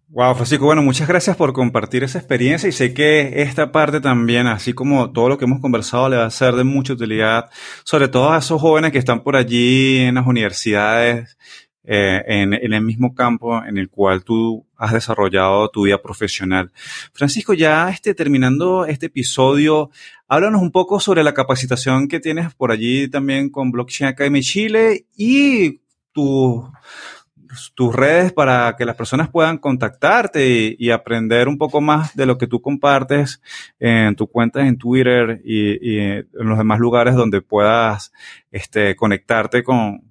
Wow, 0.10 0.36
Francisco, 0.36 0.64
bueno, 0.64 0.82
muchas 0.82 1.06
gracias 1.06 1.36
por 1.36 1.52
compartir 1.52 2.02
esa 2.06 2.18
experiencia 2.18 2.70
y 2.70 2.72
sé 2.72 2.94
que 2.94 3.42
esta 3.42 3.74
parte 3.74 4.00
también, 4.00 4.48
así 4.48 4.72
como 4.72 5.12
todo 5.12 5.28
lo 5.28 5.38
que 5.38 5.44
hemos 5.44 5.60
conversado, 5.60 6.08
le 6.08 6.16
va 6.16 6.26
a 6.26 6.30
ser 6.32 6.56
de 6.56 6.64
mucha 6.64 6.94
utilidad, 6.94 7.50
sobre 7.84 8.08
todo 8.08 8.32
a 8.32 8.38
esos 8.38 8.62
jóvenes 8.62 8.94
que 8.94 9.00
están 9.00 9.22
por 9.22 9.36
allí 9.36 9.98
en 9.98 10.16
las 10.16 10.26
universidades, 10.26 11.38
eh, 11.84 12.24
en, 12.26 12.54
el 12.54 12.82
mismo 12.82 13.14
campo 13.16 13.62
en 13.62 13.78
el 13.78 13.90
cual 13.90 14.24
tú 14.24 14.66
has 14.78 14.94
desarrollado 14.94 15.70
tu 15.70 15.84
vida 15.84 16.02
profesional. 16.02 16.72
Francisco, 17.14 17.54
ya 17.54 17.90
este, 17.90 18.14
terminando 18.14 18.86
este 18.86 19.08
episodio, 19.08 19.90
háblanos 20.30 20.62
un 20.62 20.72
poco 20.72 21.02
sobre 21.02 21.22
la 21.22 21.34
capacitación 21.34 22.08
que 22.08 22.22
tienes 22.22 22.54
por 22.56 22.72
allí 22.72 23.10
también 23.10 23.50
con 23.50 23.72
Blockchain 23.72 24.10
Academy 24.10 24.42
Chile 24.42 25.06
y 25.18 25.82
tu 26.14 26.72
tus 27.74 27.96
redes 27.96 28.34
para 28.34 28.76
que 28.78 28.86
las 28.86 28.96
personas 28.96 29.30
puedan 29.30 29.58
contactarte 29.58 30.76
y, 30.78 30.92
aprender 30.92 31.48
un 31.48 31.58
poco 31.58 31.82
más 31.82 32.16
de 32.16 32.26
lo 32.26 32.38
que 32.38 32.48
tú 32.48 32.62
compartes 32.62 33.42
en 33.80 34.16
tu 34.16 34.28
cuenta 34.28 34.66
en 34.66 34.78
Twitter 34.78 35.42
y, 35.44 36.00
en 36.00 36.28
los 36.34 36.58
demás 36.58 36.80
lugares 36.80 37.16
donde 37.16 37.42
puedas 37.42 38.12
este, 38.52 38.96
conectarte 38.96 39.64
con, 39.64 40.02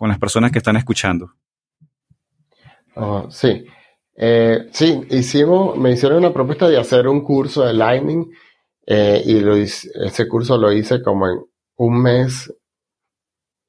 las 0.00 0.18
personas 0.18 0.52
que 0.52 0.58
están 0.58 0.76
escuchando. 0.76 1.32
Oh, 2.94 3.30
sí. 3.30 3.64
Eh, 4.16 4.68
sí, 4.70 5.00
hicimos, 5.10 5.76
me 5.78 5.92
hicieron 5.92 6.18
una 6.18 6.32
propuesta 6.32 6.68
de 6.68 6.78
hacer 6.78 7.08
un 7.08 7.22
curso 7.22 7.64
de 7.64 7.72
Lightning 7.72 8.30
eh, 8.86 9.22
y 9.24 9.38
ese 9.60 10.28
curso 10.28 10.58
lo 10.58 10.72
hice 10.72 11.02
como 11.02 11.26
en 11.26 11.38
un 11.76 12.02
mes 12.02 12.52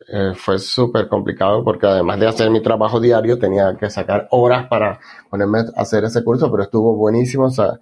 eh, 0.08 0.34
fue 0.36 0.60
súper 0.60 1.08
complicado 1.08 1.64
porque 1.64 1.88
además 1.88 2.20
de 2.20 2.28
hacer 2.28 2.49
mi 2.51 2.62
trabajo 2.62 2.99
diario 2.99 3.39
tenía 3.39 3.76
que 3.78 3.89
sacar 3.89 4.28
horas 4.32 4.68
para 4.68 4.99
ponerme 5.30 5.60
a 5.60 5.82
hacer 5.82 6.03
ese 6.03 6.24
curso, 6.24 6.51
pero 6.51 6.64
estuvo 6.64 6.95
buenísimo. 6.95 7.45
O 7.45 7.49
sea, 7.49 7.80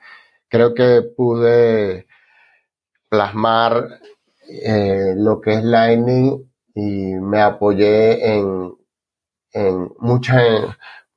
creo 0.48 0.74
que 0.74 1.02
pude 1.02 2.08
plasmar 3.10 4.00
eh, 4.50 5.14
lo 5.18 5.42
que 5.42 5.54
es 5.54 5.64
Lightning 5.64 6.50
y 6.76 7.16
me 7.16 7.42
apoyé 7.42 8.36
en, 8.36 8.74
en 9.52 9.92
muchas, 10.00 10.42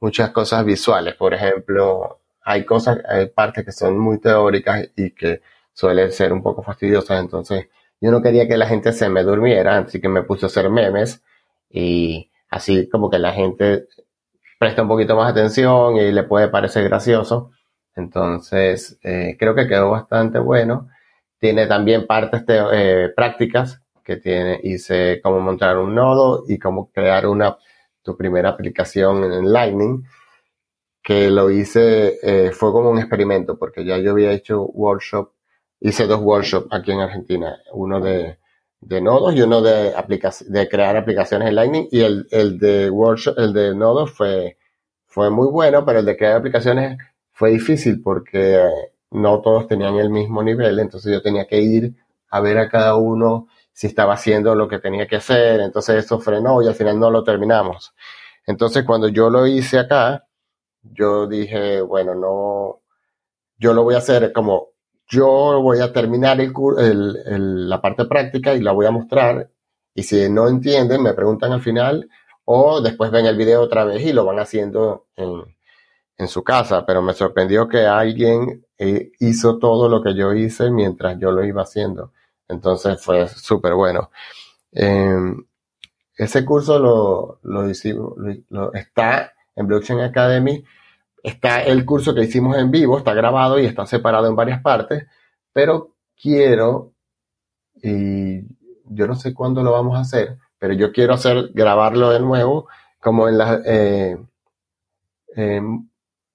muchas 0.01 0.31
cosas 0.31 0.65
visuales. 0.65 1.15
Por 1.15 1.35
ejemplo, 1.35 2.21
hay 2.43 2.65
cosas, 2.65 2.99
hay 3.09 3.27
partes 3.27 3.65
que 3.65 3.73
son 3.73 3.99
muy 3.99 4.19
teóricas 4.19 4.89
y 4.97 5.11
que 5.13 5.43
suelen 5.73 6.13
ser 6.13 6.33
un 6.33 6.43
poco 6.43 6.63
fastidiosas. 6.63 7.21
Entonces, 7.21 7.69
yo 8.01 8.11
no 8.11 8.23
quería 8.23 8.47
que 8.47 8.57
la 8.57 8.67
gente 8.67 8.93
se 8.93 9.09
me 9.09 9.23
durmiera, 9.23 9.79
así 9.79 10.01
que 10.01 10.09
me 10.09 10.23
puse 10.23 10.47
a 10.47 10.49
hacer 10.49 10.71
memes 10.71 11.23
y 11.71 12.31
así 12.51 12.89
como 12.89 13.11
que 13.11 13.19
la 13.19 13.33
gente 13.33 13.87
presta 14.59 14.83
un 14.83 14.89
poquito 14.89 15.17
más 15.17 15.31
atención 15.31 15.97
y 15.97 16.13
le 16.13 16.25
puede 16.25 16.49
parecer 16.49 16.85
gracioso. 16.85 17.51
Entonces, 17.95 18.99
eh, 19.03 19.37
creo 19.39 19.55
que 19.55 19.67
quedó 19.67 19.91
bastante 19.91 20.39
bueno. 20.39 20.89
Tiene 21.39 21.67
también 21.67 22.07
partes 22.07 22.45
eh, 22.49 23.11
prácticas 23.15 23.83
que 24.05 24.17
tiene, 24.17 24.61
hice 24.63 25.21
cómo 25.23 25.41
montar 25.41 25.79
un 25.79 25.95
nodo 25.95 26.45
y 26.49 26.59
cómo 26.59 26.91
crear 26.93 27.27
una, 27.27 27.57
tu 28.03 28.17
primera 28.17 28.51
aplicación 28.51 29.25
en 29.25 29.53
Lightning, 29.53 30.05
que 31.03 31.31
lo 31.31 31.51
hice, 31.51 32.19
eh, 32.23 32.53
fue 32.53 32.73
como 32.73 32.91
un 32.91 32.99
experimento, 32.99 33.59
porque 33.59 33.85
ya 33.85 33.99
yo 33.99 34.13
había 34.13 34.33
hecho 34.33 34.63
workshop 34.63 35.33
hice 35.81 36.07
dos 36.07 36.21
workshops 36.21 36.69
aquí 36.71 36.93
en 36.93 37.01
Argentina, 37.01 37.59
uno 37.73 38.01
de, 38.01 38.39
de 38.81 39.01
nodos 39.01 39.35
y 39.35 39.43
uno 39.43 39.63
de, 39.63 39.93
de 40.47 40.69
crear 40.69 40.97
aplicaciones 40.97 41.49
en 41.49 41.55
Lightning 41.55 41.89
y 41.91 42.01
el, 42.01 42.27
el 42.31 42.59
de 42.59 42.91
workshop, 42.91 43.39
el 43.39 43.53
de 43.53 43.75
nodos 43.75 44.13
fue, 44.13 44.59
fue 45.07 45.31
muy 45.31 45.49
bueno, 45.49 45.85
pero 45.85 46.01
el 46.01 46.05
de 46.07 46.17
crear 46.17 46.37
aplicaciones 46.37 46.99
fue 47.33 47.51
difícil 47.51 48.03
porque 48.03 48.63
no 49.11 49.41
todos 49.41 49.67
tenían 49.67 49.97
el 49.97 50.11
mismo 50.11 50.43
nivel, 50.43 50.79
entonces 50.79 51.13
yo 51.13 51.23
tenía 51.23 51.47
que 51.47 51.61
ir 51.61 51.95
a 52.31 52.41
ver 52.41 52.59
a 52.59 52.69
cada 52.69 52.97
uno 52.97 53.49
si 53.73 53.87
estaba 53.87 54.15
haciendo 54.15 54.55
lo 54.55 54.69
que 54.69 54.79
tenía 54.79 55.07
que 55.07 55.17
hacer, 55.17 55.61
entonces 55.61 56.05
eso 56.05 56.19
frenó 56.19 56.63
y 56.63 56.67
al 56.67 56.75
final 56.75 56.99
no 56.99 57.11
lo 57.11 57.23
terminamos. 57.23 57.95
Entonces 58.47 58.85
cuando 58.85 59.09
yo 59.09 59.29
lo 59.29 59.47
hice 59.47 59.79
acá, 59.79 60.27
yo 60.83 61.27
dije, 61.27 61.81
bueno, 61.83 62.15
no, 62.15 62.81
yo 63.59 63.75
lo 63.75 63.83
voy 63.83 63.95
a 63.97 63.99
hacer 63.99 64.33
como 64.33 64.76
yo 65.09 65.61
voy 65.63 65.81
a 65.81 65.93
terminar 65.93 66.39
la 66.39 67.81
parte 67.81 68.05
práctica 68.07 68.55
y 68.55 68.61
la 68.61 68.73
voy 68.73 68.87
a 68.87 68.91
mostrar. 68.91 69.51
Y 69.95 70.03
si 70.03 70.29
no 70.29 70.49
entienden, 70.49 71.03
me 71.03 71.15
preguntan 71.15 71.53
al 71.53 71.63
final 71.63 72.09
o 72.45 72.81
después 72.81 73.11
ven 73.11 73.27
el 73.27 73.37
video 73.37 73.63
otra 73.63 73.85
vez 73.85 74.05
y 74.05 74.13
lo 74.13 74.25
van 74.25 74.39
haciendo 74.39 75.07
en, 75.17 75.43
en 76.19 76.29
su 76.29 76.43
casa. 76.43 76.85
Pero 76.85 77.03
me 77.03 77.15
sorprendió 77.15 77.69
que 77.69 77.87
alguien 77.87 78.67
eh, 78.79 79.13
hizo 79.21 79.59
todo 79.59 79.89
lo 79.89 80.03
que 80.03 80.15
yo 80.15 80.33
hice 80.35 80.71
mientras 80.71 81.19
yo 81.19 81.31
lo 81.31 81.45
iba 81.45 81.63
haciendo. 81.63 82.13
Entonces 82.49 83.03
fue 83.03 83.29
súper 83.29 83.75
bueno. 83.75 84.11
Em, 84.73 85.45
ese 86.17 86.45
curso 86.45 86.79
lo, 86.79 87.41
lo 87.43 87.69
hicimos, 87.69 88.15
lo, 88.49 88.73
está 88.75 89.33
en 89.55 89.67
Blockchain 89.67 90.01
Academy 90.01 90.65
está 91.27 91.61
el 91.61 91.85
curso 91.85 92.15
que 92.15 92.23
hicimos 92.23 92.57
en 92.57 92.71
vivo, 92.71 92.99
está 92.99 93.13
grabado 93.13 93.59
y 93.59 93.67
está 93.67 93.85
separado 93.85 94.29
en 94.29 94.37
varias 94.37 94.63
partes, 94.63 95.07
pero 95.53 95.97
quiero, 96.17 96.93
y 97.83 98.43
yo 98.85 99.09
no 99.09 99.17
sé 99.17 99.35
cuándo 99.35 99.65
lo 99.65 99.73
vamos 99.73 99.97
a 99.97 100.03
hacer, 100.03 100.39
pero 100.59 100.73
yo 100.75 100.93
quiero 100.93 101.15
hacer, 101.15 101.51
grabarlo 101.53 102.11
de 102.11 102.21
nuevo, 102.21 102.69
como 103.01 103.29
en 103.29 103.39
la, 103.39 103.61
eh, 103.67 104.17
em, 105.35 105.89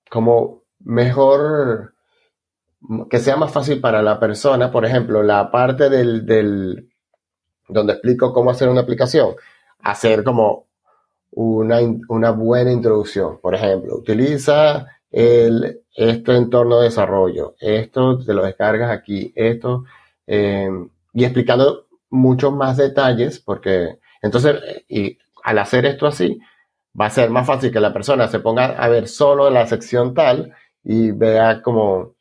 como 0.09 0.63
mejor, 0.79 1.93
que 3.09 3.19
sea 3.19 3.37
más 3.37 3.53
fácil 3.53 3.79
para 3.79 4.01
la 4.01 4.19
persona, 4.19 4.71
por 4.71 4.85
ejemplo, 4.85 5.23
la 5.23 5.51
parte 5.51 5.89
del, 5.89 6.25
del 6.25 6.89
donde 7.69 7.93
explico 7.93 8.33
cómo 8.33 8.51
hacer 8.51 8.67
una 8.67 8.81
aplicación, 8.81 9.35
hacer 9.79 10.25
como 10.25 10.67
una, 11.31 11.79
una 12.09 12.31
buena 12.31 12.71
introducción. 12.71 13.39
Por 13.41 13.55
ejemplo, 13.55 13.95
utiliza 13.95 14.87
el, 15.09 15.81
este 15.95 16.35
entorno 16.35 16.79
de 16.79 16.85
desarrollo, 16.85 17.55
esto 17.59 18.17
te 18.23 18.33
lo 18.33 18.43
descargas 18.45 18.91
aquí, 18.91 19.33
esto, 19.35 19.83
eh, 20.27 20.69
y 21.13 21.23
explicando 21.23 21.87
muchos 22.09 22.53
más 22.53 22.77
detalles, 22.77 23.39
porque 23.39 23.99
entonces, 24.21 24.55
y 24.87 25.17
al 25.43 25.59
hacer 25.59 25.85
esto 25.85 26.07
así, 26.07 26.39
va 26.99 27.07
a 27.07 27.09
ser 27.09 27.29
más 27.29 27.47
fácil 27.47 27.71
que 27.71 27.79
la 27.79 27.93
persona 27.93 28.27
se 28.27 28.39
ponga 28.39 28.65
a 28.65 28.87
ver 28.89 29.07
solo 29.07 29.49
la 29.49 29.65
sección 29.65 30.13
tal 30.13 30.53
y 30.83 31.11
vea 31.11 31.61
como 31.61 32.15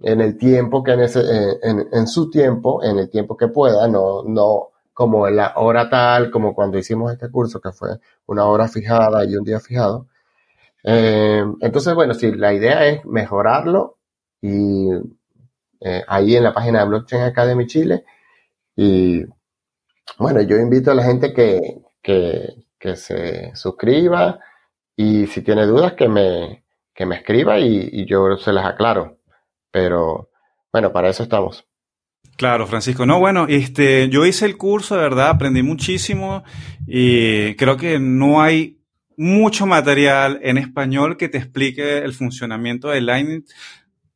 en 0.00 0.20
el 0.20 0.36
tiempo 0.36 0.82
que 0.82 0.92
en, 0.92 1.00
ese, 1.00 1.22
en, 1.62 2.06
su 2.06 2.30
tiempo, 2.30 2.82
en 2.82 2.98
el 2.98 3.10
tiempo 3.10 3.36
que 3.36 3.48
pueda, 3.48 3.86
no, 3.88 4.22
no 4.24 4.71
como 4.94 5.26
en 5.28 5.36
la 5.36 5.54
hora 5.56 5.88
tal, 5.88 6.30
como 6.30 6.54
cuando 6.54 6.78
hicimos 6.78 7.12
este 7.12 7.30
curso, 7.30 7.60
que 7.60 7.72
fue 7.72 7.98
una 8.26 8.44
hora 8.46 8.68
fijada 8.68 9.24
y 9.24 9.36
un 9.36 9.44
día 9.44 9.60
fijado. 9.60 10.08
Eh, 10.84 11.44
entonces, 11.60 11.94
bueno, 11.94 12.14
sí, 12.14 12.32
la 12.32 12.52
idea 12.54 12.86
es 12.86 13.04
mejorarlo 13.04 13.98
y 14.40 14.88
eh, 15.80 16.04
ahí 16.08 16.36
en 16.36 16.44
la 16.44 16.54
página 16.54 16.80
de 16.80 16.88
Blockchain 16.88 17.22
Academy 17.24 17.66
Chile. 17.66 18.04
Y 18.76 19.24
bueno, 20.18 20.42
yo 20.42 20.56
invito 20.56 20.90
a 20.90 20.94
la 20.94 21.04
gente 21.04 21.32
que, 21.34 21.82
que, 22.02 22.96
se 22.96 23.54
suscriba 23.54 24.40
y 24.96 25.26
si 25.28 25.42
tiene 25.42 25.66
dudas 25.66 25.94
que 25.94 26.08
me, 26.08 26.64
que 26.94 27.06
me 27.06 27.16
escriba 27.16 27.58
y 27.60 28.06
yo 28.06 28.36
se 28.36 28.52
las 28.52 28.66
aclaro. 28.66 29.18
Pero 29.70 30.30
bueno, 30.72 30.92
para 30.92 31.08
eso 31.10 31.22
estamos. 31.24 31.66
Claro, 32.36 32.66
Francisco. 32.66 33.06
No, 33.06 33.18
bueno, 33.20 33.46
este, 33.48 34.08
yo 34.08 34.26
hice 34.26 34.46
el 34.46 34.56
curso, 34.56 34.96
de 34.96 35.02
verdad, 35.02 35.28
aprendí 35.28 35.62
muchísimo 35.62 36.42
y 36.86 37.54
creo 37.54 37.76
que 37.76 37.98
no 37.98 38.42
hay 38.42 38.78
mucho 39.16 39.66
material 39.66 40.40
en 40.42 40.58
español 40.58 41.16
que 41.16 41.28
te 41.28 41.38
explique 41.38 41.98
el 41.98 42.12
funcionamiento 42.14 42.88
de 42.88 43.00
Lightning 43.00 43.44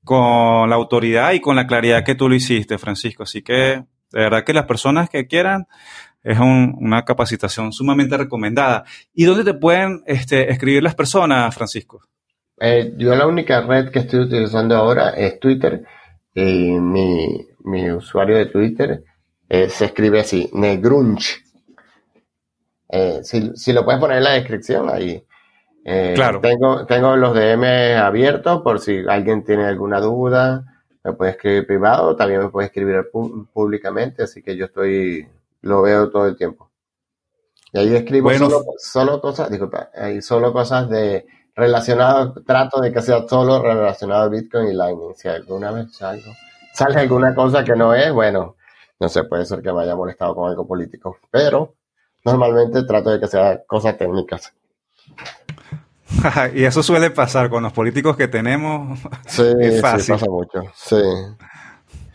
con 0.02 0.68
la 0.70 0.76
autoridad 0.76 1.32
y 1.32 1.40
con 1.40 1.56
la 1.56 1.66
claridad 1.66 2.04
que 2.04 2.14
tú 2.14 2.28
lo 2.28 2.34
hiciste, 2.34 2.78
Francisco. 2.78 3.24
Así 3.24 3.42
que, 3.42 3.52
de 3.52 3.84
verdad 4.10 4.44
que 4.44 4.54
las 4.54 4.66
personas 4.66 5.10
que 5.10 5.26
quieran, 5.26 5.66
es 6.26 6.40
una 6.40 7.04
capacitación 7.04 7.72
sumamente 7.72 8.16
recomendada. 8.16 8.84
¿Y 9.14 9.24
dónde 9.24 9.44
te 9.44 9.54
pueden 9.54 10.02
este, 10.06 10.50
escribir 10.50 10.82
las 10.82 10.96
personas, 10.96 11.54
Francisco? 11.54 12.02
Eh, 12.58 12.94
yo 12.96 13.14
la 13.14 13.28
única 13.28 13.60
red 13.60 13.90
que 13.90 14.00
estoy 14.00 14.20
utilizando 14.20 14.74
ahora 14.74 15.10
es 15.10 15.38
Twitter. 15.38 15.84
Y 16.34 16.72
mi, 16.72 17.46
mi 17.66 17.90
usuario 17.90 18.36
de 18.36 18.46
Twitter 18.46 19.04
eh, 19.48 19.68
se 19.68 19.86
escribe 19.86 20.20
así, 20.20 20.48
Negrunch. 20.52 21.44
Eh, 22.88 23.20
si, 23.22 23.72
lo 23.72 23.84
puedes 23.84 24.00
poner 24.00 24.18
en 24.18 24.24
la 24.24 24.32
descripción 24.32 24.88
ahí. 24.88 25.22
Eh, 25.84 26.12
claro. 26.14 26.40
Tengo, 26.40 26.86
tengo 26.86 27.16
los 27.16 27.34
DM 27.34 27.96
abiertos 27.96 28.62
por 28.62 28.80
si 28.80 29.04
alguien 29.08 29.44
tiene 29.44 29.66
alguna 29.66 30.00
duda. 30.00 30.64
Me 31.04 31.12
puede 31.12 31.32
escribir 31.32 31.66
privado, 31.66 32.16
también 32.16 32.40
me 32.40 32.48
puede 32.48 32.66
escribir 32.66 33.08
públicamente, 33.52 34.24
así 34.24 34.42
que 34.42 34.56
yo 34.56 34.64
estoy, 34.64 35.28
lo 35.62 35.82
veo 35.82 36.10
todo 36.10 36.26
el 36.26 36.36
tiempo. 36.36 36.70
Y 37.72 37.78
ahí 37.78 37.94
escribo 37.94 38.32
solo, 38.34 38.64
solo, 38.78 39.20
cosas, 39.20 39.50
disculpa, 39.50 39.90
ahí 39.94 40.20
solo 40.20 40.52
cosas 40.52 40.88
de 40.90 41.26
relacionado, 41.54 42.34
trato 42.44 42.80
de 42.80 42.92
que 42.92 43.02
sea 43.02 43.26
solo 43.28 43.62
relacionado 43.62 44.24
a 44.24 44.28
Bitcoin 44.28 44.68
y 44.68 44.74
Lightning. 44.74 45.14
Si 45.14 45.28
alguna 45.28 45.70
vez 45.70 45.94
salgo 45.94 46.32
sale 46.76 47.00
alguna 47.00 47.34
cosa 47.34 47.64
que 47.64 47.74
no 47.74 47.94
es, 47.94 48.12
bueno, 48.12 48.56
no 49.00 49.08
sé, 49.08 49.24
puede 49.24 49.46
ser 49.46 49.62
que 49.62 49.72
me 49.72 49.82
haya 49.82 49.96
molestado 49.96 50.34
con 50.34 50.50
algo 50.50 50.66
político, 50.66 51.16
pero 51.30 51.74
normalmente 52.22 52.82
trato 52.84 53.10
de 53.10 53.18
que 53.18 53.26
sea 53.26 53.64
cosas 53.66 53.96
técnicas. 53.96 54.52
y 56.54 56.64
eso 56.64 56.82
suele 56.82 57.10
pasar 57.10 57.48
con 57.48 57.62
los 57.62 57.72
políticos 57.72 58.16
que 58.16 58.28
tenemos. 58.28 58.98
Sí, 59.26 59.42
sí 59.62 59.80
pasa 59.80 60.26
mucho. 60.28 60.64
Sí. 60.74 61.02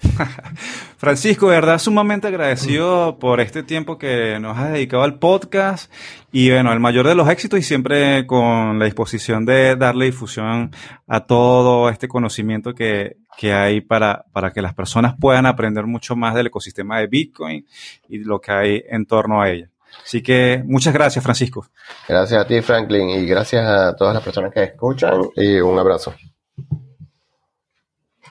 Francisco, 0.97 1.49
de 1.49 1.55
verdad, 1.55 1.79
sumamente 1.79 2.27
agradecido 2.27 3.17
por 3.19 3.39
este 3.39 3.63
tiempo 3.63 3.97
que 3.97 4.39
nos 4.39 4.57
has 4.57 4.73
dedicado 4.73 5.03
al 5.03 5.19
podcast 5.19 5.91
y 6.31 6.49
bueno, 6.49 6.71
el 6.73 6.79
mayor 6.79 7.07
de 7.07 7.15
los 7.15 7.29
éxitos 7.29 7.59
y 7.59 7.63
siempre 7.63 8.25
con 8.25 8.79
la 8.79 8.85
disposición 8.85 9.45
de 9.45 9.75
darle 9.75 10.05
difusión 10.05 10.71
a 11.07 11.25
todo 11.25 11.89
este 11.89 12.07
conocimiento 12.07 12.73
que, 12.73 13.17
que 13.37 13.53
hay 13.53 13.81
para, 13.81 14.25
para 14.31 14.51
que 14.51 14.61
las 14.61 14.73
personas 14.73 15.15
puedan 15.19 15.45
aprender 15.45 15.85
mucho 15.85 16.15
más 16.15 16.35
del 16.35 16.47
ecosistema 16.47 16.99
de 16.99 17.07
Bitcoin 17.07 17.65
y 18.09 18.19
lo 18.19 18.39
que 18.39 18.51
hay 18.51 18.83
en 18.89 19.05
torno 19.05 19.41
a 19.41 19.49
ella. 19.49 19.69
Así 20.03 20.23
que 20.23 20.63
muchas 20.65 20.93
gracias, 20.93 21.23
Francisco. 21.23 21.67
Gracias 22.07 22.41
a 22.41 22.47
ti, 22.47 22.61
Franklin, 22.61 23.09
y 23.09 23.25
gracias 23.25 23.67
a 23.67 23.95
todas 23.95 24.13
las 24.13 24.23
personas 24.23 24.53
que 24.53 24.63
escuchan 24.63 25.21
y 25.35 25.59
un 25.59 25.77
abrazo. 25.77 26.13